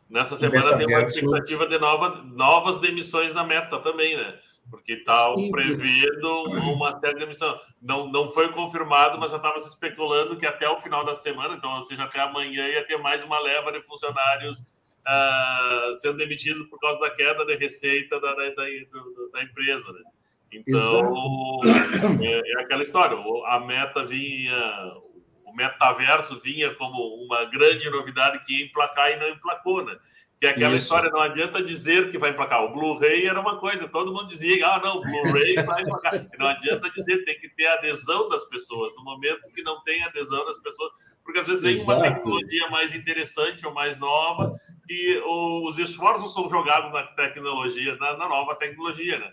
nessa 0.09 0.37
semana 0.37 0.77
tem 0.77 0.87
uma 0.87 1.03
expectativa 1.03 1.67
de 1.67 1.79
nova, 1.79 2.23
novas 2.25 2.81
demissões 2.81 3.33
na 3.33 3.45
Meta 3.45 3.79
também, 3.81 4.17
né? 4.17 4.39
Porque 4.71 4.93
está 4.93 5.33
prevendo 5.51 6.43
uma 6.73 6.99
série 7.01 7.15
de 7.15 7.21
demissão. 7.21 7.59
Não, 7.81 8.07
não 8.11 8.29
foi 8.29 8.53
confirmado, 8.53 9.19
mas 9.19 9.31
já 9.31 9.39
estava 9.39 9.59
se 9.59 9.69
especulando 9.69 10.37
que 10.37 10.47
até 10.47 10.69
o 10.69 10.79
final 10.79 11.05
da 11.05 11.15
semana, 11.15 11.55
então, 11.55 11.75
ou 11.75 11.83
seja, 11.83 12.05
até 12.05 12.21
amanhã 12.21 12.67
ia 12.69 12.87
ter 12.87 12.99
mais 12.99 13.25
uma 13.25 13.41
leva 13.41 13.73
de 13.73 13.81
funcionários 13.83 14.67
uh, 15.09 15.97
sendo 15.97 16.19
demitido 16.19 16.67
por 16.69 16.79
causa 16.79 17.01
da 17.01 17.11
queda 17.11 17.45
de 17.47 17.57
receita 17.57 18.21
da, 18.21 18.35
da, 18.35 18.51
da, 18.51 18.65
da 19.33 19.43
empresa. 19.43 19.91
Né? 19.93 20.01
Então, 20.53 21.61
é, 22.23 22.53
é, 22.53 22.63
aquela 22.63 22.83
história. 22.83 23.17
A 23.47 23.61
meta 23.61 24.05
vinha, 24.05 24.97
o 25.49 25.57
metaverso 25.57 26.39
vinha 26.41 26.75
como 26.75 27.25
uma 27.25 27.45
grande 27.45 27.89
novidade 27.91 28.45
que 28.45 28.59
ia 28.59 28.67
emplacar 28.67 29.11
e 29.11 29.17
não 29.17 29.29
emplacou, 29.29 29.85
né? 29.85 29.97
Que 30.39 30.47
é 30.47 30.51
aquela 30.51 30.75
Isso. 30.75 30.85
história, 30.85 31.11
não 31.11 31.21
adianta 31.21 31.63
dizer 31.63 32.11
que 32.11 32.19
vai 32.19 32.31
emplacar. 32.31 32.63
O 32.63 32.73
Blu-ray 32.73 33.27
era 33.27 33.41
uma 33.41 33.59
coisa, 33.59 33.89
todo 33.89 34.13
mundo 34.13 34.29
dizia, 34.29 34.67
ah, 34.69 34.81
não, 34.81 34.99
o 34.99 35.03
Blu-ray 35.03 35.55
vai 35.65 35.83
emplacar. 35.83 36.29
Não 36.39 36.47
adianta 36.47 36.89
dizer, 36.91 37.25
tem 37.25 37.41
que 37.41 37.49
ter 37.49 37.67
adesão 37.67 38.29
das 38.29 38.45
pessoas. 38.45 38.95
No 38.97 39.05
momento 39.05 39.49
que 39.53 39.63
não 39.63 39.83
tem 39.83 40.03
adesão 40.05 40.45
das 40.45 40.57
pessoas, 40.59 40.93
porque 41.25 41.41
às 41.41 41.47
vezes 41.47 41.63
vem 41.63 41.81
uma 41.81 42.01
tecnologia 42.01 42.71
mais 42.71 42.95
interessante 42.95 43.67
ou 43.67 43.75
mais 43.75 43.99
nova, 43.99 44.55
e 44.89 45.21
os 45.27 45.79
esforços 45.79 46.33
são 46.33 46.49
jogados 46.49 46.93
na 46.93 47.03
tecnologia, 47.03 47.97
na, 47.97 48.17
na 48.17 48.29
nova 48.29 48.55
tecnologia, 48.55 49.19
né? 49.19 49.33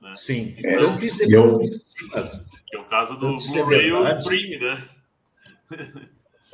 Né? 0.00 0.14
Sim. 0.14 0.54
É, 0.64 0.78
Tanto 0.78 1.04
isso 1.04 1.22
é 1.22 1.26
eu... 1.26 1.58
Que 1.58 2.76
é 2.76 2.78
o 2.78 2.84
caso 2.84 3.16
do 3.16 3.36
Blu-ray 3.36 3.92
ou 3.92 4.06
Stream, 4.18 4.60
né? 4.60 4.88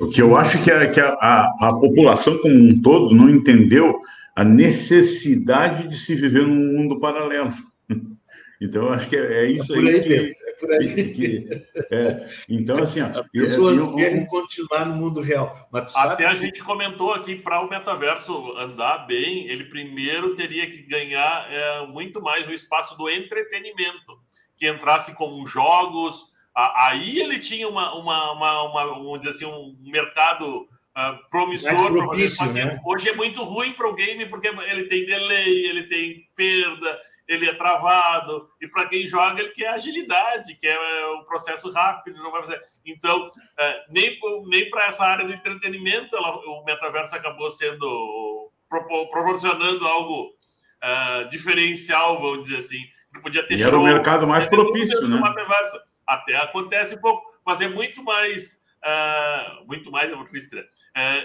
O 0.01 0.11
que 0.11 0.21
eu 0.21 0.35
acho 0.35 0.63
que, 0.63 0.71
a, 0.71 0.89
que 0.89 0.99
a, 0.99 1.09
a, 1.13 1.69
a, 1.69 1.73
população 1.73 2.37
como 2.39 2.53
um 2.53 2.81
todo 2.81 3.15
não 3.15 3.29
entendeu 3.29 3.99
a 4.35 4.43
necessidade 4.43 5.87
de 5.87 5.97
se 5.97 6.13
viver 6.13 6.45
num 6.45 6.73
mundo 6.73 6.99
paralelo. 6.99 7.53
Então, 8.59 8.85
eu 8.85 8.93
acho 8.93 9.07
que 9.07 9.15
é, 9.15 9.45
é 9.45 9.51
isso 9.51 9.71
é 9.71 9.77
aí, 9.77 10.01
que, 10.01 10.35
por 10.59 10.71
aí. 10.71 10.95
Que, 10.95 11.03
que, 11.13 11.65
é, 11.91 12.27
então, 12.49 12.81
assim, 12.81 13.01
ó, 13.01 13.19
as 13.19 13.27
pessoas 13.27 13.79
eu, 13.79 13.95
querem 13.95 14.25
continuar 14.25 14.85
no 14.85 14.95
mundo 14.95 15.21
real. 15.21 15.69
Até 15.95 16.25
a 16.25 16.33
gente 16.33 16.63
comentou 16.63 17.13
aqui 17.13 17.35
para 17.35 17.61
o 17.61 17.69
metaverso 17.69 18.57
andar 18.57 19.05
bem, 19.05 19.47
ele 19.47 19.65
primeiro 19.65 20.35
teria 20.35 20.67
que 20.67 20.81
ganhar 20.83 21.47
é, 21.51 21.85
muito 21.85 22.19
mais 22.19 22.47
o 22.47 22.51
espaço 22.51 22.97
do 22.97 23.07
entretenimento, 23.07 24.19
que 24.57 24.67
entrasse 24.67 25.13
com 25.15 25.45
jogos. 25.45 26.26
Aí 26.57 27.19
ele 27.19 27.39
tinha 27.39 27.67
uma, 27.67 27.93
uma, 27.95 28.31
uma, 28.31 28.61
uma 28.63 28.85
vamos 28.85 29.19
dizer 29.19 29.29
assim, 29.29 29.45
um 29.45 29.75
mercado 29.91 30.61
uh, 30.61 31.29
promissor. 31.29 31.91
Propício, 31.91 32.51
né? 32.51 32.79
Hoje 32.85 33.09
é 33.09 33.15
muito 33.15 33.43
ruim 33.43 33.73
para 33.73 33.87
o 33.87 33.93
game 33.93 34.25
porque 34.25 34.47
ele 34.47 34.85
tem 34.85 35.05
delay, 35.05 35.65
ele 35.65 35.83
tem 35.83 36.27
perda 36.35 36.99
ele 37.27 37.49
é 37.49 37.53
travado, 37.53 38.49
e 38.61 38.67
para 38.67 38.87
quem 38.87 39.05
joga, 39.05 39.41
ele 39.41 39.49
quer 39.49 39.67
agilidade, 39.67 40.55
quer 40.55 40.77
o 41.19 41.25
processo 41.25 41.69
rápido, 41.71 42.23
não 42.23 42.31
vai 42.31 42.41
fazer. 42.41 42.61
Então, 42.85 43.29
é, 43.57 43.83
nem, 43.89 44.17
nem 44.47 44.69
para 44.69 44.85
essa 44.85 45.03
área 45.03 45.25
do 45.25 45.33
entretenimento 45.33 46.15
ela, 46.15 46.37
o 46.37 46.63
metaverso 46.63 47.15
acabou 47.15 47.49
sendo 47.49 48.49
proporcionando 48.69 49.85
algo 49.85 50.27
uh, 50.27 51.29
diferencial, 51.29 52.19
vamos 52.21 52.43
dizer 52.43 52.57
assim. 52.57 52.81
Podia 53.21 53.45
ter 53.45 53.55
e 53.55 53.57
show, 53.57 53.67
era 53.67 53.79
o 53.79 53.83
mercado 53.83 54.27
mais 54.27 54.45
propício, 54.45 55.07
né? 55.07 55.19
Metaverso. 55.19 55.79
Até 56.07 56.37
acontece 56.37 56.95
um 56.95 57.01
pouco, 57.01 57.37
mas 57.45 57.61
é 57.61 57.67
muito 57.67 58.03
mais 58.03 58.65
Uh, 58.77 59.65
muito 59.65 59.91
mais, 59.91 60.09
eu 60.09 60.17
vou 60.17 60.25
uh, 60.25 60.29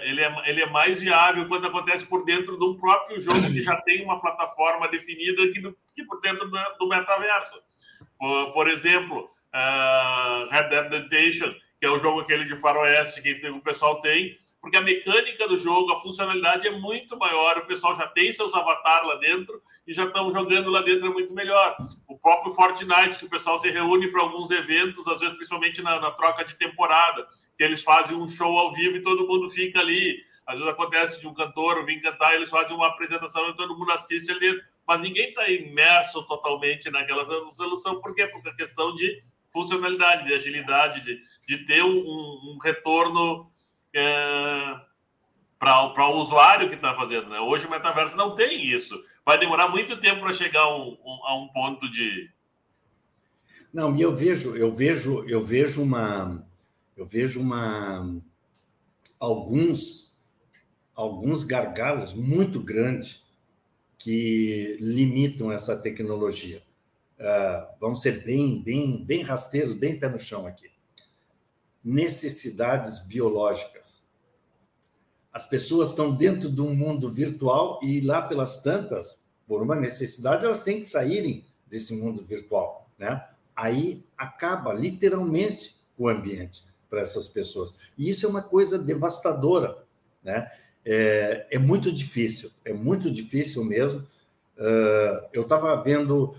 ele, 0.02 0.22
é, 0.22 0.34
ele 0.46 0.62
é 0.62 0.66
mais 0.66 1.00
viável 1.00 1.46
quando 1.46 1.66
acontece 1.66 2.04
por 2.04 2.24
dentro 2.24 2.58
de 2.58 2.64
um 2.64 2.78
próprio 2.78 3.20
jogo 3.20 3.42
que 3.52 3.60
já 3.60 3.76
tem 3.82 4.02
uma 4.02 4.20
plataforma 4.20 4.88
definida 4.88 5.46
que, 5.48 5.60
que 5.94 6.04
por 6.04 6.20
dentro 6.22 6.48
do, 6.48 6.58
do 6.78 6.88
metaverso. 6.88 7.62
Por, 8.18 8.52
por 8.52 8.68
exemplo, 8.68 9.30
uh, 9.54 10.48
Red 10.50 10.68
Dead 10.70 10.90
Redemption, 10.90 11.52
que 11.78 11.86
é 11.86 11.90
o 11.90 11.98
jogo 11.98 12.20
aquele 12.20 12.46
de 12.46 12.56
faroeste 12.56 13.22
que 13.22 13.48
o 13.48 13.60
pessoal 13.60 14.00
tem, 14.00 14.38
porque 14.62 14.76
a 14.76 14.80
mecânica 14.80 15.46
do 15.46 15.58
jogo, 15.58 15.92
a 15.92 16.00
funcionalidade 16.00 16.66
é 16.66 16.70
muito 16.70 17.18
maior, 17.18 17.58
o 17.58 17.66
pessoal 17.66 17.94
já 17.94 18.06
tem 18.06 18.32
seus 18.32 18.54
avatares 18.54 19.08
lá 19.08 19.16
dentro 19.16 19.60
e 19.86 19.92
já 19.92 20.04
estão 20.04 20.32
jogando 20.32 20.70
lá 20.70 20.80
dentro 20.80 21.06
é 21.06 21.10
muito 21.10 21.34
melhor. 21.34 21.76
O 22.08 22.16
próprio 22.16 22.52
Fortnite, 22.52 23.18
que 23.18 23.24
o 23.26 23.28
pessoal 23.28 23.58
se 23.58 23.68
reúne 23.68 24.08
para 24.08 24.22
alguns 24.22 24.52
eventos, 24.52 25.08
às 25.08 25.18
vezes 25.18 25.34
principalmente 25.34 25.82
na, 25.82 25.98
na, 25.98 26.12
troca 26.12 26.44
de 26.44 26.54
temporada, 26.54 27.26
que 27.58 27.64
eles 27.64 27.82
fazem 27.82 28.16
um 28.16 28.28
show 28.28 28.56
ao 28.56 28.72
vivo 28.72 28.96
e 28.96 29.02
todo 29.02 29.26
mundo 29.26 29.50
fica 29.50 29.80
ali. 29.80 30.22
Às 30.46 30.54
vezes 30.54 30.72
acontece 30.72 31.20
de 31.20 31.26
um 31.26 31.34
cantor 31.34 31.84
vir 31.84 32.00
cantar, 32.00 32.34
eles 32.34 32.48
fazem 32.48 32.74
uma 32.74 32.86
apresentação 32.86 33.50
e 33.50 33.56
todo 33.56 33.76
mundo 33.76 33.90
assiste 33.92 34.30
ali 34.30 34.62
mas 34.86 35.00
ninguém 35.00 35.28
está 35.28 35.48
imerso 35.48 36.26
totalmente 36.26 36.90
naquela 36.90 37.24
solução, 37.54 38.00
por 38.00 38.14
quê? 38.14 38.26
Porque 38.26 38.48
a 38.48 38.54
questão 38.54 38.94
de 38.94 39.22
funcionalidade, 39.52 40.24
de 40.24 40.34
agilidade, 40.34 41.00
de, 41.02 41.20
de 41.46 41.64
ter 41.64 41.82
um, 41.82 41.98
um 41.98 42.58
retorno 42.62 43.51
é, 43.94 44.80
para 45.58 46.08
o 46.08 46.18
usuário 46.18 46.68
que 46.68 46.74
está 46.74 46.94
fazendo. 46.94 47.28
Né? 47.28 47.38
Hoje 47.38 47.66
o 47.66 47.70
metaverso 47.70 48.16
não 48.16 48.34
tem 48.34 48.64
isso. 48.66 49.00
Vai 49.24 49.38
demorar 49.38 49.68
muito 49.68 50.00
tempo 50.00 50.20
para 50.20 50.34
chegar 50.34 50.62
a 50.62 50.76
um, 50.76 50.98
um, 51.04 51.26
a 51.26 51.36
um 51.36 51.48
ponto 51.48 51.90
de. 51.90 52.30
Não, 53.72 53.94
e 53.96 54.02
eu 54.02 54.14
vejo, 54.14 54.56
eu 54.56 54.70
vejo, 54.70 55.24
eu 55.28 55.40
vejo 55.40 55.82
uma, 55.82 56.44
eu 56.96 57.06
vejo 57.06 57.40
uma 57.40 58.20
alguns 59.18 60.12
alguns 60.94 61.42
gargalos 61.44 62.12
muito 62.12 62.60
grandes 62.60 63.24
que 63.96 64.76
limitam 64.80 65.50
essa 65.50 65.80
tecnologia. 65.80 66.62
Uh, 67.18 67.78
vamos 67.80 68.02
ser 68.02 68.24
bem, 68.24 68.60
bem, 68.60 69.02
bem 69.04 69.22
rasteiros, 69.22 69.72
bem 69.72 69.98
pé 69.98 70.08
no 70.08 70.18
chão 70.18 70.46
aqui 70.46 70.71
necessidades 71.84 73.00
biológicas. 73.06 74.02
As 75.32 75.46
pessoas 75.46 75.90
estão 75.90 76.14
dentro 76.14 76.50
de 76.50 76.60
um 76.60 76.74
mundo 76.74 77.10
virtual 77.10 77.80
e 77.82 78.00
lá 78.00 78.22
pelas 78.22 78.62
tantas, 78.62 79.22
por 79.46 79.62
uma 79.62 79.74
necessidade, 79.74 80.44
elas 80.44 80.62
têm 80.62 80.80
que 80.80 80.86
saírem 80.86 81.44
desse 81.66 81.94
mundo 81.96 82.22
virtual, 82.22 82.90
né? 82.98 83.26
Aí 83.56 84.04
acaba 84.16 84.72
literalmente 84.72 85.76
o 85.96 86.08
ambiente 86.08 86.64
para 86.88 87.00
essas 87.00 87.28
pessoas. 87.28 87.76
E 87.96 88.08
isso 88.08 88.26
é 88.26 88.28
uma 88.28 88.42
coisa 88.42 88.78
devastadora, 88.78 89.78
né? 90.22 90.50
É, 90.84 91.46
é 91.50 91.58
muito 91.58 91.90
difícil, 91.90 92.50
é 92.64 92.72
muito 92.72 93.10
difícil 93.10 93.64
mesmo. 93.64 94.00
Uh, 94.58 95.26
eu 95.32 95.42
estava 95.42 95.74
vendo 95.82 96.34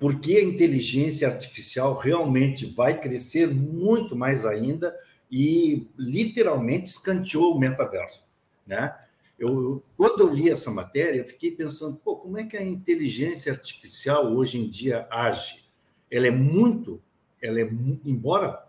porque 0.00 0.36
a 0.36 0.44
inteligência 0.44 1.28
artificial 1.28 1.96
realmente 1.96 2.66
vai 2.66 2.98
crescer 3.00 3.48
muito 3.48 4.14
mais 4.14 4.44
ainda 4.44 4.94
e 5.30 5.86
literalmente 5.98 6.90
escanteou 6.90 7.54
o 7.54 7.58
metaverso, 7.58 8.24
né? 8.66 8.94
Eu, 9.38 9.82
quando 9.96 10.20
eu 10.20 10.32
li 10.32 10.48
essa 10.48 10.70
matéria, 10.70 11.24
fiquei 11.24 11.50
pensando, 11.50 11.98
pô, 11.98 12.16
como 12.16 12.38
é 12.38 12.44
que 12.44 12.56
a 12.56 12.64
inteligência 12.64 13.52
artificial 13.52 14.34
hoje 14.34 14.58
em 14.58 14.68
dia 14.68 15.06
age? 15.10 15.66
Ela 16.10 16.28
é 16.28 16.30
muito, 16.30 17.02
ela 17.42 17.60
é, 17.60 17.68
embora 18.04 18.64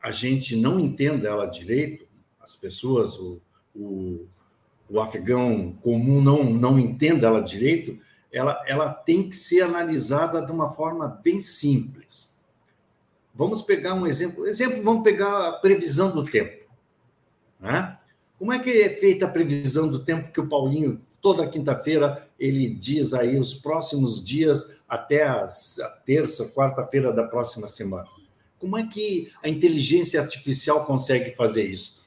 a 0.00 0.10
gente 0.10 0.56
não 0.56 0.80
entenda 0.80 1.28
ela 1.28 1.46
direito, 1.46 2.06
as 2.40 2.56
pessoas, 2.56 3.18
o, 3.18 3.40
o, 3.74 4.26
o 4.88 5.00
afegão 5.00 5.72
comum 5.82 6.22
não, 6.22 6.44
não 6.44 6.78
entenda 6.78 7.26
ela 7.26 7.42
direito, 7.42 7.98
ela, 8.36 8.62
ela 8.66 8.92
tem 8.92 9.30
que 9.30 9.34
ser 9.34 9.62
analisada 9.62 10.44
de 10.44 10.52
uma 10.52 10.68
forma 10.68 11.08
bem 11.08 11.40
simples. 11.40 12.36
Vamos 13.34 13.62
pegar 13.62 13.94
um 13.94 14.06
exemplo. 14.06 14.46
Exemplo, 14.46 14.82
vamos 14.82 15.02
pegar 15.02 15.48
a 15.48 15.52
previsão 15.52 16.10
do 16.10 16.22
tempo. 16.22 16.66
Né? 17.58 17.98
Como 18.38 18.52
é 18.52 18.58
que 18.58 18.82
é 18.82 18.90
feita 18.90 19.24
a 19.24 19.30
previsão 19.30 19.88
do 19.88 20.04
tempo 20.04 20.30
que 20.30 20.40
o 20.40 20.48
Paulinho, 20.48 21.00
toda 21.22 21.48
quinta-feira, 21.48 22.28
ele 22.38 22.68
diz 22.68 23.14
aí 23.14 23.38
os 23.38 23.54
próximos 23.54 24.22
dias 24.22 24.70
até 24.86 25.26
a 25.26 25.46
terça, 26.04 26.46
quarta-feira 26.50 27.14
da 27.14 27.24
próxima 27.24 27.66
semana? 27.66 28.06
Como 28.58 28.76
é 28.76 28.86
que 28.86 29.32
a 29.42 29.48
inteligência 29.48 30.20
artificial 30.20 30.84
consegue 30.84 31.34
fazer 31.34 31.62
isso? 31.62 32.02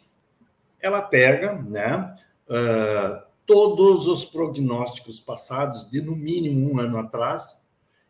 Ela 0.79 1.01
pega, 1.01 1.53
né? 1.53 2.15
Uh, 2.47 3.28
todos 3.49 4.07
os 4.07 4.23
prognósticos 4.23 5.19
passados 5.19 5.89
de 5.89 6.03
no 6.03 6.15
mínimo 6.15 6.71
um 6.71 6.79
ano 6.79 6.99
atrás 6.99 7.65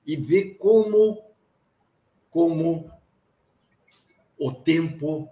e 0.06 0.18
ver 0.18 0.58
como 0.58 1.24
como 2.30 2.92
o 4.38 4.52
tempo 4.52 5.30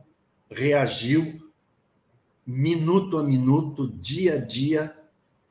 reagiu 0.50 1.52
minuto 2.46 3.18
a 3.18 3.24
minuto, 3.24 3.90
dia 3.90 4.36
a 4.36 4.38
dia, 4.38 4.98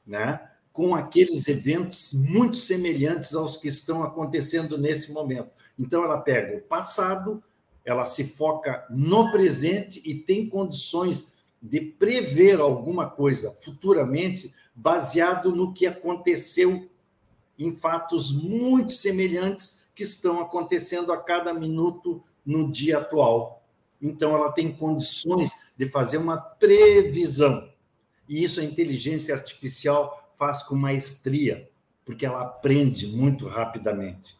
né, 0.06 0.50
com 0.72 0.94
aqueles 0.94 1.46
eventos 1.48 2.14
muito 2.14 2.56
semelhantes 2.56 3.34
aos 3.34 3.58
que 3.58 3.68
estão 3.68 4.02
acontecendo 4.02 4.78
nesse 4.78 5.12
momento. 5.12 5.50
Então 5.78 6.02
ela 6.02 6.18
pega 6.18 6.56
o 6.56 6.62
passado, 6.62 7.44
ela 7.84 8.06
se 8.06 8.24
foca 8.24 8.86
no 8.88 9.30
presente 9.30 10.00
e 10.02 10.14
tem 10.14 10.48
condições 10.48 11.35
de 11.66 11.80
prever 11.80 12.60
alguma 12.60 13.08
coisa 13.08 13.56
futuramente 13.60 14.52
baseado 14.74 15.54
no 15.54 15.72
que 15.72 15.86
aconteceu 15.86 16.88
em 17.58 17.72
fatos 17.72 18.32
muito 18.32 18.92
semelhantes 18.92 19.90
que 19.94 20.02
estão 20.02 20.40
acontecendo 20.40 21.12
a 21.12 21.16
cada 21.16 21.52
minuto 21.54 22.22
no 22.44 22.70
dia 22.70 22.98
atual. 22.98 23.64
Então, 24.00 24.34
ela 24.34 24.52
tem 24.52 24.70
condições 24.70 25.50
de 25.76 25.88
fazer 25.88 26.18
uma 26.18 26.36
previsão. 26.36 27.70
E 28.28 28.44
isso 28.44 28.60
a 28.60 28.64
inteligência 28.64 29.34
artificial 29.34 30.30
faz 30.34 30.62
com 30.62 30.74
maestria, 30.74 31.70
porque 32.04 32.26
ela 32.26 32.42
aprende 32.42 33.06
muito 33.06 33.46
rapidamente 33.46 34.34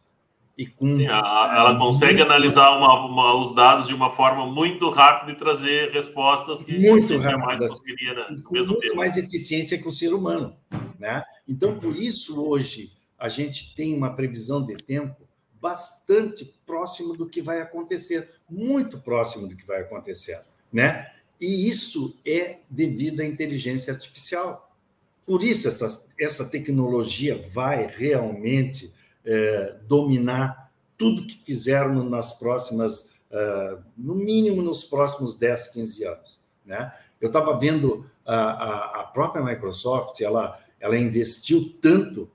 e 0.57 0.65
com. 0.65 0.99
ela 1.01 1.77
consegue 1.77 2.21
analisar 2.21 2.75
uma, 2.77 3.05
uma, 3.05 3.35
os 3.35 3.53
dados 3.53 3.87
de 3.87 3.93
uma 3.93 4.09
forma 4.09 4.47
muito 4.47 4.89
rápida 4.89 5.31
e 5.31 5.35
trazer 5.35 5.91
respostas 5.91 6.63
que 6.63 6.77
muito 6.79 7.15
rápidas, 7.17 7.45
mais 7.45 7.59
conseguiria 7.59 8.13
né, 8.15 8.41
com 8.43 8.55
muito 8.55 8.79
tempo. 8.79 8.95
mais 8.95 9.15
eficiência 9.17 9.77
que 9.77 9.87
o 9.87 9.91
ser 9.91 10.13
humano, 10.13 10.57
né? 10.97 11.23
Então 11.47 11.79
por 11.79 11.95
isso 11.95 12.43
hoje 12.43 12.91
a 13.19 13.29
gente 13.29 13.75
tem 13.75 13.95
uma 13.95 14.15
previsão 14.15 14.63
de 14.65 14.75
tempo 14.75 15.27
bastante 15.61 16.45
próximo 16.65 17.15
do 17.15 17.29
que 17.29 17.41
vai 17.41 17.61
acontecer, 17.61 18.31
muito 18.49 18.99
próximo 18.99 19.47
do 19.47 19.55
que 19.55 19.65
vai 19.65 19.81
acontecer, 19.81 20.39
né? 20.73 21.11
E 21.39 21.69
isso 21.69 22.17
é 22.25 22.59
devido 22.67 23.19
à 23.19 23.25
inteligência 23.25 23.93
artificial. 23.93 24.75
Por 25.23 25.43
isso 25.43 25.67
essa, 25.67 26.07
essa 26.19 26.49
tecnologia 26.49 27.47
vai 27.53 27.85
realmente 27.85 28.91
é, 29.27 29.75
dominar 29.85 30.71
tudo 30.97 31.27
que 31.27 31.35
fizeram 31.35 32.03
nas 32.09 32.39
próximas, 32.39 33.11
uh, 33.29 33.83
no 33.95 34.15
mínimo 34.15 34.63
nos 34.63 34.83
próximos 34.85 35.35
10, 35.35 35.67
15 35.67 36.03
anos. 36.05 36.39
Né? 36.65 36.91
Eu 37.19 37.27
estava 37.27 37.55
vendo 37.55 38.09
a, 38.25 38.35
a, 38.35 39.01
a, 39.01 39.03
própria 39.03 39.43
Microsoft, 39.43 40.21
ela, 40.21 40.59
ela 40.79 40.97
investiu 40.97 41.77
tanto, 41.81 42.29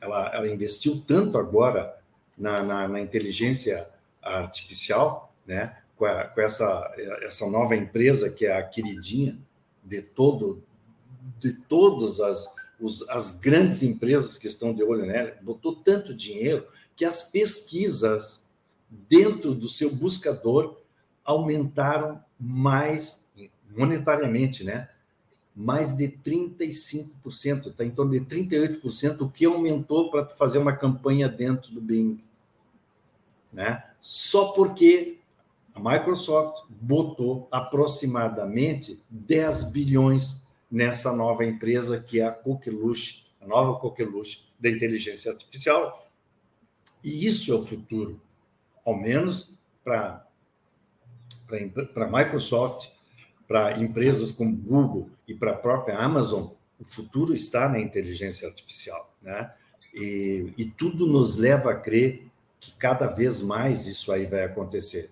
ela, 0.00 0.34
ela 0.34 0.48
investiu 0.48 1.02
tanto 1.06 1.38
agora 1.38 1.96
na, 2.36 2.62
na, 2.62 2.88
na 2.88 3.00
inteligência 3.00 3.88
artificial, 4.20 5.32
né? 5.46 5.78
com, 5.96 6.04
a, 6.04 6.24
com 6.24 6.40
essa, 6.40 6.92
essa 7.22 7.48
nova 7.48 7.76
empresa 7.76 8.30
que 8.30 8.44
é 8.44 8.58
a 8.58 8.62
queridinha 8.62 9.38
de 9.84 10.02
todo 10.02 10.62
de 11.38 11.52
todas 11.52 12.20
as, 12.20 12.54
os, 12.80 13.08
as 13.08 13.40
grandes 13.40 13.82
empresas 13.82 14.38
que 14.38 14.46
estão 14.46 14.74
de 14.74 14.82
olho 14.82 15.06
nela, 15.06 15.36
botou 15.42 15.76
tanto 15.76 16.14
dinheiro 16.14 16.66
que 16.94 17.04
as 17.04 17.30
pesquisas 17.30 18.50
dentro 19.08 19.54
do 19.54 19.68
seu 19.68 19.94
buscador 19.94 20.78
aumentaram 21.24 22.22
mais 22.38 23.30
monetariamente, 23.70 24.64
né? 24.64 24.88
Mais 25.54 25.96
de 25.96 26.08
35%, 26.08 27.68
está 27.68 27.84
em 27.84 27.90
torno 27.90 28.12
de 28.12 28.20
38%, 28.20 29.22
o 29.22 29.30
que 29.30 29.46
aumentou 29.46 30.10
para 30.10 30.28
fazer 30.28 30.58
uma 30.58 30.76
campanha 30.76 31.28
dentro 31.28 31.72
do 31.72 31.80
Bing. 31.80 32.22
Né? 33.52 33.82
Só 34.00 34.52
porque 34.52 35.18
a 35.74 35.80
Microsoft 35.80 36.64
botou 36.68 37.48
aproximadamente 37.50 39.02
10 39.08 39.72
bilhões 39.72 40.45
nessa 40.70 41.12
nova 41.12 41.44
empresa 41.44 42.00
que 42.00 42.20
é 42.20 42.26
a 42.26 42.32
Coqueluche, 42.32 43.26
a 43.40 43.46
nova 43.46 43.78
Coqueluche 43.78 44.46
da 44.58 44.68
inteligência 44.68 45.30
artificial. 45.30 46.08
E 47.02 47.26
isso 47.26 47.52
é 47.52 47.54
o 47.54 47.64
futuro, 47.64 48.20
ao 48.84 48.96
menos 48.96 49.54
para 49.84 50.24
para 51.94 52.08
Microsoft, 52.08 52.90
para 53.46 53.78
empresas 53.78 54.32
como 54.32 54.56
Google 54.56 55.08
e 55.28 55.34
para 55.34 55.52
a 55.52 55.56
própria 55.56 55.96
Amazon, 55.96 56.48
o 56.78 56.84
futuro 56.84 57.32
está 57.32 57.68
na 57.68 57.78
inteligência 57.78 58.48
artificial, 58.48 59.14
né? 59.22 59.52
E, 59.94 60.52
e 60.58 60.64
tudo 60.64 61.06
nos 61.06 61.36
leva 61.36 61.70
a 61.70 61.74
crer 61.76 62.26
que 62.60 62.72
cada 62.72 63.06
vez 63.06 63.40
mais 63.40 63.86
isso 63.86 64.12
aí 64.12 64.26
vai 64.26 64.44
acontecer. 64.44 65.10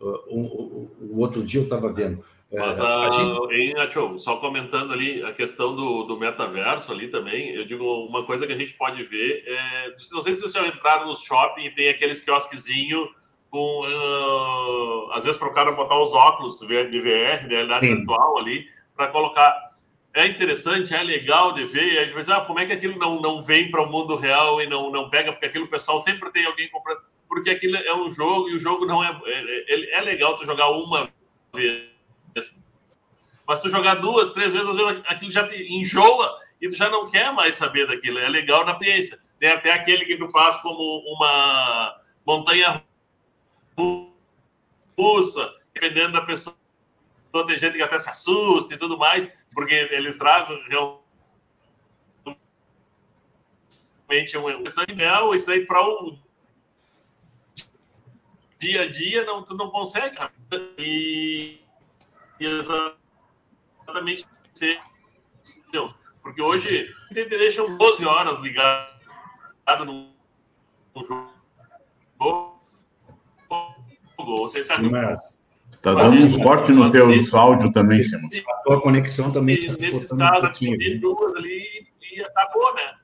Né? 0.00 0.06
O, 0.28 0.40
o, 0.40 0.96
o 1.00 1.18
outro 1.18 1.42
dia 1.42 1.60
eu 1.60 1.64
estava 1.64 1.92
vendo. 1.92 2.24
É, 2.50 2.60
Mas 2.60 2.80
a, 2.80 3.08
a 3.08 3.10
gente... 3.10 3.54
hein, 3.54 3.74
só 4.18 4.36
comentando 4.36 4.92
ali 4.92 5.22
a 5.24 5.32
questão 5.32 5.74
do, 5.74 6.04
do 6.04 6.16
metaverso 6.16 6.92
ali 6.92 7.08
também, 7.08 7.50
eu 7.50 7.66
digo 7.66 7.84
uma 8.06 8.24
coisa 8.24 8.46
que 8.46 8.52
a 8.52 8.56
gente 8.56 8.74
pode 8.74 9.02
ver, 9.04 9.42
é, 9.46 9.90
não 10.12 10.22
sei 10.22 10.34
se 10.34 10.42
vocês 10.42 10.52
já 10.52 10.66
entraram 10.66 11.06
no 11.06 11.16
shopping 11.16 11.64
e 11.64 11.70
tem 11.70 11.88
aqueles 11.88 12.20
quiosquezinhos 12.20 13.08
com, 13.50 13.80
uh, 13.80 15.12
às 15.12 15.24
vezes 15.24 15.38
para 15.38 15.48
o 15.48 15.52
cara 15.52 15.72
botar 15.72 16.00
os 16.00 16.12
óculos 16.12 16.60
de 16.60 16.66
VR, 17.00 17.48
de 17.48 17.54
realidade 17.54 17.86
Sim. 17.86 17.96
virtual 17.96 18.38
ali, 18.38 18.68
para 18.94 19.08
colocar. 19.08 19.66
É 20.14 20.26
interessante, 20.26 20.94
é 20.94 21.02
legal 21.02 21.52
de 21.52 21.66
ver, 21.66 21.98
a 21.98 22.04
gente 22.04 22.14
vai 22.14 22.22
dizer, 22.22 22.34
ah, 22.34 22.40
como 22.40 22.58
é 22.58 22.64
que 22.64 22.72
aquilo 22.72 22.98
não, 22.98 23.20
não 23.20 23.44
vem 23.44 23.70
para 23.70 23.82
o 23.82 23.90
mundo 23.90 24.16
real 24.16 24.62
e 24.62 24.66
não, 24.66 24.90
não 24.90 25.10
pega, 25.10 25.30
porque 25.30 25.46
aquilo 25.46 25.66
o 25.66 25.70
pessoal 25.70 26.00
sempre 26.00 26.30
tem 26.30 26.46
alguém 26.46 26.70
comprando, 26.70 27.00
porque 27.36 27.50
aquilo 27.50 27.76
é 27.76 27.94
um 27.94 28.10
jogo 28.10 28.48
e 28.48 28.56
o 28.56 28.58
jogo 28.58 28.86
não 28.86 29.04
é. 29.04 29.10
É, 29.26 29.98
é 29.98 30.00
legal 30.00 30.38
tu 30.38 30.46
jogar 30.46 30.70
uma 30.70 31.12
vez, 31.54 31.86
mas 33.46 33.60
tu 33.60 33.68
jogar 33.68 33.96
duas, 33.96 34.32
três 34.32 34.54
vezes, 34.54 34.66
às 34.66 34.74
vezes 34.74 35.02
aquilo 35.06 35.30
já 35.30 35.46
te 35.46 35.70
enjoa 35.70 36.40
e 36.58 36.66
tu 36.66 36.74
já 36.74 36.88
não 36.88 37.10
quer 37.10 37.30
mais 37.34 37.54
saber 37.56 37.86
daquilo. 37.86 38.18
É 38.18 38.26
legal 38.30 38.64
na 38.64 38.72
experiência. 38.72 39.20
Tem 39.38 39.50
até 39.50 39.70
aquele 39.70 40.06
que 40.06 40.16
tu 40.16 40.26
faz 40.28 40.56
como 40.62 40.80
uma 41.14 42.00
montanha 42.26 42.82
russa, 44.98 45.54
dependendo 45.74 46.12
da 46.14 46.22
pessoa. 46.22 46.56
Tem 47.46 47.58
gente 47.58 47.76
que 47.76 47.82
até 47.82 47.98
se 47.98 48.08
assusta 48.08 48.72
e 48.72 48.78
tudo 48.78 48.96
mais, 48.96 49.30
porque 49.52 49.74
ele 49.74 50.14
traz 50.14 50.48
realmente 54.08 54.38
uma 54.38 54.62
questão 54.62 54.86
real, 54.88 55.34
isso 55.34 55.50
aí 55.50 55.66
para 55.66 55.86
o 55.86 56.25
dia 58.66 58.82
a 58.82 58.90
dia 58.90 59.24
não, 59.24 59.42
tu 59.42 59.54
não 59.54 59.70
consegue. 59.70 60.16
E, 60.78 61.60
e 62.40 62.46
exatamente 62.46 64.26
ser. 64.54 64.80
Porque 66.22 66.42
hoje 66.42 66.92
te 67.12 67.24
deixam 67.24 67.76
12 67.76 68.04
horas 68.04 68.40
ligado 68.40 69.84
no, 69.84 70.10
no 70.94 71.04
jogo 71.04 71.36
você 74.18 74.66
tá, 74.66 74.82
mas... 74.82 75.38
tá 75.80 75.94
dando 75.94 76.24
uns 76.24 76.36
cortes 76.36 76.74
no 76.74 76.90
teu 76.90 77.06
nesse, 77.06 77.36
áudio 77.36 77.70
também, 77.72 78.02
Simão. 78.02 78.28
A 78.48 78.54
tua 78.64 78.80
conexão 78.80 79.30
também. 79.30 79.66
Tá 79.66 79.74
nesses 79.78 80.08
casos, 80.08 80.42
um 80.42 80.46
aqui, 80.46 80.98
duas 80.98 81.36
ali 81.36 81.86
e 82.12 82.20
acabou, 82.22 82.74
né? 82.74 82.94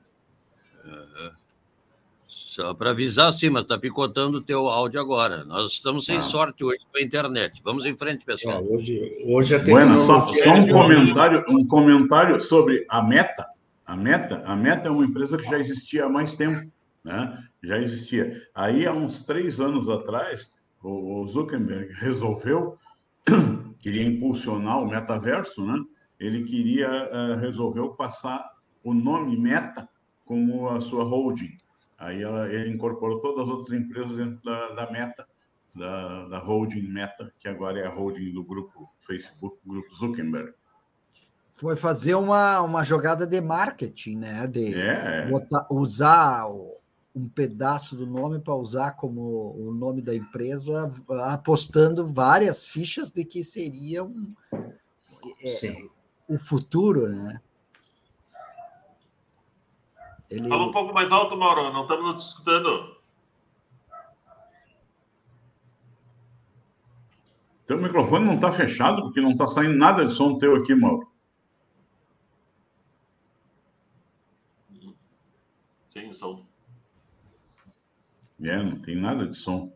Só 2.53 2.71
para 2.71 2.91
avisar, 2.91 3.33
sim, 3.33 3.49
mas 3.49 3.63
está 3.63 3.79
picotando 3.79 4.37
o 4.37 4.41
teu 4.41 4.69
áudio 4.69 5.01
agora. 5.01 5.43
Nós 5.43 5.71
estamos 5.71 6.05
sem 6.05 6.17
ah. 6.17 6.21
sorte 6.21 6.63
hoje 6.63 6.85
com 6.91 6.99
a 6.99 7.01
internet. 7.01 7.59
Vamos 7.65 7.83
em 7.83 7.97
frente, 7.97 8.23
pessoal. 8.23 8.63
É, 8.63 8.67
hoje, 8.67 9.23
hoje 9.25 9.55
a 9.55 9.59
bueno, 9.59 9.97
só, 9.97 10.21
só 10.21 10.53
um 10.53 10.67
comentário, 10.67 11.43
um 11.49 11.65
comentário 11.65 12.39
sobre 12.39 12.85
a 12.87 13.01
Meta. 13.01 13.47
A 13.83 13.95
Meta, 13.95 14.43
a 14.45 14.55
Meta 14.55 14.87
é 14.87 14.91
uma 14.91 15.03
empresa 15.03 15.35
que 15.35 15.49
já 15.49 15.57
existia 15.57 16.05
há 16.05 16.09
mais 16.09 16.33
tempo, 16.33 16.71
né? 17.03 17.43
Já 17.63 17.79
existia. 17.79 18.39
Aí, 18.53 18.85
há 18.85 18.93
uns 18.93 19.25
três 19.25 19.59
anos 19.59 19.89
atrás, 19.89 20.53
o 20.83 21.25
Zuckerberg 21.25 21.91
resolveu, 21.95 22.77
queria 23.81 24.03
impulsionar 24.03 24.79
o 24.79 24.87
metaverso, 24.87 25.65
né? 25.65 25.83
Ele 26.19 26.43
queria, 26.43 26.87
uh, 26.87 27.39
resolveu 27.39 27.89
passar 27.95 28.47
o 28.83 28.93
nome 28.93 29.35
Meta 29.35 29.89
como 30.23 30.69
a 30.69 30.79
sua 30.79 31.03
holding. 31.03 31.62
Aí 32.03 32.21
ela, 32.21 32.51
ele 32.51 32.69
incorporou 32.69 33.21
todas 33.21 33.47
as 33.47 33.49
outras 33.49 33.71
empresas 33.71 34.15
dentro 34.15 34.43
da, 34.43 34.69
da 34.73 34.91
Meta, 34.91 35.27
da, 35.73 36.27
da 36.27 36.37
holding 36.37 36.87
Meta, 36.87 37.33
que 37.39 37.47
agora 37.47 37.79
é 37.79 37.87
a 37.87 37.89
holding 37.89 38.33
do 38.33 38.43
grupo 38.43 38.89
Facebook, 38.99 39.57
grupo 39.65 39.95
Zuckerberg. 39.95 40.53
Foi 41.53 41.75
fazer 41.75 42.15
uma, 42.15 42.61
uma 42.61 42.83
jogada 42.83 43.25
de 43.25 43.39
marketing, 43.39 44.17
né? 44.17 44.47
De 44.47 44.73
é. 44.73 45.29
botar, 45.29 45.65
usar 45.69 46.47
um 47.15 47.29
pedaço 47.29 47.95
do 47.95 48.07
nome 48.07 48.39
para 48.39 48.55
usar 48.55 48.91
como 48.91 49.55
o 49.55 49.71
nome 49.71 50.01
da 50.01 50.15
empresa, 50.15 50.91
apostando 51.31 52.07
várias 52.07 52.65
fichas 52.65 53.11
de 53.11 53.23
que 53.23 53.43
seria 53.43 54.03
um, 54.03 54.33
é, 55.41 55.87
o 56.27 56.37
futuro, 56.39 57.07
né? 57.07 57.39
Ele... 60.33 60.49
Fala 60.49 60.65
um 60.65 60.71
pouco 60.71 60.93
mais 60.93 61.11
alto, 61.11 61.37
Mauro, 61.37 61.71
não 61.71 61.83
estamos 61.83 62.15
nos 62.15 62.29
escutando. 62.29 62.97
Teu 67.67 67.77
microfone 67.77 68.25
não 68.25 68.35
está 68.35 68.51
fechado, 68.51 69.03
porque 69.03 69.21
não 69.21 69.31
está 69.31 69.45
saindo 69.47 69.77
nada 69.77 70.05
de 70.05 70.11
som 70.11 70.37
teu 70.37 70.55
aqui, 70.55 70.73
Mauro. 70.75 71.07
Sim, 75.87 76.11
som. 76.11 76.45
É, 78.41 78.61
não 78.61 78.79
tem 78.79 78.95
nada 78.95 79.27
de 79.27 79.37
som. 79.37 79.71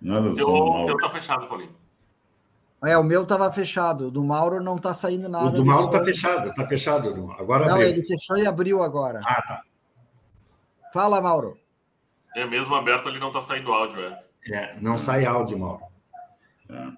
Nada 0.00 0.32
de 0.32 0.40
som. 0.40 0.82
O 0.82 0.86
teu 0.86 0.96
tá 0.96 1.10
fechado, 1.10 1.46
Paulinho. 1.46 1.76
É, 2.86 2.98
o 2.98 3.02
meu 3.02 3.22
estava 3.22 3.50
fechado. 3.52 4.08
O 4.08 4.10
do 4.10 4.22
Mauro 4.22 4.62
não 4.62 4.76
está 4.76 4.92
saindo 4.92 5.28
nada. 5.28 5.46
O 5.46 5.50
do 5.50 5.64
Mauro 5.64 5.86
está 5.86 6.04
fechado, 6.04 6.48
está 6.48 6.66
fechado. 6.66 7.32
Agora 7.38 7.66
não, 7.66 7.74
abriu. 7.74 7.88
ele 7.88 8.04
fechou 8.04 8.36
e 8.36 8.46
abriu 8.46 8.82
agora. 8.82 9.20
Ah, 9.24 9.42
tá. 9.42 9.62
Fala, 10.92 11.20
Mauro. 11.20 11.58
É 12.36 12.44
mesmo 12.44 12.74
aberto, 12.74 13.08
ali 13.08 13.18
não 13.18 13.28
está 13.28 13.40
saindo 13.40 13.72
áudio, 13.72 14.00
é. 14.00 14.24
É, 14.52 14.76
não 14.80 14.98
sai 14.98 15.24
áudio, 15.24 15.58
Mauro. 15.58 15.82
É. 16.68 16.92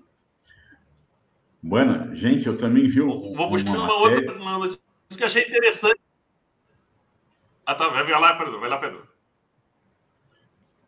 Buena, 1.63 2.15
gente, 2.15 2.47
eu 2.47 2.57
também 2.57 2.89
vi. 2.89 3.03
Um, 3.03 3.35
Vou 3.35 3.51
buscar 3.51 3.71
uma, 3.71 3.85
uma 3.85 3.95
outra 3.95 4.33
uma 4.35 4.59
notícia 4.59 4.81
que 5.11 5.25
achei 5.25 5.43
interessante. 5.43 6.01
Ah, 7.65 7.75
tá. 7.75 7.89
Vai 7.89 8.09
lá, 8.09 8.37
Pedro. 8.37 8.61
Vai 8.61 8.71
lá, 8.71 8.79
Pedro. 8.79 9.07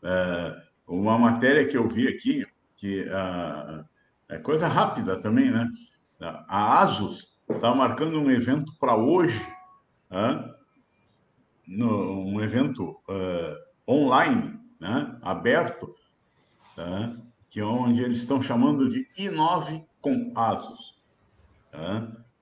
É, 0.02 0.62
uma 0.86 1.18
matéria 1.18 1.66
que 1.66 1.76
eu 1.76 1.86
vi 1.86 2.08
aqui, 2.08 2.46
que 2.76 3.02
uh, 3.02 3.84
é 4.28 4.38
coisa 4.38 4.66
rápida 4.66 5.20
também, 5.20 5.50
né? 5.50 5.68
A 6.20 6.80
Asus 6.82 7.38
está 7.48 7.74
marcando 7.74 8.20
um 8.20 8.30
evento 8.30 8.72
para 8.78 8.96
hoje, 8.96 9.40
uh, 10.10 10.54
no, 11.66 12.26
um 12.26 12.40
evento 12.40 12.90
uh, 13.08 13.90
online, 13.90 14.58
né? 14.80 15.18
aberto, 15.22 15.94
que 17.48 17.58
é 17.58 17.64
onde 17.64 18.02
eles 18.02 18.18
estão 18.18 18.40
chamando 18.40 18.88
de 18.88 19.08
Inove 19.18 19.84
com 20.00 20.32
Asus, 20.36 21.02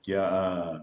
que 0.02 0.14
a, 0.14 0.82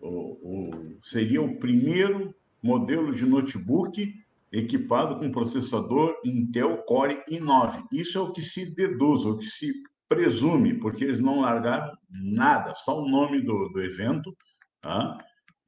o, 0.00 0.08
o, 0.08 0.98
seria 1.02 1.42
o 1.42 1.58
primeiro 1.58 2.34
modelo 2.62 3.14
de 3.14 3.26
notebook 3.26 4.14
equipado 4.50 5.18
com 5.18 5.30
processador 5.30 6.14
Intel 6.24 6.78
Core 6.84 7.22
i9. 7.28 7.84
Isso 7.92 8.16
é 8.16 8.20
o 8.20 8.32
que 8.32 8.40
se 8.40 8.74
deduz, 8.74 9.26
o 9.26 9.36
que 9.36 9.44
se 9.44 9.72
presume, 10.14 10.78
porque 10.78 11.04
eles 11.04 11.20
não 11.20 11.40
largaram 11.40 11.92
nada, 12.08 12.74
só 12.74 13.00
o 13.00 13.08
nome 13.08 13.40
do, 13.40 13.68
do 13.68 13.82
evento. 13.82 14.34
Tá? 14.80 15.18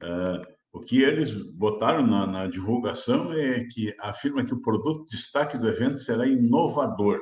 Uh, 0.01 0.57
o 0.71 0.79
que 0.79 1.01
eles 1.01 1.31
botaram 1.31 2.05
na, 2.05 2.27
na, 2.27 2.47
divulgação 2.47 3.33
é 3.33 3.65
que 3.71 3.93
afirma 3.99 4.45
que 4.45 4.53
o 4.53 4.61
produto 4.61 5.05
destaque 5.09 5.57
do 5.57 5.67
evento 5.67 5.97
será 5.97 6.27
inovador. 6.27 7.19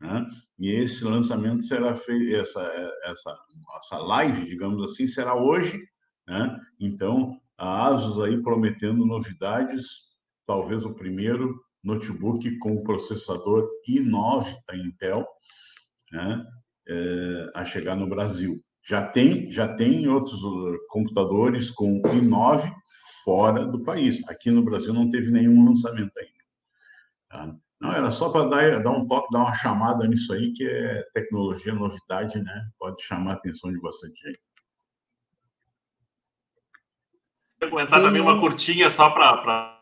Né? 0.00 0.26
E 0.58 0.70
esse 0.70 1.04
lançamento 1.04 1.62
será 1.62 1.94
feito, 1.94 2.34
essa, 2.34 2.62
essa, 3.04 3.38
essa 3.78 3.98
live, 3.98 4.46
digamos 4.46 4.82
assim, 4.82 5.06
será 5.06 5.34
hoje. 5.34 5.78
Né? 6.26 6.58
Então, 6.80 7.38
a 7.58 7.86
Asus 7.86 8.18
aí 8.18 8.42
prometendo 8.42 9.06
novidades 9.06 10.06
talvez 10.46 10.84
o 10.84 10.94
primeiro 10.94 11.60
notebook 11.82 12.58
com 12.58 12.82
processador 12.82 13.68
i9 13.88 14.54
da 14.66 14.76
Intel 14.76 15.26
né, 16.12 16.44
é, 16.88 17.50
a 17.54 17.64
chegar 17.64 17.96
no 17.96 18.08
Brasil. 18.08 18.62
Já 18.82 19.06
tem, 19.06 19.46
já 19.50 19.66
tem 19.74 20.06
outros 20.08 20.44
uh, 20.44 20.78
computadores 20.88 21.70
com 21.70 22.00
i9 22.02 22.72
fora 23.24 23.66
do 23.66 23.82
país. 23.82 24.22
Aqui 24.28 24.50
no 24.50 24.62
Brasil 24.62 24.94
não 24.94 25.10
teve 25.10 25.30
nenhum 25.30 25.64
lançamento 25.64 26.16
ainda. 26.18 26.32
Tá? 27.28 27.56
Não, 27.80 27.92
era 27.92 28.10
só 28.10 28.30
para 28.30 28.48
dar, 28.48 28.82
dar 28.82 28.90
um 28.90 29.06
toque, 29.06 29.32
dar 29.32 29.40
uma 29.40 29.54
chamada 29.54 30.06
nisso 30.06 30.32
aí, 30.32 30.52
que 30.52 30.66
é 30.66 31.02
tecnologia, 31.12 31.74
novidade, 31.74 32.40
né? 32.40 32.70
Pode 32.78 33.02
chamar 33.02 33.32
a 33.32 33.34
atenção 33.34 33.72
de 33.72 33.80
bastante 33.80 34.20
gente. 34.22 34.40
Vou 37.60 37.70
comentar 37.70 38.00
também 38.00 38.20
uma 38.20 38.38
curtinha 38.38 38.88
só 38.88 39.10
para 39.10 39.76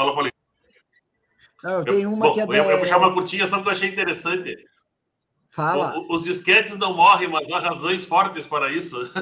Fala, 0.00 0.14
Paulinho. 0.14 0.39
Não, 1.62 1.84
tem 1.84 2.06
uma 2.06 2.26
eu, 2.26 2.32
que 2.32 2.40
é. 2.40 2.44
Eu 2.44 2.70
ia 2.70 2.78
puxar 2.78 2.98
uma 2.98 3.12
curtinha 3.12 3.46
só 3.46 3.60
que 3.60 3.68
eu 3.68 3.72
achei 3.72 3.88
interessante. 3.88 4.56
Fala. 5.50 5.98
O, 5.98 6.14
os 6.14 6.24
disquetes 6.24 6.78
não 6.78 6.94
morrem, 6.94 7.28
mas 7.28 7.50
há 7.50 7.58
razões 7.58 8.04
fortes 8.04 8.46
para 8.46 8.72
isso. 8.72 9.10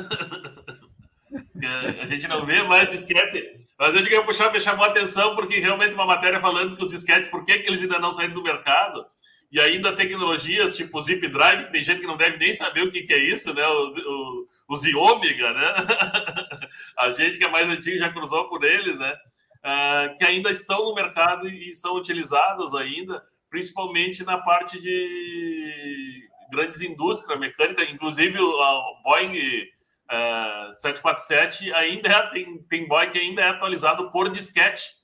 a 2.00 2.06
gente 2.06 2.28
não 2.28 2.44
vê 2.44 2.62
mais 2.62 2.88
disquete. 2.88 3.66
Mas 3.78 3.94
eu 3.94 3.98
digo 3.98 4.08
que 4.08 4.16
eu 4.16 4.24
puxar, 4.24 4.52
me 4.52 4.60
chamou 4.60 4.84
a 4.84 4.88
atenção, 4.88 5.36
porque 5.36 5.60
realmente 5.60 5.94
uma 5.94 6.06
matéria 6.06 6.40
falando 6.40 6.76
que 6.76 6.84
os 6.84 6.90
disquetes, 6.90 7.28
por 7.28 7.44
que, 7.44 7.58
que 7.58 7.68
eles 7.68 7.82
ainda 7.82 7.98
não 7.98 8.12
saíram 8.12 8.34
do 8.34 8.42
mercado? 8.42 9.06
E 9.50 9.60
ainda 9.60 9.96
tecnologias 9.96 10.76
tipo 10.76 11.00
Zip 11.00 11.26
Drive, 11.28 11.66
que 11.66 11.72
tem 11.72 11.82
gente 11.82 12.00
que 12.00 12.06
não 12.06 12.16
deve 12.16 12.36
nem 12.36 12.52
saber 12.52 12.82
o 12.82 12.90
que, 12.90 13.02
que 13.02 13.14
é 13.14 13.18
isso, 13.18 13.54
né? 13.54 13.66
O, 13.66 13.94
o, 13.96 14.48
o 14.68 14.76
Ziômega, 14.76 15.54
né? 15.54 15.74
a 16.98 17.10
gente 17.10 17.38
que 17.38 17.44
é 17.44 17.48
mais 17.48 17.68
antigo 17.70 17.98
já 17.98 18.12
cruzou 18.12 18.48
por 18.48 18.64
eles, 18.64 18.98
né? 18.98 19.16
Uh, 19.64 20.16
que 20.16 20.24
ainda 20.24 20.50
estão 20.50 20.84
no 20.84 20.94
mercado 20.94 21.48
e 21.48 21.74
são 21.74 21.96
utilizados 21.96 22.74
ainda, 22.74 23.22
principalmente 23.50 24.24
na 24.24 24.38
parte 24.38 24.80
de 24.80 26.28
grandes 26.50 26.80
indústrias 26.80 27.38
mecânicas, 27.38 27.90
inclusive 27.90 28.40
o 28.40 29.02
Boeing 29.02 29.36
uh, 30.10 30.72
747 30.72 31.72
ainda 31.72 32.08
é, 32.08 32.26
tem, 32.30 32.58
tem 32.68 32.88
Boeing 32.88 33.10
que 33.10 33.18
ainda 33.18 33.42
é 33.42 33.48
atualizado 33.48 34.10
por 34.10 34.30
disquete, 34.30 34.98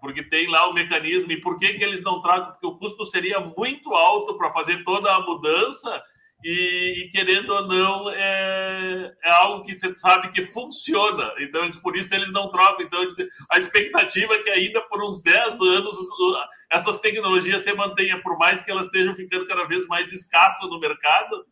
porque 0.00 0.22
tem 0.22 0.48
lá 0.48 0.68
o 0.68 0.74
mecanismo. 0.74 1.32
E 1.32 1.40
por 1.40 1.56
que, 1.56 1.74
que 1.74 1.82
eles 1.82 2.02
não 2.02 2.20
tragam? 2.20 2.52
Porque 2.52 2.66
o 2.66 2.78
custo 2.78 3.04
seria 3.06 3.40
muito 3.40 3.94
alto 3.94 4.36
para 4.36 4.50
fazer 4.50 4.84
toda 4.84 5.12
a 5.12 5.20
mudança 5.20 6.02
e, 6.42 7.04
e, 7.04 7.08
querendo 7.10 7.50
ou 7.54 7.66
não, 7.66 8.10
é, 8.10 9.14
é 9.22 9.30
algo 9.30 9.64
que 9.64 9.74
você 9.74 9.96
sabe 9.96 10.30
que 10.30 10.44
funciona. 10.44 11.32
Então, 11.38 11.70
por 11.82 11.96
isso 11.96 12.14
eles 12.14 12.30
não 12.32 12.50
trocam. 12.50 12.84
Então, 12.84 13.00
a 13.50 13.58
expectativa 13.58 14.34
é 14.34 14.42
que 14.42 14.50
ainda 14.50 14.80
por 14.82 15.02
uns 15.02 15.22
10 15.22 15.60
anos 15.60 15.96
essas 16.70 17.00
tecnologias 17.00 17.62
se 17.62 17.72
mantenham, 17.72 18.20
por 18.20 18.36
mais 18.36 18.62
que 18.62 18.70
elas 18.70 18.86
estejam 18.86 19.14
ficando 19.14 19.46
cada 19.46 19.64
vez 19.64 19.86
mais 19.86 20.12
escassas 20.12 20.68
no 20.68 20.80
mercado, 20.80 21.46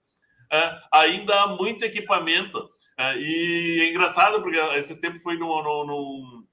é, 0.50 0.78
ainda 0.92 1.40
há 1.40 1.46
muito 1.46 1.84
equipamento. 1.84 2.68
É, 2.98 3.16
e 3.18 3.80
é 3.80 3.90
engraçado, 3.90 4.42
porque 4.42 4.58
esses 4.76 4.98
tempos 4.98 5.22
foi 5.22 5.38
num, 5.38 5.62
num, 5.62 6.44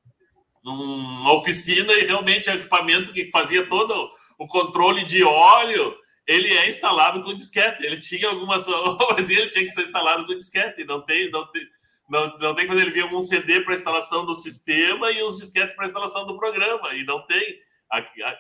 numa 0.64 1.34
oficina 1.34 1.92
e 1.94 2.06
realmente 2.06 2.50
é 2.50 2.56
equipamento 2.56 3.12
que 3.12 3.30
fazia 3.32 3.66
todo 3.68 4.10
o 4.38 4.48
controle 4.48 5.04
de 5.04 5.24
óleo 5.24 5.94
ele 6.30 6.54
é 6.54 6.70
instalado 6.70 7.24
com 7.24 7.36
disquete. 7.36 7.84
Ele 7.84 7.98
tinha 7.98 8.30
algumas 8.30 8.68
mas 9.18 9.28
ele 9.28 9.48
tinha 9.48 9.66
que 9.66 9.72
ser 9.72 9.82
instalado 9.82 10.28
com 10.28 10.38
disquete. 10.38 10.86
Não 10.86 11.02
tem, 11.02 11.32
não 11.32 11.52
tem, 11.52 11.64
não, 12.08 12.38
não 12.38 12.56
tem 12.56 12.68
quando 12.68 12.80
ele 12.80 12.92
via 12.92 13.08
um 13.08 13.22
CD 13.24 13.62
para 13.62 13.74
instalação 13.74 14.24
do 14.28 14.36
sistema 14.36 15.12
e 15.12 15.24
os 15.24 15.38
disquetes 15.38 15.76
para 15.76 15.88
instalação 15.88 16.28
do 16.28 16.38
programa. 16.38 16.94
E 16.94 17.04
não 17.04 17.26
tem. 17.26 17.58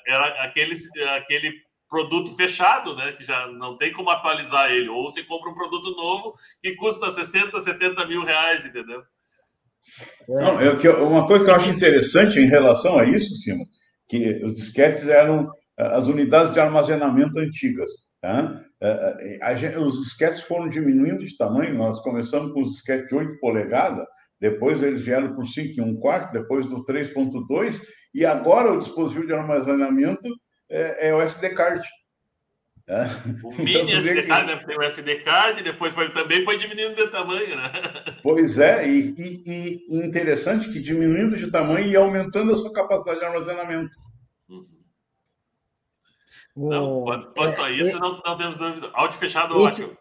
Era 0.05 0.27
aquele, 0.43 0.75
aquele 1.15 1.51
produto 1.89 2.35
fechado, 2.35 2.95
né? 2.95 3.13
Que 3.13 3.23
já 3.23 3.47
não 3.47 3.75
tem 3.75 3.91
como 3.91 4.11
atualizar 4.11 4.71
ele. 4.71 4.89
Ou 4.89 5.11
você 5.11 5.23
compra 5.23 5.49
um 5.49 5.55
produto 5.55 5.95
novo 5.95 6.35
que 6.61 6.75
custa 6.75 7.09
60, 7.09 7.59
70 7.59 8.05
mil 8.05 8.23
reais, 8.23 8.63
entendeu? 8.63 9.01
Não, 10.27 10.61
eu, 10.61 11.07
uma 11.07 11.25
coisa 11.25 11.43
que 11.43 11.49
eu 11.49 11.55
acho 11.55 11.71
interessante 11.71 12.39
em 12.39 12.45
relação 12.45 12.99
a 12.99 13.05
isso, 13.05 13.33
Simon, 13.33 13.65
que 14.07 14.45
os 14.45 14.53
disquetes 14.53 15.07
eram 15.07 15.51
as 15.83 16.07
unidades 16.07 16.51
de 16.51 16.59
armazenamento 16.59 17.39
antigas. 17.39 17.89
Tá? 18.21 18.61
É, 18.81 19.39
é, 19.41 19.79
os 19.79 19.97
disquetes 19.99 20.43
foram 20.43 20.67
diminuindo 20.67 21.25
de 21.25 21.37
tamanho, 21.37 21.75
nós 21.75 22.01
começamos 22.01 22.51
com 22.53 22.61
os 22.61 22.71
disquetes 22.71 23.07
de 23.07 23.15
8 23.15 23.39
polegadas, 23.39 24.05
depois 24.39 24.81
eles 24.81 25.03
vieram 25.03 25.33
por 25.35 25.45
5 25.45 25.79
e 25.79 25.81
1 25.81 25.99
quarto, 25.99 26.33
depois 26.33 26.65
do 26.65 26.83
3.2, 26.85 27.81
e 28.13 28.25
agora 28.25 28.71
o 28.71 28.77
dispositivo 28.77 29.27
de 29.27 29.33
armazenamento 29.33 30.27
é, 30.69 31.09
é 31.09 31.15
o 31.15 31.21
SD 31.21 31.49
card. 31.49 31.85
O 33.43 33.51
então, 33.51 33.63
mini 33.63 33.93
SD 33.93 34.23
card, 34.23 34.47
né? 34.47 34.61
Tem 34.65 34.77
o 34.77 34.81
SD 34.81 35.15
card, 35.19 35.61
depois 35.61 35.93
foi, 35.93 36.11
também 36.11 36.43
foi 36.43 36.57
diminuindo 36.57 36.95
de 36.95 37.07
tamanho, 37.11 37.55
né? 37.55 37.71
Pois 38.23 38.57
é, 38.57 38.87
e, 38.87 39.13
e, 39.15 39.85
e 39.87 40.05
interessante 40.05 40.71
que 40.71 40.81
diminuindo 40.81 41.37
de 41.37 41.51
tamanho 41.51 41.87
e 41.87 41.95
aumentando 41.95 42.51
a 42.51 42.57
sua 42.57 42.73
capacidade 42.73 43.19
de 43.19 43.25
armazenamento. 43.25 43.95
Não, 46.67 47.03
quanto, 47.03 47.61
é, 47.61 47.65
a 47.65 47.71
isso, 47.71 47.95
é, 47.95 47.99
não, 47.99 48.21
não 48.25 48.37
temos 48.37 48.57
dúvida. 48.57 48.89
Áudio 48.93 49.17
fechado, 49.17 49.55
esse, 49.57 49.83
ótimo. 49.83 49.97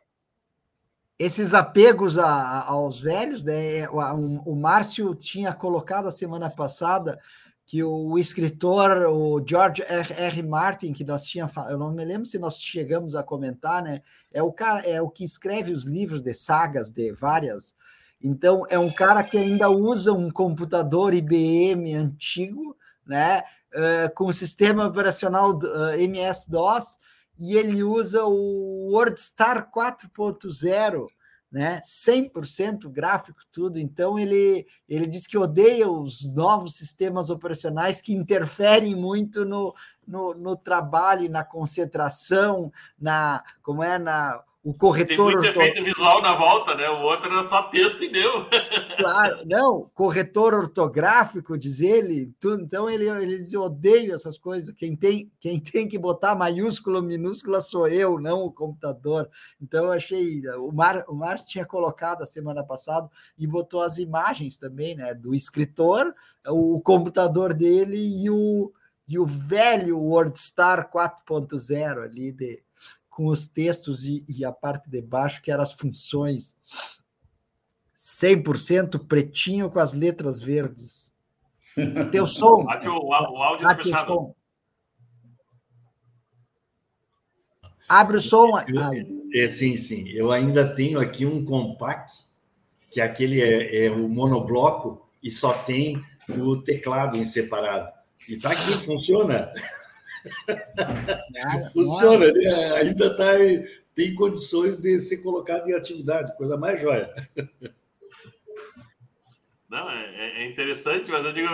Esses 1.18 1.54
apegos 1.54 2.18
a, 2.18 2.64
aos 2.64 3.00
velhos, 3.00 3.44
né? 3.44 3.78
É, 3.78 3.90
o, 3.90 4.42
o 4.44 4.56
Márcio 4.56 5.14
tinha 5.14 5.52
colocado 5.52 6.08
a 6.08 6.12
semana 6.12 6.50
passada 6.50 7.18
que 7.64 7.84
o 7.84 8.18
escritor, 8.18 9.06
o 9.08 9.44
George 9.46 9.82
R. 9.82 10.14
R. 10.14 10.42
Martin, 10.42 10.92
que 10.92 11.04
nós 11.04 11.24
tínhamos, 11.24 11.54
eu 11.68 11.78
não 11.78 11.92
me 11.92 12.02
lembro 12.04 12.26
se 12.26 12.38
nós 12.38 12.58
chegamos 12.58 13.14
a 13.14 13.22
comentar, 13.22 13.82
né? 13.82 14.00
É 14.32 14.42
o 14.42 14.50
cara, 14.50 14.80
é 14.80 15.00
o 15.02 15.10
que 15.10 15.22
escreve 15.22 15.70
os 15.70 15.84
livros 15.84 16.22
de 16.22 16.32
sagas 16.32 16.90
de 16.90 17.12
várias. 17.12 17.74
Então 18.20 18.64
é 18.68 18.78
um 18.78 18.90
cara 18.90 19.22
que 19.22 19.36
ainda 19.36 19.68
usa 19.68 20.12
um 20.12 20.30
computador 20.30 21.14
IBM 21.14 21.94
antigo, 21.94 22.74
né? 23.06 23.44
Uh, 23.74 24.14
com 24.14 24.26
o 24.26 24.32
sistema 24.32 24.86
operacional 24.86 25.56
uh, 25.56 25.90
eh, 25.90 26.02
MS-DOS 26.02 26.98
e 27.38 27.56
ele 27.56 27.82
usa 27.82 28.24
o 28.24 28.90
WordStar 28.92 29.70
4.0, 29.70 31.06
né? 31.50 31.80
100% 31.84 32.90
gráfico, 32.90 33.40
tudo. 33.52 33.78
Então, 33.78 34.18
ele, 34.18 34.66
ele 34.88 35.06
diz 35.06 35.26
que 35.26 35.38
odeia 35.38 35.88
os 35.88 36.34
novos 36.34 36.74
sistemas 36.74 37.30
operacionais 37.30 38.02
que 38.02 38.12
interferem 38.12 38.94
muito 38.94 39.44
no, 39.44 39.74
no, 40.06 40.34
no 40.34 40.56
trabalho, 40.56 41.30
na 41.30 41.44
concentração, 41.44 42.72
na 42.98 43.42
como 43.62 43.82
é 43.82 43.98
na 43.98 44.42
o 44.68 44.74
corretor. 44.74 45.32
Tem 45.32 45.40
muito 45.40 45.48
efeito 45.48 45.82
visual 45.82 46.20
na 46.20 46.34
volta, 46.34 46.74
né? 46.74 46.86
O 46.90 47.00
outro 47.00 47.32
era 47.32 47.42
só 47.44 47.62
texto 47.64 48.04
e 48.04 48.10
deu. 48.10 48.46
Claro, 48.98 49.42
não, 49.46 49.88
corretor 49.94 50.52
ortográfico, 50.54 51.56
diz 51.56 51.80
ele. 51.80 52.32
Tudo, 52.40 52.64
então 52.64 52.90
ele, 52.90 53.08
ele 53.08 53.38
diz: 53.38 53.52
eu 53.52 53.62
odeio 53.62 54.12
essas 54.12 54.36
coisas. 54.36 54.74
Quem 54.74 54.96
tem, 54.96 55.30
quem 55.40 55.60
tem 55.60 55.86
que 55.86 55.96
botar 55.96 56.34
maiúscula, 56.34 57.00
minúscula 57.00 57.60
sou 57.60 57.86
eu, 57.86 58.18
não 58.18 58.40
o 58.40 58.52
computador. 58.52 59.30
Então 59.62 59.84
eu 59.84 59.92
achei. 59.92 60.42
O 60.58 60.72
Mar, 60.72 61.04
o 61.06 61.14
Márcio 61.14 61.46
tinha 61.46 61.64
colocado 61.64 62.22
a 62.22 62.26
semana 62.26 62.64
passada 62.64 63.08
e 63.38 63.46
botou 63.46 63.82
as 63.82 63.98
imagens 63.98 64.58
também, 64.58 64.96
né? 64.96 65.14
Do 65.14 65.32
escritor, 65.32 66.12
o 66.48 66.80
computador 66.80 67.54
dele 67.54 67.98
e 67.98 68.28
o, 68.28 68.72
e 69.06 69.16
o 69.16 69.24
velho 69.24 69.96
WordStar 69.96 70.90
4.0 70.90 72.02
ali 72.02 72.32
de 72.32 72.60
com 73.18 73.26
os 73.26 73.48
textos 73.48 74.04
e, 74.04 74.24
e 74.28 74.44
a 74.44 74.52
parte 74.52 74.88
de 74.88 75.02
baixo, 75.02 75.42
que 75.42 75.50
eram 75.50 75.64
as 75.64 75.72
funções. 75.72 76.56
100% 78.00 79.08
pretinho 79.08 79.68
com 79.68 79.80
as 79.80 79.92
letras 79.92 80.40
verdes. 80.40 81.12
Teu 82.12 82.28
som. 82.28 82.64
Aqui 82.70 82.86
o, 82.86 82.96
o 82.96 83.12
áudio 83.12 83.68
está 83.68 83.82
fechado. 83.82 84.06
Som. 84.06 84.34
Abre 87.88 88.18
o 88.18 88.20
som. 88.20 88.52
É, 89.34 89.48
sim, 89.48 89.76
sim. 89.76 90.08
Eu 90.10 90.30
ainda 90.30 90.72
tenho 90.72 91.00
aqui 91.00 91.26
um 91.26 91.44
compact, 91.44 92.24
que 92.88 93.00
aquele 93.00 93.40
é, 93.40 93.86
é 93.86 93.90
o 93.90 94.08
monobloco 94.08 95.10
e 95.20 95.28
só 95.28 95.52
tem 95.64 96.00
o 96.28 96.56
teclado 96.58 97.16
em 97.16 97.24
separado. 97.24 97.92
E 98.28 98.36
tá 98.38 98.50
aqui, 98.50 98.74
funciona. 98.74 99.52
funciona, 101.72 102.32
né? 102.32 102.72
ainda 102.76 103.16
tá, 103.16 103.32
tem 103.94 104.14
condições 104.14 104.78
de 104.78 104.98
ser 105.00 105.18
colocado 105.18 105.68
em 105.68 105.74
atividade, 105.74 106.36
coisa 106.36 106.56
mais 106.56 106.80
joia. 106.80 107.12
Não, 109.68 109.90
é, 109.90 110.14
é, 110.14 110.42
é, 110.42 110.50
interessante, 110.50 111.10
mas 111.10 111.22
eu 111.22 111.30
digo, 111.30 111.48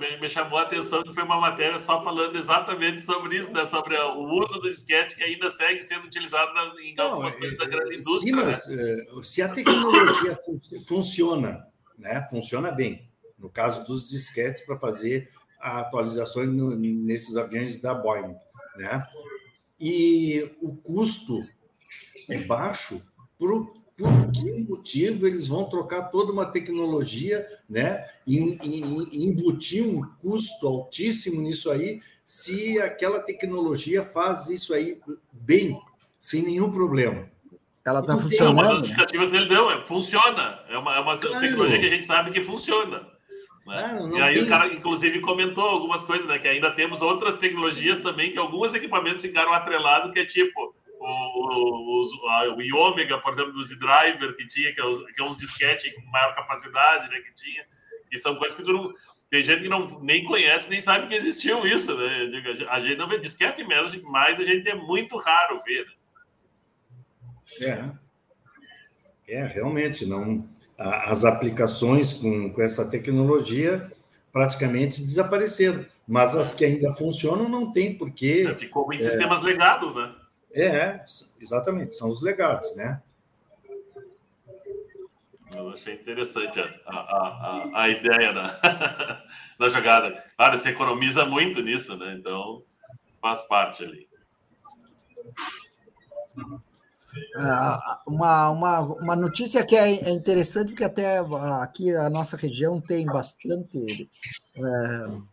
me, 0.00 0.20
me, 0.20 0.28
chamou 0.28 0.58
a 0.58 0.62
atenção 0.62 1.04
que 1.04 1.14
foi 1.14 1.22
uma 1.22 1.38
matéria 1.38 1.78
só 1.78 2.02
falando 2.02 2.36
exatamente 2.36 3.00
sobre 3.00 3.36
isso, 3.36 3.52
né? 3.52 3.64
Sobre 3.64 3.96
o 3.96 4.24
uso 4.24 4.58
do 4.58 4.68
disquete 4.72 5.14
que 5.14 5.22
ainda 5.22 5.48
segue 5.50 5.80
sendo 5.80 6.04
utilizado 6.04 6.52
na, 6.52 6.64
em 6.82 6.96
Não, 6.96 7.12
algumas 7.12 7.36
coisas 7.36 7.56
da 7.56 7.66
é, 7.66 7.68
grande 7.68 7.94
indústria. 7.94 8.18
Sim, 8.18 8.32
mas 8.32 8.66
né? 8.66 9.22
se 9.22 9.40
a 9.40 9.48
tecnologia 9.48 10.36
funciona, 10.88 11.64
né? 11.96 12.26
Funciona 12.28 12.72
bem. 12.72 13.08
No 13.38 13.48
caso 13.48 13.84
dos 13.84 14.10
disquetes 14.10 14.66
para 14.66 14.76
fazer 14.76 15.30
atualizações 15.60 16.48
no, 16.48 16.74
nesses 16.76 17.36
aviões 17.36 17.76
da 17.80 17.94
Boeing, 17.94 18.34
né? 18.76 19.06
E 19.78 20.50
o 20.60 20.74
custo 20.74 21.44
é 22.28 22.38
baixo 22.40 23.00
por, 23.38 23.72
por 23.96 24.30
que 24.30 24.52
motivo 24.62 25.26
eles 25.26 25.48
vão 25.48 25.64
trocar 25.64 26.04
toda 26.04 26.32
uma 26.32 26.46
tecnologia, 26.46 27.46
né? 27.68 28.04
E, 28.26 28.38
e, 28.38 28.82
e 29.12 29.26
embutir 29.26 29.86
um 29.86 30.02
custo 30.20 30.66
altíssimo 30.66 31.40
nisso 31.40 31.70
aí, 31.70 32.00
se 32.24 32.78
aquela 32.80 33.20
tecnologia 33.20 34.02
faz 34.02 34.48
isso 34.48 34.72
aí 34.72 35.00
bem, 35.32 35.80
sem 36.18 36.42
nenhum 36.42 36.70
problema. 36.70 37.28
Ela 37.84 38.00
está 38.00 38.16
funcionando. 38.16 38.52
Uma 38.52 38.64
das 38.64 38.78
justificativas 38.78 39.30
dele 39.30 39.48
deu, 39.48 39.70
é, 39.70 39.86
funciona. 39.86 40.60
É 40.68 40.76
uma, 40.76 40.96
é 40.96 41.00
uma 41.00 41.18
claro. 41.18 41.40
tecnologia 41.40 41.80
que 41.80 41.86
a 41.86 41.90
gente 41.90 42.06
sabe 42.06 42.30
que 42.30 42.44
funciona. 42.44 43.06
Né? 43.66 43.92
Não, 43.94 44.08
não 44.08 44.18
e 44.18 44.22
aí 44.22 44.34
tem... 44.34 44.42
o 44.42 44.48
cara, 44.48 44.66
inclusive, 44.66 45.20
comentou 45.20 45.64
algumas 45.64 46.04
coisas, 46.04 46.26
né? 46.26 46.38
Que 46.38 46.48
ainda 46.48 46.70
temos 46.70 47.02
outras 47.02 47.36
tecnologias 47.36 48.00
também, 48.00 48.32
que 48.32 48.38
alguns 48.38 48.74
equipamentos 48.74 49.22
ficaram 49.22 49.52
atrelados, 49.52 50.12
que 50.12 50.20
é 50.20 50.24
tipo 50.24 50.74
o, 50.98 52.02
o, 52.02 52.56
o 52.56 52.62
Iômega, 52.62 53.18
por 53.18 53.32
exemplo, 53.32 53.52
do 53.52 53.64
Z-Driver, 53.64 54.36
que 54.36 54.46
tinha, 54.46 54.74
que 54.74 54.80
é, 54.80 54.84
os, 54.84 55.04
que 55.12 55.20
é 55.20 55.24
uns 55.24 55.36
disquete 55.36 55.92
com 55.94 56.02
maior 56.10 56.34
capacidade, 56.34 57.08
né, 57.08 57.20
que 57.20 57.34
tinha, 57.34 57.64
e 58.12 58.18
são 58.18 58.36
coisas 58.36 58.56
que 58.56 58.62
não, 58.62 58.92
tem 59.30 59.42
gente 59.42 59.62
que 59.62 59.68
não, 59.68 60.00
nem 60.00 60.24
conhece, 60.24 60.68
nem 60.68 60.80
sabe 60.80 61.06
que 61.06 61.14
existiu 61.14 61.66
isso, 61.66 61.96
né? 61.96 62.42
A 62.68 62.80
gente 62.80 62.96
não 62.96 63.08
vê 63.08 63.18
disquete 63.18 63.64
mesmo, 63.64 64.02
mas 64.10 64.38
a 64.38 64.44
gente 64.44 64.68
é 64.68 64.74
muito 64.74 65.16
raro 65.16 65.62
ver. 65.64 65.86
Né? 67.60 67.96
É, 69.28 69.34
é 69.36 69.46
realmente, 69.46 70.04
não 70.04 70.44
as 70.80 71.26
aplicações 71.26 72.14
com, 72.14 72.50
com 72.50 72.62
essa 72.62 72.88
tecnologia 72.88 73.92
praticamente 74.32 75.02
desapareceram, 75.02 75.84
mas 76.08 76.34
as 76.34 76.54
que 76.54 76.64
ainda 76.64 76.92
funcionam 76.94 77.48
não 77.48 77.70
tem 77.70 77.98
porque... 77.98 78.46
É, 78.48 78.56
ficou 78.56 78.90
em 78.92 78.98
sistemas 78.98 79.40
é, 79.40 79.42
legados, 79.42 79.94
né? 79.94 80.14
É, 80.52 81.04
exatamente, 81.40 81.94
são 81.94 82.08
os 82.08 82.22
legados, 82.22 82.74
né? 82.76 83.02
Eu 85.52 85.68
achei 85.70 85.94
interessante 85.94 86.60
a, 86.60 86.64
a, 86.86 86.96
a, 86.96 87.82
a 87.82 87.88
ideia 87.88 88.32
da, 88.32 89.24
da 89.58 89.68
jogada. 89.68 90.24
Claro, 90.36 90.58
você 90.58 90.70
economiza 90.70 91.26
muito 91.26 91.60
nisso, 91.60 91.96
né? 91.96 92.14
Então, 92.18 92.62
faz 93.20 93.42
parte 93.42 93.84
ali. 93.84 94.08
Ah, 97.36 98.00
uma, 98.06 98.50
uma, 98.50 98.80
uma 98.80 99.16
notícia 99.16 99.64
que 99.64 99.76
é, 99.76 100.08
é 100.08 100.10
interessante, 100.10 100.68
porque 100.68 100.84
até 100.84 101.18
aqui 101.60 101.94
a 101.94 102.08
nossa 102.08 102.36
região 102.36 102.80
tem 102.80 103.06
bastante. 103.06 104.08
É, 104.56 105.30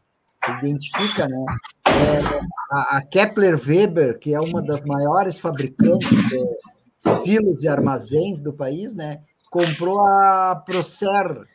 identifica, 0.60 1.28
né? 1.28 1.46
É, 1.88 2.40
a, 2.72 3.02
Kepler 3.02 3.60
Weber, 3.60 4.20
que 4.20 4.34
é 4.34 4.40
uma 4.40 4.62
das 4.62 4.84
maiores 4.86 5.40
fabricantes 5.40 6.10
de 6.10 7.16
silos 7.24 7.64
e 7.64 7.68
armazéns 7.68 8.42
do 8.42 8.54
país, 8.54 8.94
né? 8.94 9.22
Comprou 9.50 10.06
a 10.06 10.56
Procer, 10.66 11.48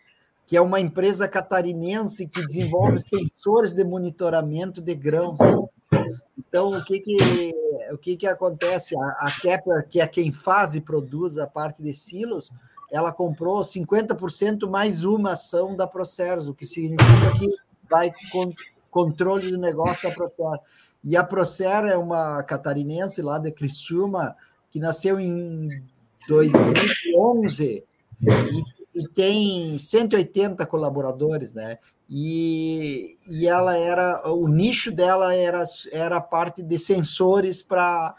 que 0.46 0.56
é 0.56 0.60
uma 0.60 0.80
empresa 0.80 1.28
catarinense 1.28 2.26
que 2.26 2.44
desenvolve 2.44 2.98
sensores 3.00 3.72
de 3.72 3.84
monitoramento 3.84 4.80
de 4.80 4.94
grãos. 4.94 5.38
Então, 6.52 6.68
o 6.68 6.84
que 6.84 7.00
que, 7.00 7.16
o 7.92 7.96
que, 7.96 8.14
que 8.14 8.26
acontece? 8.26 8.94
A, 8.94 9.06
a 9.20 9.30
Kepler, 9.40 9.88
que 9.88 10.02
é 10.02 10.06
quem 10.06 10.30
faz 10.30 10.74
e 10.74 10.82
produz 10.82 11.38
a 11.38 11.46
parte 11.46 11.82
de 11.82 11.94
silos, 11.94 12.52
ela 12.90 13.10
comprou 13.10 13.62
50% 13.62 14.68
mais 14.68 15.02
uma 15.02 15.32
ação 15.32 15.74
da 15.74 15.86
Procer, 15.86 16.38
o 16.40 16.52
que 16.52 16.66
significa 16.66 17.32
que 17.38 17.48
vai 17.88 18.12
controle 18.90 19.50
do 19.50 19.56
negócio 19.56 20.06
da 20.06 20.14
Procer. 20.14 20.60
E 21.02 21.16
a 21.16 21.24
Procer 21.24 21.86
é 21.86 21.96
uma 21.96 22.42
catarinense 22.42 23.22
lá 23.22 23.38
de 23.38 23.50
Criciúma, 23.50 24.36
que 24.70 24.78
nasceu 24.78 25.18
em 25.18 25.70
2011 26.28 27.82
e, 28.20 28.62
e 28.94 29.08
tem 29.08 29.78
180 29.78 30.66
colaboradores, 30.66 31.54
né? 31.54 31.78
E, 32.14 33.16
e 33.26 33.48
ela 33.48 33.78
era, 33.78 34.30
o 34.30 34.46
nicho 34.46 34.92
dela 34.92 35.34
era, 35.34 35.64
era 35.90 36.18
a 36.18 36.20
parte 36.20 36.62
de 36.62 36.78
sensores 36.78 37.62
para 37.62 38.14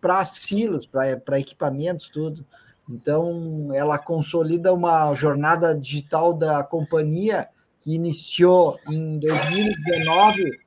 para 0.00 0.24
silos, 0.24 0.86
para 0.86 1.40
equipamentos, 1.40 2.10
tudo. 2.10 2.46
Então, 2.88 3.70
ela 3.72 3.98
consolida 3.98 4.72
uma 4.72 5.12
jornada 5.14 5.74
digital 5.74 6.32
da 6.32 6.62
companhia 6.62 7.48
que 7.80 7.94
iniciou 7.94 8.78
em 8.88 9.18
2019 9.18 10.60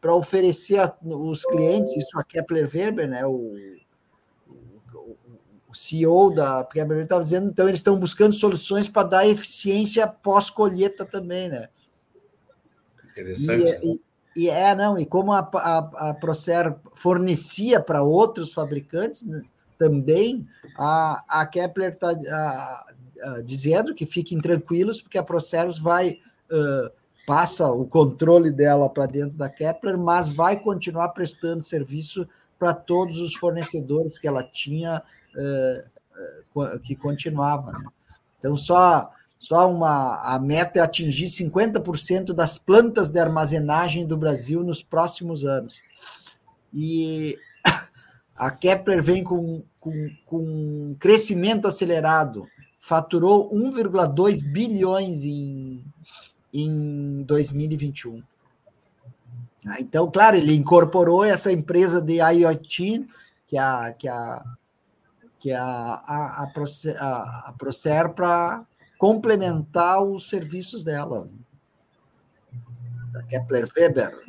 para 0.00 0.14
oferecer 0.14 0.80
os 1.02 1.44
clientes, 1.44 1.94
isso 1.94 2.18
a 2.18 2.24
Kepler 2.24 2.70
Weber, 2.72 3.08
né, 3.08 3.26
o, 3.26 3.54
o 5.74 5.76
CEO 5.76 6.32
da 6.32 6.66
Weber 6.74 7.02
estava 7.02 7.22
dizendo, 7.22 7.50
então 7.50 7.68
eles 7.68 7.80
estão 7.80 7.98
buscando 7.98 8.32
soluções 8.32 8.88
para 8.88 9.08
dar 9.08 9.26
eficiência 9.26 10.06
pós-colheita 10.06 11.04
também, 11.04 11.48
né? 11.48 11.68
Interessante. 13.10 13.80
E, 13.82 13.92
e, 13.92 14.44
e, 14.44 14.50
é, 14.50 14.74
não, 14.74 14.98
e 14.98 15.04
como 15.04 15.32
a, 15.32 15.40
a, 15.52 16.10
a 16.10 16.14
Procer 16.14 16.74
fornecia 16.94 17.80
para 17.80 18.02
outros 18.02 18.52
fabricantes 18.52 19.24
né, 19.24 19.42
também, 19.78 20.46
a, 20.78 21.24
a 21.28 21.46
Kepler 21.46 21.92
está 21.92 22.14
dizendo 23.44 23.94
que 23.94 24.06
fiquem 24.06 24.40
tranquilos, 24.40 25.00
porque 25.00 25.18
a 25.18 25.22
Procer 25.22 25.70
vai 25.80 26.18
uh, 26.50 26.90
passa 27.26 27.70
o 27.70 27.86
controle 27.86 28.50
dela 28.50 28.88
para 28.88 29.06
dentro 29.06 29.36
da 29.38 29.48
Kepler, 29.48 29.96
mas 29.96 30.28
vai 30.28 30.58
continuar 30.58 31.08
prestando 31.10 31.62
serviço 31.62 32.28
para 32.58 32.74
todos 32.74 33.18
os 33.18 33.34
fornecedores 33.34 34.18
que 34.18 34.28
ela 34.28 34.42
tinha, 34.42 35.02
uh, 35.36 36.60
uh, 36.60 36.80
que 36.80 36.94
continuava. 36.94 37.72
Né? 37.72 37.84
Então, 38.38 38.56
só, 38.56 39.10
só 39.38 39.70
uma, 39.70 40.16
a 40.16 40.38
meta 40.38 40.78
é 40.78 40.82
atingir 40.82 41.26
50% 41.26 42.32
das 42.32 42.58
plantas 42.58 43.08
de 43.08 43.18
armazenagem 43.18 44.06
do 44.06 44.16
Brasil 44.16 44.62
nos 44.62 44.82
próximos 44.82 45.44
anos. 45.44 45.74
E 46.72 47.38
a 48.34 48.50
Kepler 48.50 49.02
vem 49.02 49.22
com, 49.22 49.62
com, 49.80 50.10
com 50.26 50.96
crescimento 50.98 51.66
acelerado, 51.66 52.46
faturou 52.78 53.54
1,2 53.54 54.42
bilhões 54.42 55.24
em 55.24 55.84
em 56.54 57.24
2021. 57.24 58.22
Ah, 59.66 59.80
então, 59.80 60.08
claro, 60.10 60.36
ele 60.36 60.54
incorporou 60.54 61.24
essa 61.24 61.50
empresa 61.50 62.00
de 62.00 62.20
IoT, 62.20 63.06
que 63.48 63.56
é 63.56 63.60
a, 63.60 63.92
que 63.92 64.06
é 64.06 64.12
a, 64.12 64.42
que 65.44 65.50
é 65.50 65.56
a, 65.56 66.02
a, 66.06 66.42
a, 66.42 66.46
Procer, 66.46 66.96
a, 66.98 67.48
a 67.48 67.52
Procer 67.58 68.08
para 68.14 68.64
complementar 68.96 70.02
os 70.02 70.30
serviços 70.30 70.82
dela. 70.82 71.28
Da 73.12 73.22
Kepler 73.24 73.68
Weber, 73.76 74.24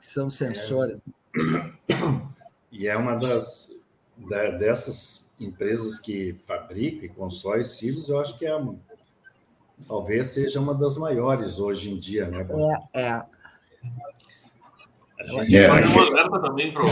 que 0.00 0.06
são 0.06 0.30
sensores. 0.30 1.02
É, 1.90 1.94
e 2.72 2.88
é 2.88 2.96
uma 2.96 3.16
das 3.16 3.78
da, 4.16 4.52
dessas 4.52 5.30
empresas 5.38 5.98
que 5.98 6.32
fabrica 6.46 7.04
e 7.04 7.10
constrói 7.10 7.64
silos, 7.64 8.08
eu 8.08 8.18
acho 8.18 8.38
que 8.38 8.46
é 8.46 8.58
talvez 9.86 10.28
seja 10.28 10.58
uma 10.58 10.74
das 10.74 10.96
maiores 10.96 11.58
hoje 11.58 11.90
em 11.90 11.98
dia, 11.98 12.30
né? 12.30 12.46
É, 12.94 13.02
é. 13.02 13.10
A 15.20 15.26
gente 15.26 15.54
é. 15.54 15.70
uma 15.70 16.06
alerta 16.06 16.40
também 16.40 16.72
para 16.72 16.84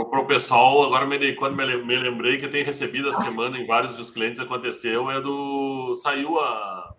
o 0.00 0.26
pessoal. 0.26 0.82
Agora, 0.84 1.06
me, 1.06 1.34
quando 1.34 1.56
me, 1.56 1.96
lembrei 1.96 2.38
que 2.38 2.46
eu 2.46 2.50
tenho 2.50 2.64
recebido 2.64 3.08
a 3.08 3.12
semana 3.12 3.58
em 3.58 3.66
vários 3.66 3.96
dos 3.96 4.10
clientes 4.10 4.40
aconteceu, 4.40 5.10
é 5.10 5.20
do. 5.20 5.94
Saiu 5.96 6.38
a. 6.38 6.94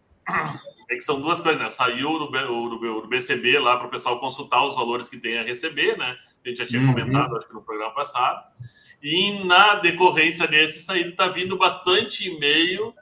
É 0.90 0.96
que 0.96 1.02
são 1.02 1.20
duas 1.20 1.42
coisas, 1.42 1.60
né? 1.60 1.68
Saiu 1.68 2.12
no, 2.20 2.30
no, 2.30 3.02
no 3.02 3.08
BCB 3.08 3.58
lá 3.58 3.78
para 3.78 3.88
o 3.88 3.90
pessoal 3.90 4.20
consultar 4.20 4.64
os 4.68 4.76
valores 4.76 5.08
que 5.08 5.18
tem 5.18 5.38
a 5.40 5.44
receber, 5.44 5.98
né? 5.98 6.16
A 6.44 6.48
gente 6.48 6.58
já 6.58 6.68
tinha 6.68 6.82
uhum. 6.82 6.94
comentado, 6.94 7.36
acho 7.36 7.48
que 7.48 7.54
no 7.54 7.64
programa 7.64 7.94
passado. 7.94 8.44
E 9.02 9.44
na 9.46 9.76
decorrência 9.76 10.48
desse 10.48 10.84
saído, 10.84 11.10
está 11.10 11.28
vindo 11.28 11.58
bastante 11.58 12.28
e-mail 12.28 12.94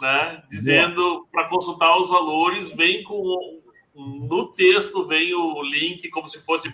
né? 0.00 0.42
Dizendo 0.48 1.26
para 1.32 1.48
consultar 1.48 1.96
os 2.00 2.08
valores, 2.08 2.72
vem 2.72 3.02
com 3.02 3.62
no 3.94 4.52
texto 4.52 5.08
vem 5.08 5.34
o 5.34 5.60
link 5.60 6.08
como 6.10 6.28
se 6.28 6.40
fosse 6.40 6.70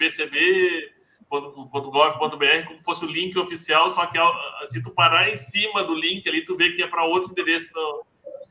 bcb.gov.br, 1.41 2.67
como 2.67 2.79
se 2.79 2.85
fosse 2.85 3.05
o 3.05 3.09
link 3.09 3.39
oficial, 3.39 3.89
só 3.91 4.07
que 4.07 4.19
se 4.67 4.83
tu 4.83 4.91
parar 4.91 5.31
em 5.31 5.37
cima 5.37 5.83
do 5.83 5.95
link 5.95 6.29
ali, 6.29 6.45
tu 6.45 6.57
vê 6.57 6.73
que 6.73 6.83
é 6.83 6.87
para 6.87 7.05
outro 7.05 7.31
endereço 7.31 7.79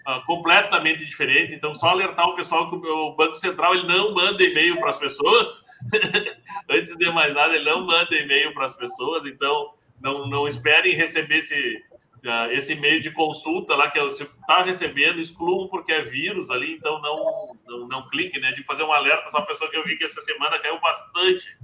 uh, 0.08 0.26
completamente 0.26 1.06
diferente. 1.06 1.54
Então, 1.54 1.74
só 1.76 1.90
alertar 1.90 2.28
o 2.28 2.36
pessoal 2.36 2.70
que 2.70 2.76
o 2.76 3.16
Banco 3.16 3.36
Central 3.36 3.74
ele 3.74 3.88
não 3.88 4.14
manda 4.14 4.44
e-mail 4.44 4.80
para 4.80 4.90
as 4.90 4.98
pessoas. 4.98 5.66
Antes 6.70 6.96
de 6.96 7.12
mais 7.12 7.34
nada, 7.34 7.56
ele 7.56 7.66
não 7.66 7.86
manda 7.86 8.16
e-mail 8.16 8.54
para 8.54 8.66
as 8.66 8.74
pessoas. 8.74 9.26
Então, 9.26 9.74
não, 10.02 10.28
não 10.28 10.48
esperem 10.48 10.96
receber 10.96 11.40
esse, 11.40 11.84
uh, 12.26 12.52
esse 12.52 12.74
e-mail 12.74 13.02
de 13.02 13.12
consulta 13.12 13.76
lá 13.76 13.90
que 13.90 14.00
você 14.00 14.24
está 14.24 14.62
recebendo, 14.62 15.20
excluam 15.22 15.68
porque 15.68 15.92
é 15.92 16.04
vírus 16.04 16.50
ali, 16.50 16.74
então 16.74 17.02
não, 17.02 17.58
não, 17.66 17.88
não 17.88 18.10
clique, 18.10 18.40
né? 18.40 18.52
De 18.52 18.64
fazer 18.64 18.84
um 18.84 18.92
alerta 18.92 19.26
essa 19.26 19.42
pessoa 19.42 19.70
que 19.70 19.78
eu 19.78 19.84
vi 19.84 19.98
que 19.98 20.04
essa 20.04 20.22
semana 20.22 20.60
caiu 20.60 20.80
bastante. 20.80 21.58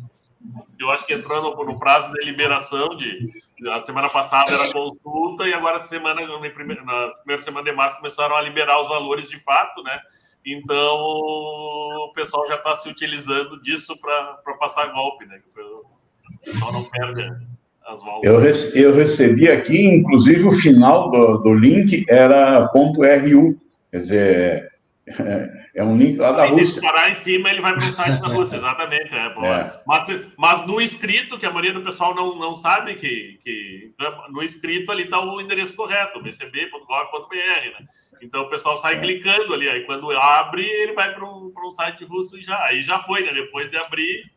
Eu 0.80 0.90
acho 0.92 1.06
que 1.06 1.14
entrou 1.14 1.66
no, 1.66 1.78
prazo 1.78 2.12
de 2.14 2.26
liberação 2.26 2.96
de. 2.96 3.30
A 3.72 3.82
semana 3.82 4.10
passada 4.10 4.52
era 4.54 4.72
consulta 4.72 5.48
e 5.48 5.54
agora 5.54 5.82
semana, 5.82 6.26
na 6.26 6.50
primeira, 6.50 6.84
na 6.84 7.10
primeira 7.10 7.42
semana 7.42 7.70
de 7.70 7.76
março 7.76 7.98
começaram 7.98 8.36
a 8.36 8.42
liberar 8.42 8.82
os 8.82 8.88
valores 8.88 9.28
de 9.28 9.38
fato, 9.44 9.84
né? 9.84 10.00
Então 10.46 10.98
o 10.98 12.12
pessoal 12.16 12.48
já 12.48 12.56
está 12.56 12.74
se 12.74 12.88
utilizando 12.88 13.62
disso 13.62 14.00
para 14.00 14.56
passar 14.58 14.94
golpe, 14.94 15.26
né? 15.26 15.42
O 15.58 16.40
pessoal 16.40 16.72
não 16.72 16.86
perde 16.86 17.50
eu, 18.22 18.38
rece 18.38 18.80
eu 18.80 18.94
recebi 18.94 19.50
aqui, 19.50 19.88
inclusive 19.88 20.44
o 20.44 20.52
final 20.52 21.10
do, 21.10 21.38
do 21.38 21.54
link 21.54 22.06
era 22.08 22.70
.ru, 22.72 23.60
quer 23.92 24.00
dizer, 24.00 24.72
é, 25.18 25.80
é 25.82 25.84
um 25.84 25.97
link 25.97 26.18
lá 26.18 26.32
da 26.32 26.47
Sim, 26.47 26.53
Rússia. 26.53 26.66
Se 26.66 26.82
parar 26.82 27.10
em 27.10 27.14
cima, 27.14 27.49
ele 27.49 27.62
vai 27.62 27.74
para 27.74 27.88
o 27.88 27.91
site 27.91 28.22
da 28.22 28.28
Rússia, 28.34 28.57
exatamente. 28.57 29.14
É, 29.14 29.28
é. 29.28 29.82
Mas, 29.86 30.07
mas 30.38 30.68
no 30.68 30.80
escrito, 30.80 31.38
que 31.38 31.45
a 31.45 31.49
maioria 31.51 31.74
do 31.74 31.84
pessoal 31.84 32.14
não, 32.14 32.36
não 32.38 32.55
sabe 32.55 32.95
que, 32.95 33.39
que 33.43 33.93
no 34.30 34.43
escrito 34.43 34.91
ali 34.91 35.03
está 35.03 35.20
o 35.20 35.41
endereço 35.41 35.76
correto, 35.76 36.22
bcb.gov.br, 36.22 37.36
né? 37.36 37.88
Então 38.22 38.41
o 38.41 38.49
pessoal 38.49 38.78
sai 38.78 38.95
é. 38.95 38.99
clicando 38.99 39.53
ali, 39.53 39.70
aí 39.70 39.86
quando 39.86 40.12
abre, 40.12 40.66
ele 40.66 40.93
vai 40.93 41.14
para 41.14 41.26
um, 41.26 41.51
um 41.55 41.72
site 41.72 42.03
russo 42.03 42.38
e 42.38 42.43
já, 42.43 42.62
aí 42.66 42.84
já 42.84 42.99
foi, 42.99 43.24
né? 43.24 43.34
Depois 43.34 43.72
de 43.72 43.78
abrir, 43.78 44.30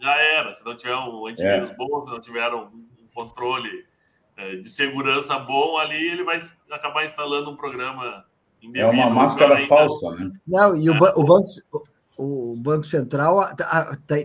já 0.00 0.14
era. 0.14 0.52
Se 0.52 0.64
não 0.64 0.76
tiver 0.76 0.96
um 0.96 1.26
antivírus 1.26 1.70
é. 1.70 1.74
bom, 1.74 2.04
se 2.06 2.12
não 2.12 2.20
tiver 2.20 2.52
um, 2.52 2.64
um 2.64 3.08
controle 3.14 3.86
de 4.60 4.68
segurança 4.68 5.38
bom, 5.38 5.78
ali 5.78 6.08
ele 6.08 6.24
vai 6.24 6.40
acabar 6.70 7.04
instalando 7.04 7.50
um 7.50 7.56
programa 7.56 8.24
É 8.74 8.86
uma 8.86 9.10
máscara 9.10 9.56
ainda. 9.56 9.68
falsa, 9.68 10.10
né? 10.12 10.30
Não, 10.46 10.76
e 10.76 10.88
o, 10.88 10.94
é. 10.94 11.12
o, 11.16 11.24
banco, 11.24 11.46
o 12.16 12.56
Banco 12.56 12.84
Central 12.84 13.40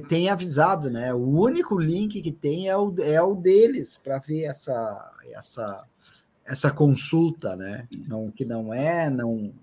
tem 0.08 0.30
avisado, 0.30 0.90
né? 0.90 1.14
O 1.14 1.40
único 1.40 1.78
link 1.80 2.22
que 2.22 2.32
tem 2.32 2.68
é 2.68 2.78
o, 2.78 2.94
é 3.00 3.22
o 3.22 3.34
deles 3.34 3.98
para 3.98 4.20
ver 4.20 4.44
essa, 4.44 5.12
essa 5.32 5.84
essa 6.48 6.72
consulta, 6.72 7.58
né? 7.58 7.86
Não, 8.08 8.32
que 8.32 8.46
não 8.46 8.74
é, 8.74 9.10
não 9.10 9.54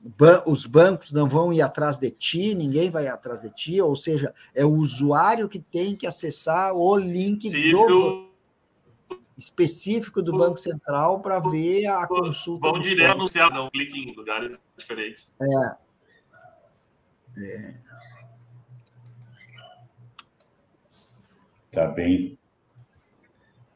os 0.46 0.66
bancos 0.66 1.12
não 1.12 1.26
vão 1.26 1.50
ir 1.50 1.62
atrás 1.62 1.96
de 1.96 2.10
ti, 2.10 2.54
ninguém 2.54 2.90
vai 2.90 3.08
atrás 3.08 3.40
de 3.40 3.48
ti, 3.48 3.80
ou 3.80 3.96
seja, 3.96 4.34
é 4.54 4.66
o 4.66 4.74
usuário 4.74 5.48
que 5.48 5.58
tem 5.58 5.96
que 5.96 6.06
acessar 6.06 6.74
o 6.74 6.94
link 6.94 7.50
do, 7.72 8.28
específico 9.36 10.22
do 10.22 10.36
Banco 10.36 10.56
Central 10.58 11.20
para 11.20 11.40
ver 11.40 11.86
a 11.86 12.06
consulta. 12.06 12.70
Vão 12.70 12.80
direto 12.80 13.12
anunciar, 13.12 13.50
não 13.50 13.70
clique 13.70 13.98
em 13.98 14.14
lugares 14.14 14.58
diferentes. 14.76 15.34
É. 15.40 15.76
é. 17.38 17.74
Tá 21.72 21.86
bem. 21.88 22.38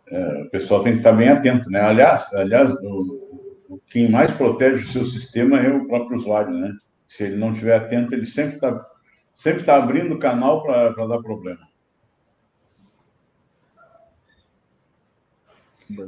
É, 0.07 0.43
o 0.43 0.51
pessoal 0.51 0.83
tem 0.83 0.93
que 0.93 0.99
estar 0.99 1.13
bem 1.13 1.29
atento, 1.29 1.71
né? 1.71 1.81
Aliás, 1.81 2.33
aliás 2.33 2.73
o, 2.77 3.61
o, 3.69 3.81
quem 3.89 4.09
mais 4.09 4.31
protege 4.31 4.85
o 4.85 4.89
seu 4.89 5.05
sistema 5.05 5.61
é 5.61 5.69
o 5.69 5.87
próprio 5.87 6.17
usuário, 6.17 6.53
né? 6.53 6.73
Se 7.07 7.25
ele 7.25 7.37
não 7.37 7.53
estiver 7.53 7.77
atento, 7.77 8.15
ele 8.15 8.25
sempre 8.25 8.55
está 8.55 8.87
sempre 9.35 9.63
tá 9.63 9.77
abrindo 9.77 10.15
o 10.15 10.19
canal 10.19 10.63
para 10.63 11.07
dar 11.07 11.23
problema. 11.23 11.68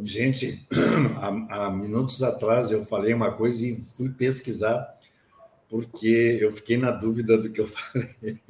Gente, 0.02 0.66
há, 1.48 1.70
minutos 1.70 2.22
atrás 2.22 2.70
eu 2.70 2.84
falei 2.84 3.14
uma 3.14 3.32
coisa 3.32 3.66
e 3.66 3.80
fui 3.96 4.10
pesquisar, 4.10 4.98
porque 5.68 6.38
eu 6.40 6.52
fiquei 6.52 6.76
na 6.76 6.90
dúvida 6.90 7.38
do 7.38 7.50
que 7.50 7.60
eu 7.60 7.66
falei. 7.68 8.40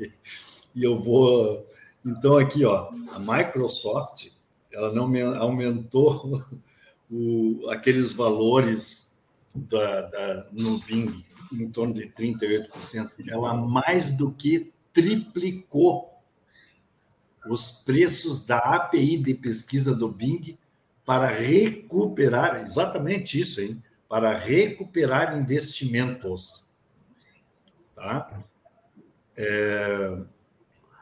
E 0.74 0.82
eu 0.82 0.98
vou. 0.98 1.66
Então, 2.04 2.36
aqui, 2.36 2.64
ó, 2.64 2.90
a 3.12 3.18
Microsoft 3.18 4.28
ela 4.72 4.92
não 4.92 5.12
aumentou 5.36 6.42
o, 7.10 7.68
aqueles 7.70 8.12
valores 8.12 9.16
da, 9.54 10.02
da, 10.02 10.48
no 10.52 10.78
Bing 10.80 11.24
em 11.52 11.68
torno 11.70 11.94
de 11.94 12.08
38%. 12.08 13.10
Ela 13.28 13.54
mais 13.54 14.12
do 14.12 14.32
que 14.32 14.72
triplicou 14.92 16.10
os 17.48 17.70
preços 17.70 18.44
da 18.44 18.58
API 18.58 19.16
de 19.16 19.34
pesquisa 19.34 19.94
do 19.94 20.08
Bing 20.08 20.58
para 21.10 21.26
recuperar, 21.26 22.62
exatamente 22.62 23.40
isso, 23.40 23.60
hein? 23.60 23.82
Para 24.08 24.32
recuperar 24.38 25.36
investimentos. 25.36 26.70
Tá? 27.96 28.40
É, 29.36 30.16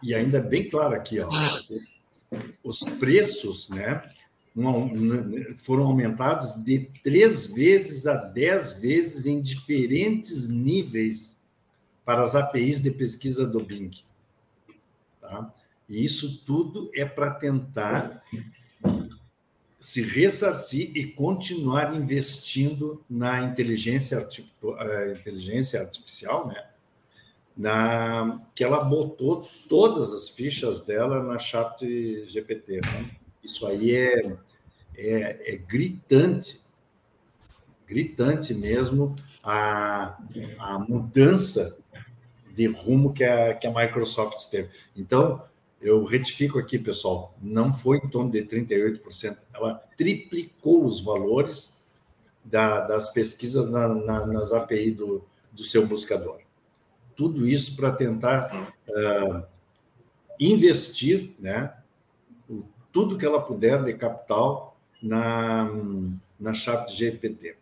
e 0.03 0.15
ainda 0.15 0.41
bem 0.41 0.67
claro 0.71 0.95
aqui, 0.95 1.21
ó 1.21 1.29
os 2.65 2.81
preços 2.99 3.69
né, 3.69 4.03
foram 5.59 5.85
aumentados 5.85 6.55
de 6.65 6.91
três 7.05 7.47
vezes 7.49 8.07
a 8.07 8.15
dez 8.15 8.73
vezes 8.73 9.27
em 9.27 9.43
diferentes 9.43 10.49
níveis 10.49 11.39
para 12.03 12.23
as 12.23 12.35
APIs 12.35 12.81
de 12.81 12.93
pesquisa 12.93 13.47
do 13.47 13.61
Bing. 13.61 13.91
Tá? 15.21 15.53
E 15.87 16.03
isso 16.03 16.43
tudo 16.47 16.91
é 16.95 17.05
para 17.05 17.31
tentar 17.31 18.23
se 19.81 20.03
ressarcir 20.03 20.91
e 20.97 21.07
continuar 21.07 21.95
investindo 21.95 23.05
na 23.09 23.43
inteligência, 23.43 24.29
eh, 24.81 25.16
inteligência 25.18 25.81
artificial, 25.81 26.49
né? 26.49 26.64
na, 27.59 28.41
que 28.55 28.62
ela 28.62 28.85
botou 28.85 29.49
todas 29.68 30.12
as 30.12 30.31
fichas 30.31 30.81
dela 30.81 31.22
na 31.22 31.39
chat 31.39 31.85
GPT. 32.24 32.81
Né? 32.81 33.11
Isso 33.43 33.66
aí 33.66 33.97
é, 33.97 34.37
é, 34.97 35.55
é, 35.55 35.57
gritante, 35.57 36.61
gritante 37.85 38.55
mesmo 38.55 39.16
a, 39.43 40.18
a 40.59 40.79
mudança 40.79 41.79
de 42.55 42.66
rumo 42.66 43.12
que 43.12 43.24
a, 43.24 43.55
que 43.55 43.66
a 43.66 43.72
Microsoft 43.72 44.51
teve. 44.51 44.70
Então, 44.97 45.43
eu 45.81 46.03
retifico 46.05 46.59
aqui, 46.59 46.79
pessoal, 46.79 47.35
não 47.41 47.72
foi 47.72 47.99
em 47.99 48.09
torno 48.09 48.31
de 48.31 48.43
38%, 48.43 49.39
ela 49.55 49.74
triplicou 49.97 50.85
os 50.85 51.01
valores 51.01 51.81
da, 52.45 52.81
das 52.81 53.12
pesquisas 53.12 53.72
na, 53.72 53.89
na, 53.89 54.26
nas 54.26 54.53
API 54.53 54.91
do, 54.91 55.24
do 55.53 55.62
seu 55.62 55.87
buscador. 55.87 56.41
Tudo 57.14 57.47
isso 57.47 57.76
para 57.76 57.93
tentar 57.93 58.74
uh, 58.89 59.43
investir, 60.41 61.35
né, 61.39 61.74
tudo 62.93 63.16
que 63.16 63.26
ela 63.26 63.41
puder 63.41 63.85
de 63.85 63.95
capital 63.95 64.76
na, 65.01 65.70
na 66.39 66.55
Chat 66.55 66.93
GPT. 66.93 67.57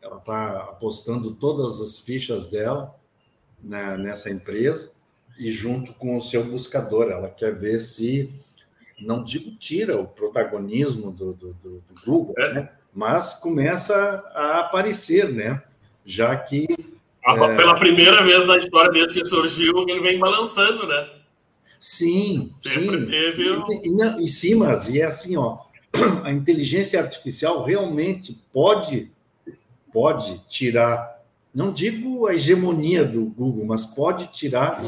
Ela 0.00 0.16
está 0.16 0.60
apostando 0.62 1.34
todas 1.34 1.80
as 1.80 1.98
fichas 1.98 2.48
dela 2.48 2.98
né, 3.62 3.96
nessa 3.96 4.30
empresa 4.30 5.01
e 5.38 5.50
junto 5.50 5.92
com 5.94 6.16
o 6.16 6.20
seu 6.20 6.44
buscador. 6.44 7.10
Ela 7.10 7.28
quer 7.28 7.54
ver 7.54 7.80
se, 7.80 8.32
não 9.00 9.22
digo 9.22 9.50
tira 9.56 10.00
o 10.00 10.06
protagonismo 10.06 11.10
do, 11.10 11.32
do, 11.32 11.54
do, 11.54 11.70
do 11.80 12.00
Google, 12.04 12.34
é. 12.38 12.54
né, 12.54 12.68
mas 12.92 13.34
começa 13.34 13.94
a 14.34 14.60
aparecer, 14.60 15.32
né? 15.32 15.62
já 16.04 16.36
que 16.36 16.66
é... 17.24 17.56
Pela 17.56 17.78
primeira 17.78 18.22
vez 18.24 18.46
na 18.46 18.56
história 18.56 18.90
desde 18.90 19.20
que 19.20 19.24
surgiu, 19.24 19.84
ele 19.88 20.00
vem 20.00 20.18
balançando, 20.18 20.86
né? 20.86 21.08
Sim, 21.78 22.48
Sempre 22.62 22.98
sim. 22.98 23.06
Teve... 23.06 23.42
E, 23.84 23.90
não, 23.90 24.20
e 24.20 24.28
sim, 24.28 24.54
mas 24.56 24.88
e 24.88 25.00
é 25.00 25.04
assim, 25.04 25.36
ó, 25.36 25.58
a 26.24 26.32
inteligência 26.32 27.00
artificial 27.00 27.62
realmente 27.62 28.40
pode, 28.52 29.10
pode 29.92 30.40
tirar, 30.48 31.20
não 31.54 31.72
digo 31.72 32.26
a 32.26 32.34
hegemonia 32.34 33.04
do 33.04 33.24
Google, 33.24 33.66
mas 33.66 33.86
pode 33.86 34.28
tirar 34.28 34.82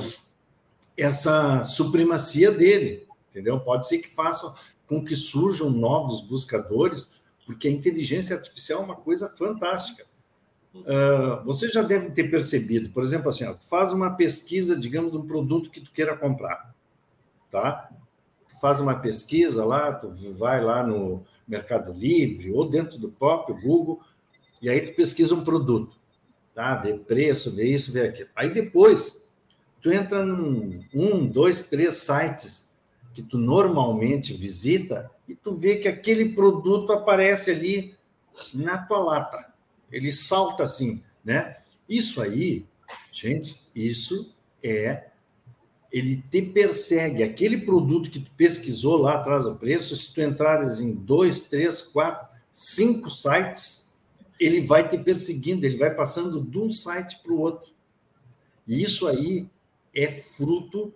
essa 0.97 1.65
supremacia 1.65 2.51
dele, 2.51 3.07
entendeu? 3.29 3.59
Pode 3.61 3.87
ser 3.89 3.99
que 3.99 4.09
faça 4.09 4.55
com 4.87 5.05
que 5.05 5.17
surjam 5.17 5.71
novos 5.71 6.21
buscadores, 6.21 7.13
porque 7.47 7.69
a 7.69 7.71
inteligência 7.71 8.37
artificial 8.37 8.83
é 8.83 8.85
uma 8.85 8.97
coisa 8.97 9.29
fantástica 9.29 10.05
uh, 10.75 11.45
você 11.45 11.69
já 11.69 11.83
deve 11.83 12.11
ter 12.11 12.31
percebido, 12.31 12.91
por 12.91 13.03
exemplo, 13.03 13.29
assim, 13.29 13.45
ó, 13.45 13.55
faz 13.55 13.93
uma 13.93 14.11
pesquisa, 14.11 14.77
digamos, 14.77 15.13
de 15.13 15.19
um 15.19 15.27
produto 15.27 15.71
que 15.71 15.81
tu 15.81 15.93
queira 15.93 16.17
comprar, 16.17 16.75
tá? 17.51 17.91
faz 18.61 18.81
uma 18.81 18.95
pesquisa 18.95 19.65
lá, 19.65 19.93
tu 19.93 20.11
vai 20.39 20.63
lá 20.63 20.83
no 20.83 21.23
Mercado 21.47 21.93
Livre 21.93 22.51
ou 22.51 22.69
dentro 22.69 22.99
do 22.99 23.11
próprio 23.11 23.61
Google, 23.61 24.01
e 24.63 24.71
aí 24.71 24.81
tu 24.81 24.95
pesquisa 24.95 25.35
um 25.35 25.45
produto, 25.45 25.97
tá? 26.55 26.75
Vê 26.77 26.95
preço, 26.95 27.51
vê 27.51 27.67
isso, 27.67 27.93
vê 27.93 28.09
aquilo. 28.09 28.31
Aí 28.35 28.55
depois 28.55 29.24
tu 29.85 29.93
entra 29.93 30.25
num 30.25 30.83
um, 30.95 31.27
dois, 31.27 31.69
três 31.69 31.99
sites 31.99 32.75
que 33.13 33.21
tu 33.21 33.37
normalmente 33.37 34.33
visita 34.33 35.11
e 35.29 35.35
tu 35.35 35.53
vê 35.53 35.77
que 35.77 35.87
aquele 35.87 36.31
produto 36.31 36.91
aparece 36.91 37.51
ali 37.51 37.95
na 38.55 38.79
tua 38.79 38.99
lata. 38.99 39.53
Ele 39.93 40.11
salta 40.11 40.63
assim, 40.63 41.03
né? 41.23 41.59
Isso 41.87 42.23
aí, 42.23 42.65
gente, 43.13 43.61
isso 43.75 44.35
é 44.63 45.09
ele 45.93 46.25
te 46.31 46.41
persegue. 46.41 47.23
Aquele 47.23 47.59
produto 47.59 48.11
que 48.11 48.21
tu 48.21 48.31
pesquisou 48.39 48.97
lá 48.97 49.17
atrás 49.17 49.45
do 49.45 49.55
preço, 49.55 49.95
se 49.95 50.15
tu 50.15 50.23
entrares 50.23 50.81
em 50.81 50.95
dois, 50.95 51.43
três, 51.43 51.83
quatro, 51.83 52.27
cinco 52.51 53.11
sites, 53.11 53.93
ele 54.41 54.63
vai 54.63 54.89
te 54.89 54.97
perseguindo, 54.97 55.67
ele 55.67 55.77
vai 55.77 55.95
passando 55.95 56.41
de 56.41 56.59
um 56.59 56.71
site 56.71 57.19
para 57.23 57.33
o 57.33 57.39
outro. 57.39 57.71
E 58.67 58.83
isso 58.83 59.07
aí 59.07 59.47
é 59.95 60.09
fruto 60.09 60.95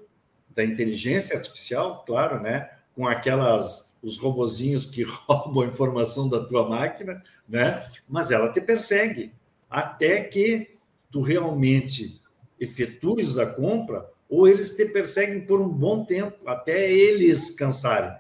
da 0.51 0.65
inteligência 0.65 1.37
artificial, 1.37 2.05
claro, 2.05 2.41
né? 2.43 2.71
Com 2.95 3.07
aquelas 3.07 3.97
os 4.03 4.17
robozinhos 4.17 4.87
que 4.87 5.03
roubam 5.27 5.65
a 5.65 5.67
informação 5.67 6.29
da 6.29 6.45
tua 6.45 6.69
máquina, 6.69 7.23
né? 7.49 7.85
Mas 8.09 8.31
ela 8.31 8.51
te 8.51 8.61
persegue 8.61 9.33
até 9.69 10.23
que 10.23 10.79
tu 11.11 11.21
realmente 11.21 12.21
efetues 12.59 13.39
a 13.39 13.47
compra 13.47 14.11
ou 14.29 14.47
eles 14.47 14.77
te 14.77 14.85
perseguem 14.85 15.41
por 15.47 15.61
um 15.61 15.69
bom 15.69 16.05
tempo, 16.05 16.37
até 16.47 16.91
eles 16.91 17.51
cansarem. 17.51 18.15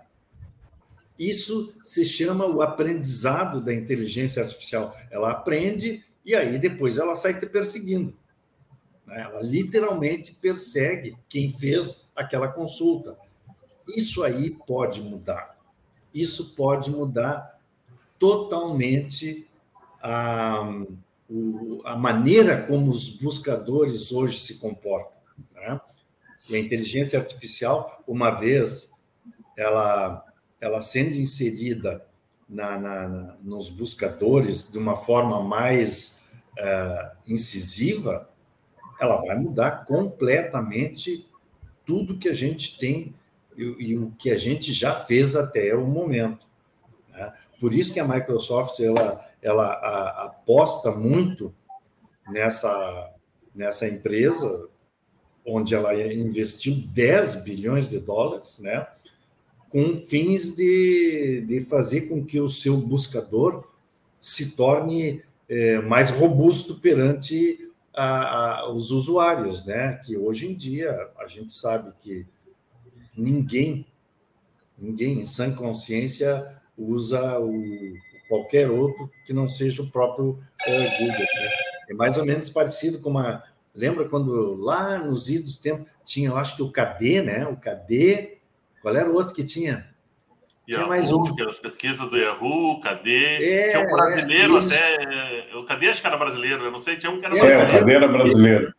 Isso 1.19 1.75
se 1.83 2.05
chama 2.05 2.47
o 2.47 2.63
aprendizado 2.63 3.61
da 3.61 3.75
inteligência 3.75 4.43
artificial. 4.43 4.97
Ela 5.11 5.33
aprende 5.33 6.05
e 6.25 6.35
aí 6.35 6.59
depois 6.59 6.97
ela 6.97 7.17
sai 7.17 7.39
te 7.39 7.47
perseguindo. 7.47 8.17
Né? 9.09 9.23
Ela 9.23 9.43
literalmente 9.43 10.35
persegue 10.35 11.17
quem 11.29 11.51
fez 11.51 12.11
aquela 12.15 12.49
consulta. 12.49 13.17
Isso 13.89 14.23
aí 14.23 14.51
pode 14.51 15.01
mudar. 15.01 15.59
Isso 16.15 16.55
pode 16.55 16.91
mudar 16.91 17.59
totalmente 18.19 19.49
a, 20.03 20.69
a 21.85 21.97
maneira 21.97 22.63
como 22.63 22.91
os 22.91 23.09
buscadores 23.09 24.13
hoje 24.13 24.39
se 24.39 24.59
comportam. 24.59 25.17
Né? 25.55 25.81
E 26.51 26.57
a 26.57 26.59
inteligência 26.59 27.19
artificial, 27.19 28.03
uma 28.07 28.31
vez 28.31 28.93
ela, 29.57 30.25
ela 30.61 30.81
sendo 30.81 31.17
inserida 31.17 32.05
na, 32.49 32.79
na, 32.79 33.09
na 33.09 33.37
nos 33.43 33.69
buscadores 33.69 34.71
de 34.71 34.79
uma 34.79 34.97
forma 34.97 35.43
mais 35.43 36.31
uh, 36.59 37.17
incisiva, 37.27 38.29
ela 39.01 39.17
vai 39.17 39.37
mudar 39.37 39.85
completamente 39.85 41.27
tudo 41.85 42.19
que 42.19 42.29
a 42.29 42.35
gente 42.35 42.79
tem 42.79 43.15
e, 43.57 43.63
e, 43.63 43.99
o 43.99 44.13
que 44.19 44.31
a 44.31 44.37
gente 44.37 44.73
já 44.73 44.95
fez 44.95 45.35
até 45.35 45.75
o 45.75 45.87
momento. 45.87 46.47
Né? 47.11 47.33
Por 47.61 47.75
isso 47.75 47.93
que 47.93 48.01
a 48.01 48.07
Microsoft 48.07 48.79
ela, 48.81 49.25
ela 49.43 49.67
a, 49.67 50.25
aposta 50.27 50.91
muito 50.93 51.53
nessa, 52.29 53.13
nessa 53.55 53.89
empresa 53.89 54.69
onde 55.45 55.75
ela 55.75 55.95
investiu 56.13 56.75
10 56.75 57.43
bilhões 57.43 57.89
de 57.89 57.99
dólares, 57.99 58.59
né, 58.59 58.87
com 59.71 59.97
fins 59.97 60.55
de, 60.55 61.45
de 61.47 61.63
fazer 61.63 62.03
com 62.03 62.25
que 62.25 62.39
o 62.41 62.49
seu 62.49 62.77
buscador 62.77 63.67
se 64.21 64.57
torne 64.57 65.23
é, 65.49 65.79
mais 65.81 66.11
robusto 66.11 66.77
perante 66.77 67.68
a, 67.99 68.61
a, 68.61 68.73
os 68.73 68.91
usuários, 68.91 69.65
né? 69.65 70.01
Que 70.05 70.17
hoje 70.17 70.47
em 70.47 70.55
dia 70.55 71.11
a 71.19 71.27
gente 71.27 71.53
sabe 71.53 71.93
que 72.01 72.27
ninguém, 73.17 73.87
ninguém 74.79 75.21
em 75.21 75.25
sã 75.25 75.53
consciência 75.53 76.57
usa 76.77 77.39
o, 77.41 77.95
qualquer 78.29 78.71
outro 78.71 79.11
que 79.27 79.33
não 79.33 79.49
seja 79.49 79.83
o 79.83 79.91
próprio 79.91 80.39
é, 80.65 80.99
Google. 80.99 81.19
Né? 81.19 81.51
É 81.91 81.95
mais 81.95 82.17
ou 82.19 82.25
menos 82.25 82.51
parecido 82.51 83.01
com 83.01 83.11
uma 83.11 83.43
Lembra 83.79 84.09
quando 84.09 84.57
lá 84.57 84.99
nos 84.99 85.29
idos 85.29 85.57
tempos 85.57 85.87
tinha, 86.05 86.31
eu 86.31 86.37
acho 86.37 86.57
que 86.57 86.63
o 86.63 86.73
KD, 86.73 87.23
né? 87.23 87.47
O 87.47 87.57
KD. 87.57 88.39
Qual 88.83 88.97
era 88.97 89.09
o 89.09 89.15
outro 89.15 89.33
que 89.33 89.45
tinha? 89.45 89.89
Tinha 90.69 90.81
Yahoo, 90.81 90.89
mais 90.91 91.11
um. 91.11 91.35
Que 91.35 91.43
as 91.45 91.57
pesquisas 91.57 92.11
do 92.11 92.17
Yahoo, 92.19 92.79
KD. 92.81 93.11
É, 93.11 93.71
tinha 93.71 93.87
um 93.87 93.97
brasileiro 93.97 94.59
é, 94.59 94.61
até. 94.61 95.57
O 95.57 95.65
KD 95.65 95.89
acho 95.89 96.01
que 96.03 96.07
era 96.07 96.17
brasileiro, 96.19 96.63
eu 96.63 96.71
não 96.71 96.79
sei, 96.79 96.99
tinha 96.99 97.11
um 97.11 97.19
que 97.19 97.25
era 97.25 97.35
brasileiro. 97.35 97.63
É, 97.63 97.65
o 97.65 97.79
KD 97.79 97.93
era 97.95 98.09
brasileiro. 98.09 98.75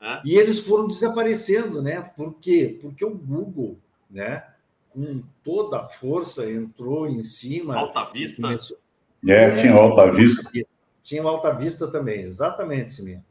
É. 0.00 0.20
E 0.24 0.38
eles 0.38 0.60
foram 0.60 0.86
desaparecendo, 0.86 1.82
né? 1.82 2.00
Por 2.16 2.34
quê? 2.34 2.78
Porque 2.80 3.04
o 3.04 3.10
Google, 3.10 3.76
né? 4.08 4.44
Com 4.90 5.20
toda 5.42 5.78
a 5.78 5.86
força, 5.86 6.48
entrou 6.48 7.08
em 7.08 7.18
cima. 7.18 7.76
Alta 7.76 8.04
Vista? 8.04 8.42
Começou... 8.42 8.78
É, 9.26 9.50
tinha 9.50 9.74
Alta 9.74 10.08
Vista. 10.12 10.48
Tinha 11.02 11.24
o 11.24 11.28
Alta 11.28 11.52
Vista 11.52 11.88
também, 11.88 12.20
exatamente, 12.20 12.92
Simeão. 12.92 13.24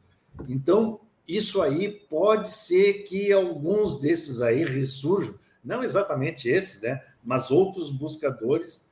Então, 0.46 1.00
isso 1.26 1.62
aí 1.62 1.90
pode 2.10 2.50
ser 2.50 3.04
que 3.04 3.32
alguns 3.32 3.98
desses 4.02 4.42
aí 4.42 4.66
ressurjam, 4.66 5.34
não 5.64 5.82
exatamente 5.82 6.46
esses, 6.48 6.82
né, 6.82 7.02
mas 7.26 7.50
outros 7.50 7.90
buscadores, 7.90 8.88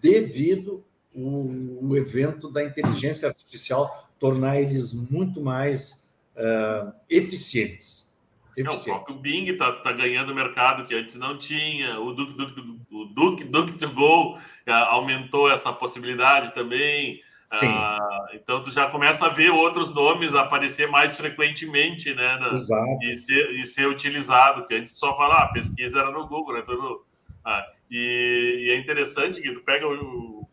devido 0.00 0.82
o, 1.14 1.88
o 1.88 1.96
evento 1.96 2.50
da 2.50 2.64
inteligência 2.64 3.28
artificial 3.28 4.08
tornar 4.18 4.60
eles 4.60 4.92
muito 4.92 5.40
mais 5.40 6.10
uh, 6.34 6.92
eficientes. 7.10 8.16
eficientes. 8.56 8.86
Não, 8.86 8.94
o 8.94 8.96
próprio 8.96 9.18
Bing 9.18 9.44
está 9.50 9.72
tá 9.72 9.92
ganhando 9.92 10.34
mercado 10.34 10.86
que 10.86 10.94
antes 10.94 11.16
não 11.16 11.38
tinha, 11.38 12.00
o 12.00 12.12
Duke, 12.12 12.32
Duke, 12.32 12.80
o 12.90 13.04
Duke, 13.04 13.44
Duke 13.44 13.72
to 13.74 13.90
Go 13.90 14.36
uh, 14.36 14.72
aumentou 14.88 15.50
essa 15.50 15.72
possibilidade 15.72 16.54
também. 16.54 17.22
Ah, 17.62 18.26
então 18.32 18.62
tu 18.62 18.72
já 18.72 18.88
começa 18.90 19.26
a 19.26 19.28
ver 19.28 19.50
outros 19.50 19.94
nomes 19.94 20.34
aparecer 20.34 20.88
mais 20.88 21.16
frequentemente, 21.16 22.12
né? 22.14 22.38
Na, 22.38 22.56
e, 23.02 23.16
ser, 23.18 23.50
e 23.50 23.66
ser 23.66 23.86
utilizado, 23.86 24.66
que 24.66 24.74
antes 24.74 24.98
só 24.98 25.16
falar, 25.16 25.44
ah, 25.44 25.52
pesquisa 25.52 26.00
era 26.00 26.10
no 26.10 26.26
Google, 26.26 26.54
né? 26.54 26.62
Tudo, 26.62 27.04
ah, 27.44 27.66
e, 27.90 28.66
e, 28.66 28.70
é 28.70 28.76
interessante 28.76 29.40
que 29.40 29.52
tu 29.52 29.60
pega 29.60 29.86
o, 29.86 30.48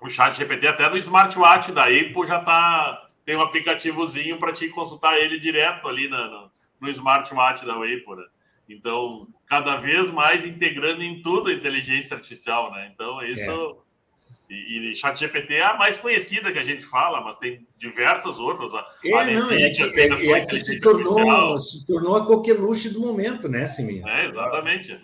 o 0.00 0.08
chat 0.08 0.36
GPT 0.36 0.66
até 0.66 0.88
no 0.88 0.96
smartwatch 0.96 1.72
da 1.72 1.84
Apple 1.84 2.26
já 2.26 2.40
tá 2.40 3.08
tem 3.24 3.36
um 3.36 3.40
aplicativozinho 3.40 4.38
para 4.38 4.52
te 4.52 4.68
consultar 4.68 5.16
ele 5.18 5.38
direto 5.38 5.86
ali 5.86 6.08
na, 6.08 6.28
no, 6.28 6.50
no 6.80 6.88
smartwatch 6.88 7.64
da 7.64 7.74
Apple, 7.74 8.16
né? 8.16 8.24
Então, 8.68 9.28
cada 9.46 9.76
vez 9.76 10.10
mais 10.10 10.46
integrando 10.46 11.02
em 11.02 11.20
tudo 11.22 11.50
a 11.50 11.52
inteligência 11.52 12.16
artificial, 12.16 12.72
né? 12.72 12.90
Então, 12.92 13.22
isso 13.22 13.78
é 13.78 13.82
e, 14.52 14.92
e 14.92 14.96
ChatGPT 14.96 15.54
é 15.54 15.64
a 15.64 15.76
mais 15.76 15.96
conhecida 15.96 16.52
que 16.52 16.58
a 16.58 16.64
gente 16.64 16.84
fala, 16.84 17.22
mas 17.22 17.36
tem 17.36 17.66
diversas 17.78 18.38
outras. 18.38 18.74
A, 18.74 18.86
é, 19.04 19.14
a 19.14 19.24
não, 19.24 19.50
é 19.50 19.70
que, 19.70 19.82
é, 19.82 20.30
é 20.30 20.44
que 20.44 20.58
se, 20.58 20.78
tornou, 20.78 21.58
se 21.58 21.86
tornou 21.86 22.16
a 22.16 22.26
coqueluche 22.26 22.90
do 22.90 23.00
momento, 23.00 23.48
né, 23.48 23.66
Siminha? 23.66 24.06
É, 24.06 24.26
exatamente. 24.26 25.00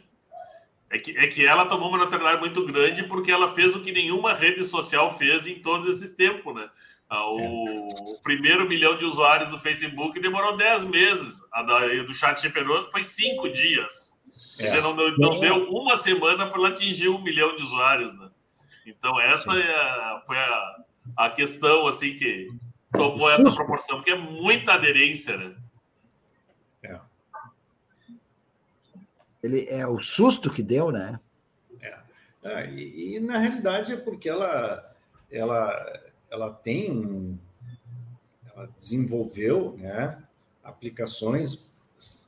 É 0.91 0.99
que, 0.99 1.17
é 1.19 1.27
que 1.27 1.45
ela 1.45 1.67
tomou 1.67 1.89
uma 1.89 1.99
notoriedade 1.99 2.41
muito 2.41 2.65
grande 2.65 3.03
porque 3.03 3.31
ela 3.31 3.53
fez 3.53 3.77
o 3.77 3.81
que 3.81 3.93
nenhuma 3.93 4.33
rede 4.33 4.65
social 4.65 5.17
fez 5.17 5.47
em 5.47 5.57
todos 5.57 5.97
esses 5.97 6.17
tempos, 6.17 6.55
né? 6.55 6.69
Ah, 7.09 7.27
o, 7.31 7.39
é. 7.39 7.89
o 8.01 8.23
primeiro 8.23 8.69
milhão 8.69 8.97
de 8.97 9.05
usuários 9.05 9.49
do 9.49 9.59
Facebook 9.59 10.19
demorou 10.21 10.57
10 10.57 10.85
meses. 10.85 11.41
A 11.53 11.63
da, 11.63 11.81
do 12.03 12.15
chat 12.15 12.43
foi 12.91 13.03
5 13.03 13.49
dias. 13.51 14.19
Quer 14.57 14.65
dizer, 14.65 14.83
não, 14.83 14.95
não, 14.95 15.17
não 15.17 15.41
deu 15.41 15.71
uma 15.71 15.97
semana 15.97 16.47
para 16.47 16.59
ela 16.59 16.69
atingir 16.69 17.09
um 17.09 17.23
milhão 17.23 17.57
de 17.57 17.63
usuários, 17.63 18.13
né? 18.19 18.29
Então, 18.85 19.21
essa 19.21 19.57
é 19.57 19.75
a, 19.75 20.23
foi 20.27 20.37
a, 20.37 20.77
a 21.17 21.31
questão 21.31 21.87
assim 21.87 22.17
que 22.17 22.49
tomou 22.93 23.31
essa 23.31 23.55
proporção, 23.55 23.99
porque 23.99 24.11
é 24.11 24.17
muita 24.17 24.73
aderência, 24.73 25.37
né? 25.37 25.55
É. 26.83 27.01
Ele 29.43 29.67
é 29.69 29.87
o 29.87 30.01
susto 30.01 30.51
que 30.51 30.63
deu, 30.63 30.91
né? 30.91 31.19
É. 31.81 31.99
é 32.45 32.71
e, 32.71 33.17
e, 33.17 33.21
na 33.21 33.39
realidade 33.39 33.93
é 33.93 33.97
porque 33.97 34.29
ela, 34.29 34.95
ela, 35.31 36.01
ela 36.31 36.53
tem 36.53 37.39
ela 38.55 38.69
desenvolveu, 38.77 39.77
né, 39.79 40.19
aplicações 40.65 41.69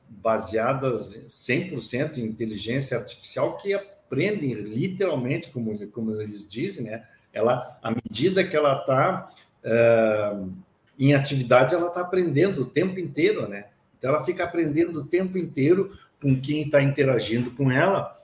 baseadas 0.09 1.25
100% 1.27 2.17
em 2.17 2.23
inteligência 2.23 2.97
artificial 2.97 3.57
que 3.57 3.73
aprendem 3.73 4.53
literalmente, 4.53 5.49
como, 5.49 5.87
como 5.87 6.19
eles 6.19 6.47
dizem, 6.47 6.85
né? 6.85 7.07
Ela, 7.31 7.79
à 7.81 7.91
medida 7.91 8.45
que 8.45 8.55
ela 8.55 8.79
está 8.79 9.31
uh, 9.63 10.53
em 10.99 11.13
atividade, 11.13 11.73
ela 11.73 11.87
está 11.87 12.01
aprendendo 12.01 12.63
o 12.63 12.65
tempo 12.65 12.99
inteiro, 12.99 13.47
né? 13.47 13.67
Então, 13.97 14.09
ela 14.09 14.25
fica 14.25 14.43
aprendendo 14.43 14.99
o 14.99 15.05
tempo 15.05 15.37
inteiro 15.37 15.97
com 16.21 16.39
quem 16.39 16.61
está 16.61 16.81
interagindo 16.81 17.51
com 17.51 17.71
ela 17.71 18.15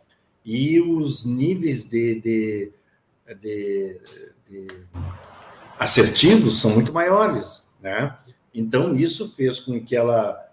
e 0.46 0.80
os 0.80 1.26
níveis 1.26 1.90
de, 1.90 2.22
de, 2.22 2.72
de, 3.42 4.02
de 4.50 4.68
assertivos 5.78 6.62
são 6.62 6.72
muito 6.72 6.94
maiores, 6.94 7.70
né? 7.82 8.18
Então, 8.54 8.96
isso 8.96 9.36
fez 9.36 9.60
com 9.60 9.80
que 9.80 9.96
ela 9.96 10.50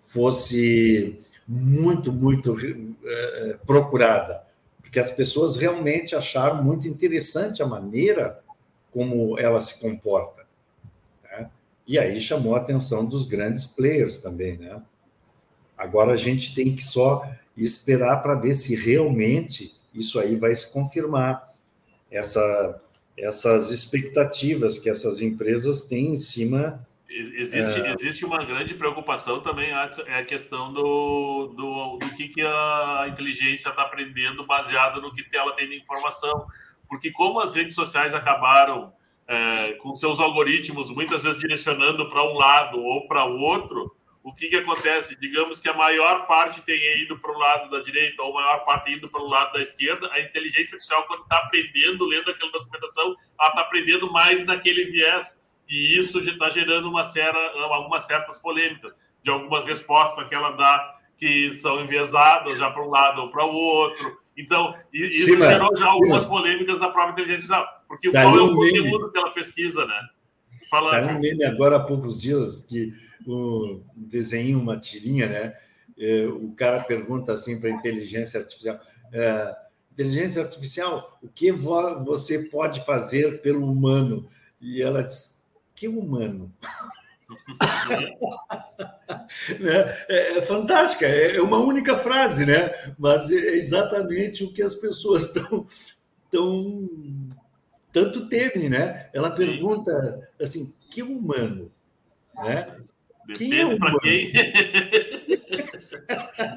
fosse 0.00 1.20
muito, 1.46 2.12
muito 2.12 2.52
uh, 2.52 3.66
procurada, 3.66 4.42
porque 4.80 4.98
as 4.98 5.10
pessoas 5.10 5.56
realmente 5.56 6.16
acharam 6.16 6.64
muito 6.64 6.88
interessante 6.88 7.62
a 7.62 7.66
maneira 7.66 8.40
como 8.90 9.38
ela 9.38 9.60
se 9.60 9.78
comporta. 9.78 10.44
Né? 11.22 11.50
E 11.86 11.98
aí 11.98 12.18
chamou 12.18 12.56
a 12.56 12.58
atenção 12.58 13.04
dos 13.04 13.26
grandes 13.26 13.66
players 13.66 14.16
também, 14.16 14.56
né? 14.58 14.82
Agora 15.76 16.12
a 16.12 16.16
gente 16.16 16.54
tem 16.54 16.74
que 16.74 16.82
só 16.82 17.28
esperar 17.56 18.22
para 18.22 18.34
ver 18.34 18.54
se 18.54 18.74
realmente 18.74 19.74
isso 19.94 20.18
aí 20.18 20.36
vai 20.36 20.54
se 20.54 20.72
confirmar. 20.72 21.46
Essa, 22.10 22.80
essas 23.18 23.70
expectativas 23.70 24.78
que 24.78 24.88
essas 24.88 25.20
empresas 25.20 25.84
têm 25.84 26.12
em 26.12 26.16
cima 26.16 26.86
Existe, 27.08 27.80
é... 27.80 27.94
existe 27.94 28.24
uma 28.26 28.44
grande 28.44 28.74
preocupação 28.74 29.40
também, 29.40 29.70
é 29.70 30.18
a 30.18 30.24
questão 30.24 30.70
do, 30.70 31.46
do, 31.56 31.96
do 31.96 32.16
que, 32.16 32.28
que 32.28 32.42
a 32.42 33.06
inteligência 33.08 33.70
está 33.70 33.82
aprendendo 33.82 34.44
baseado 34.44 35.00
no 35.00 35.10
que 35.10 35.24
ela 35.34 35.52
tem 35.52 35.66
de 35.66 35.76
informação. 35.76 36.46
Porque 36.86 37.10
como 37.10 37.40
as 37.40 37.52
redes 37.52 37.74
sociais 37.74 38.14
acabaram 38.14 38.92
é, 39.26 39.72
com 39.74 39.94
seus 39.94 40.20
algoritmos 40.20 40.90
muitas 40.90 41.22
vezes 41.22 41.40
direcionando 41.40 42.10
para 42.10 42.22
um 42.22 42.34
lado 42.34 42.82
ou 42.82 43.08
para 43.08 43.24
o 43.24 43.38
outro, 43.38 43.95
o 44.26 44.34
que, 44.34 44.48
que 44.48 44.56
acontece? 44.56 45.16
Digamos 45.20 45.60
que 45.60 45.68
a 45.68 45.72
maior 45.72 46.26
parte 46.26 46.60
tenha 46.62 46.96
ido 47.00 47.16
para 47.16 47.30
o 47.30 47.38
lado 47.38 47.70
da 47.70 47.80
direita 47.80 48.20
ou 48.24 48.36
a 48.36 48.42
maior 48.42 48.64
parte 48.64 48.92
indo 48.92 49.08
para 49.08 49.22
o 49.22 49.28
lado 49.28 49.52
da 49.52 49.62
esquerda, 49.62 50.10
a 50.10 50.20
inteligência 50.20 50.74
artificial, 50.74 51.04
quando 51.06 51.22
está 51.22 51.36
aprendendo, 51.36 52.04
lendo 52.06 52.28
aquela 52.32 52.50
documentação, 52.50 53.14
ela 53.38 53.48
está 53.50 53.60
aprendendo 53.60 54.12
mais 54.12 54.44
naquele 54.44 54.86
viés 54.86 55.48
e 55.68 55.96
isso 55.96 56.18
está 56.18 56.50
gerando 56.50 56.90
uma 56.90 57.08
algumas 57.72 58.04
certas 58.04 58.36
polêmicas, 58.38 58.92
de 59.22 59.30
algumas 59.30 59.64
respostas 59.64 60.26
que 60.28 60.34
ela 60.34 60.50
dá 60.50 60.98
que 61.16 61.54
são 61.54 61.84
enviesadas 61.84 62.58
já 62.58 62.68
para 62.68 62.84
um 62.84 62.90
lado 62.90 63.22
ou 63.22 63.30
para 63.30 63.46
o 63.46 63.54
outro. 63.54 64.20
Então, 64.36 64.74
isso 64.92 65.24
sim, 65.24 65.36
gerou 65.36 65.70
já 65.76 65.84
sim, 65.84 65.92
algumas 65.92 66.24
mas... 66.24 66.26
polêmicas 66.26 66.80
na 66.80 66.88
própria 66.88 67.12
inteligência 67.12 67.54
artificial, 67.54 67.84
porque 67.86 68.10
Saiu 68.10 68.30
qual 68.30 68.38
é 68.38 68.42
o 68.42 68.54
conteúdo 68.56 69.12
que 69.12 69.18
ela 69.18 69.30
pesquisa, 69.30 69.86
né? 69.86 70.00
Fala, 70.68 70.90
Saiu 70.90 71.16
um 71.16 71.20
meme 71.20 71.44
agora 71.44 71.76
há 71.76 71.80
poucos 71.80 72.20
dias 72.20 72.66
que 72.68 73.05
o 73.26 73.80
desenho, 73.96 74.60
uma 74.60 74.78
tirinha, 74.78 75.26
né? 75.26 75.54
É, 75.98 76.26
o 76.26 76.52
cara 76.52 76.84
pergunta 76.84 77.32
assim 77.32 77.58
para 77.58 77.70
a 77.70 77.72
inteligência 77.72 78.40
artificial: 78.40 78.78
é, 79.12 79.56
inteligência 79.92 80.42
artificial, 80.42 81.18
o 81.22 81.28
que 81.28 81.50
você 81.50 82.50
pode 82.50 82.84
fazer 82.84 83.40
pelo 83.40 83.70
humano? 83.70 84.28
E 84.60 84.82
ela 84.82 85.02
diz: 85.02 85.42
que 85.74 85.88
humano. 85.88 86.52
né? 89.58 89.96
é, 90.08 90.38
é, 90.38 90.42
fantástica, 90.42 91.06
é, 91.06 91.40
uma 91.40 91.58
única 91.58 91.96
frase, 91.96 92.46
né? 92.46 92.70
Mas 92.98 93.30
é 93.30 93.54
exatamente 93.54 94.44
o 94.44 94.52
que 94.52 94.62
as 94.62 94.74
pessoas 94.74 95.24
estão 95.34 95.66
tão, 96.30 96.88
tanto 97.92 98.28
temem, 98.28 98.68
né? 98.68 99.10
Ela 99.12 99.30
pergunta 99.30 100.28
assim: 100.40 100.72
que 100.90 101.02
humano? 101.02 101.70
Né? 102.34 102.76
Quem 103.34 103.58
é 103.58 103.64
humano? 103.64 103.98
Quem? 104.00 104.32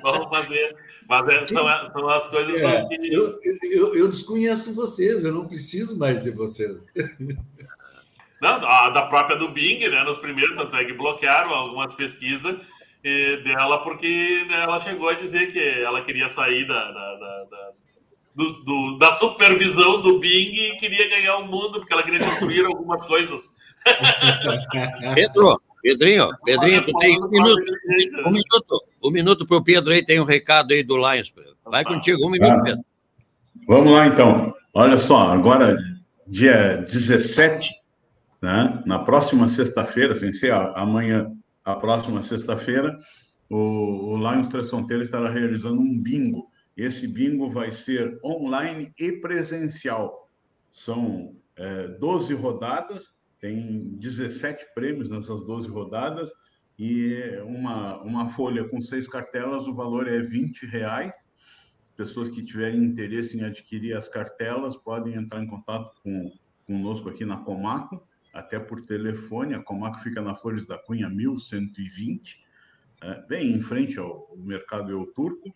Vamos 0.03 0.29
fazer. 0.29 0.75
Mas 1.07 1.27
é, 1.27 1.47
são, 1.47 1.65
são, 1.91 2.09
as 2.09 2.27
coisas 2.27 2.55
é, 2.55 2.85
que... 2.85 3.13
eu, 3.13 3.39
eu, 3.71 3.95
eu 3.95 4.07
desconheço 4.07 4.73
vocês, 4.73 5.23
eu 5.23 5.33
não 5.33 5.47
preciso 5.47 5.97
mais 5.97 6.23
de 6.23 6.31
vocês. 6.31 6.93
Não, 8.41 8.65
a, 8.65 8.89
da 8.89 9.01
própria 9.01 9.35
do 9.35 9.49
Bing, 9.49 9.85
né? 9.89 10.01
Nos 10.03 10.17
primeiros, 10.17 10.55
tanto 10.55 10.73
é 10.77 10.85
que 10.85 10.93
bloquearam 10.93 11.53
algumas 11.53 11.93
pesquisas 11.93 12.55
eh, 13.03 13.37
dela, 13.43 13.83
porque 13.83 14.45
né, 14.49 14.63
ela 14.63 14.79
chegou 14.79 15.09
a 15.09 15.13
dizer 15.13 15.51
que 15.51 15.59
ela 15.59 16.05
queria 16.05 16.29
sair 16.29 16.65
da, 16.65 16.91
da, 16.91 17.15
da, 17.15 17.43
da, 17.43 17.71
do, 18.35 18.63
do, 18.63 18.97
da 18.97 19.11
supervisão 19.11 20.01
do 20.01 20.19
Bing 20.19 20.53
e 20.53 20.77
queria 20.77 21.09
ganhar 21.09 21.37
o 21.37 21.47
mundo, 21.47 21.79
porque 21.79 21.91
ela 21.91 22.03
queria 22.03 22.19
destruir 22.19 22.65
algumas 22.65 23.05
coisas. 23.05 23.57
Pedro, 25.15 25.57
Pedrinho, 25.81 26.29
Pedrinho, 26.43 26.85
tu 26.85 26.91
tem 26.97 27.21
um 27.21 27.29
minuto. 27.29 27.63
Um 28.25 28.31
minuto, 28.31 28.83
um 29.03 29.11
minuto 29.11 29.47
para 29.47 29.57
o 29.57 29.63
Pedro 29.63 29.93
aí, 29.93 30.05
tem 30.05 30.19
um 30.19 30.25
recado 30.25 30.73
aí 30.73 30.83
do 30.83 30.97
Lions. 30.97 31.33
Vai 31.65 31.83
contigo, 31.83 32.25
um 32.25 32.29
minuto, 32.29 32.63
Pedro. 32.63 32.83
Vamos 33.67 33.93
lá, 33.93 34.07
então. 34.07 34.53
Olha 34.73 34.97
só, 34.97 35.31
agora, 35.31 35.77
dia 36.27 36.77
17 36.77 37.79
né? 38.41 38.81
Na 38.85 38.99
próxima 38.99 39.47
sexta-feira, 39.47 40.15
sem 40.15 40.31
ser 40.31 40.53
amanhã, 40.53 41.31
a 41.63 41.75
próxima 41.75 42.23
sexta-feira, 42.23 42.97
o, 43.49 44.13
o 44.13 44.17
Lions 44.17 44.47
Três 44.47 44.69
Fronteiras 44.69 45.07
estará 45.07 45.29
realizando 45.29 45.81
um 45.81 45.99
bingo. 45.99 46.49
Esse 46.75 47.07
bingo 47.11 47.49
vai 47.49 47.71
ser 47.71 48.17
online 48.23 48.93
e 48.97 49.11
presencial. 49.11 50.29
São 50.71 51.35
é, 51.55 51.87
12 51.87 52.33
rodadas, 52.33 53.13
tem 53.39 53.97
17 53.97 54.73
prêmios 54.73 55.09
nessas 55.09 55.45
12 55.45 55.67
rodadas 55.69 56.29
e 56.77 57.37
uma, 57.45 58.01
uma 58.03 58.29
folha 58.29 58.67
com 58.67 58.79
seis 58.79 59.07
cartelas, 59.07 59.67
o 59.67 59.73
valor 59.73 60.07
é 60.07 60.19
20 60.19 60.65
reais. 60.65 61.29
Pessoas 61.97 62.29
que 62.29 62.41
tiverem 62.41 62.81
interesse 62.83 63.37
em 63.37 63.43
adquirir 63.43 63.95
as 63.95 64.07
cartelas 64.07 64.77
podem 64.77 65.15
entrar 65.15 65.43
em 65.43 65.47
contato 65.47 65.93
com, 66.01 66.31
conosco 66.65 67.09
aqui 67.09 67.25
na 67.25 67.37
Comaco 67.37 68.01
até 68.33 68.59
por 68.59 68.85
telefone. 68.85 69.55
A 69.55 69.61
Comaco 69.61 69.99
fica 69.99 70.21
na 70.21 70.33
Flores 70.33 70.67
da 70.67 70.77
Cunha, 70.77 71.09
1120, 71.09 72.41
é, 73.01 73.21
bem 73.27 73.51
em 73.51 73.61
frente 73.61 73.99
ao 73.99 74.33
mercado 74.37 74.91
Eu 74.91 75.05
Turco, 75.07 75.53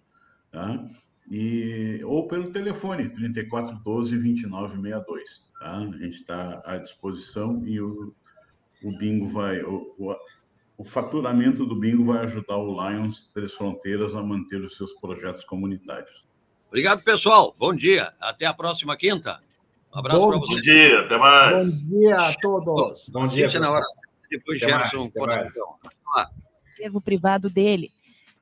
tá? 0.52 0.86
e, 1.30 2.02
ou 2.04 2.28
pelo 2.28 2.52
telefone, 2.52 3.10
3412 3.10 4.18
2962. 4.18 5.53
Tá? 5.64 5.78
A 5.78 5.98
gente 5.98 6.10
está 6.10 6.62
à 6.66 6.76
disposição 6.76 7.66
e 7.66 7.80
o, 7.80 8.14
o 8.84 8.98
bingo 8.98 9.26
vai. 9.28 9.62
O, 9.64 9.96
o, 9.98 10.16
o 10.78 10.84
faturamento 10.84 11.66
do 11.66 11.74
bingo 11.74 12.04
vai 12.04 12.24
ajudar 12.24 12.58
o 12.58 12.90
Lions 12.90 13.30
Três 13.30 13.54
Fronteiras 13.54 14.14
a 14.14 14.22
manter 14.22 14.60
os 14.60 14.76
seus 14.76 14.92
projetos 14.96 15.46
comunitários. 15.46 16.26
Obrigado, 16.68 17.02
pessoal. 17.02 17.56
Bom 17.58 17.74
dia. 17.74 18.14
Até 18.20 18.46
a 18.46 18.54
próxima 18.54 18.98
quinta. 18.98 19.40
Um 19.96 20.00
abraço 20.00 20.28
para 20.28 20.38
vocês. 20.40 20.56
Bom 20.56 20.62
dia, 20.62 21.00
até 21.00 21.18
mais. 21.18 21.88
Bom 21.88 22.00
dia 22.00 22.18
a 22.18 22.36
todos. 22.42 23.10
Bom 23.14 23.28
dia, 23.28 23.60
na 23.60 23.72
hora. 23.72 23.86
Depois 24.30 24.62
até 24.62 24.74
Gerson 24.74 25.10
Servo 26.76 27.00
privado 27.00 27.50
dele. 27.50 27.90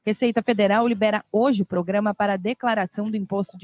Receita 0.03 0.41
Federal 0.41 0.87
libera 0.87 1.23
hoje 1.31 1.61
o 1.61 1.65
programa 1.65 2.15
para 2.15 2.35
declaração 2.35 3.11
do 3.11 3.15
imposto 3.15 3.51
de 3.51 3.59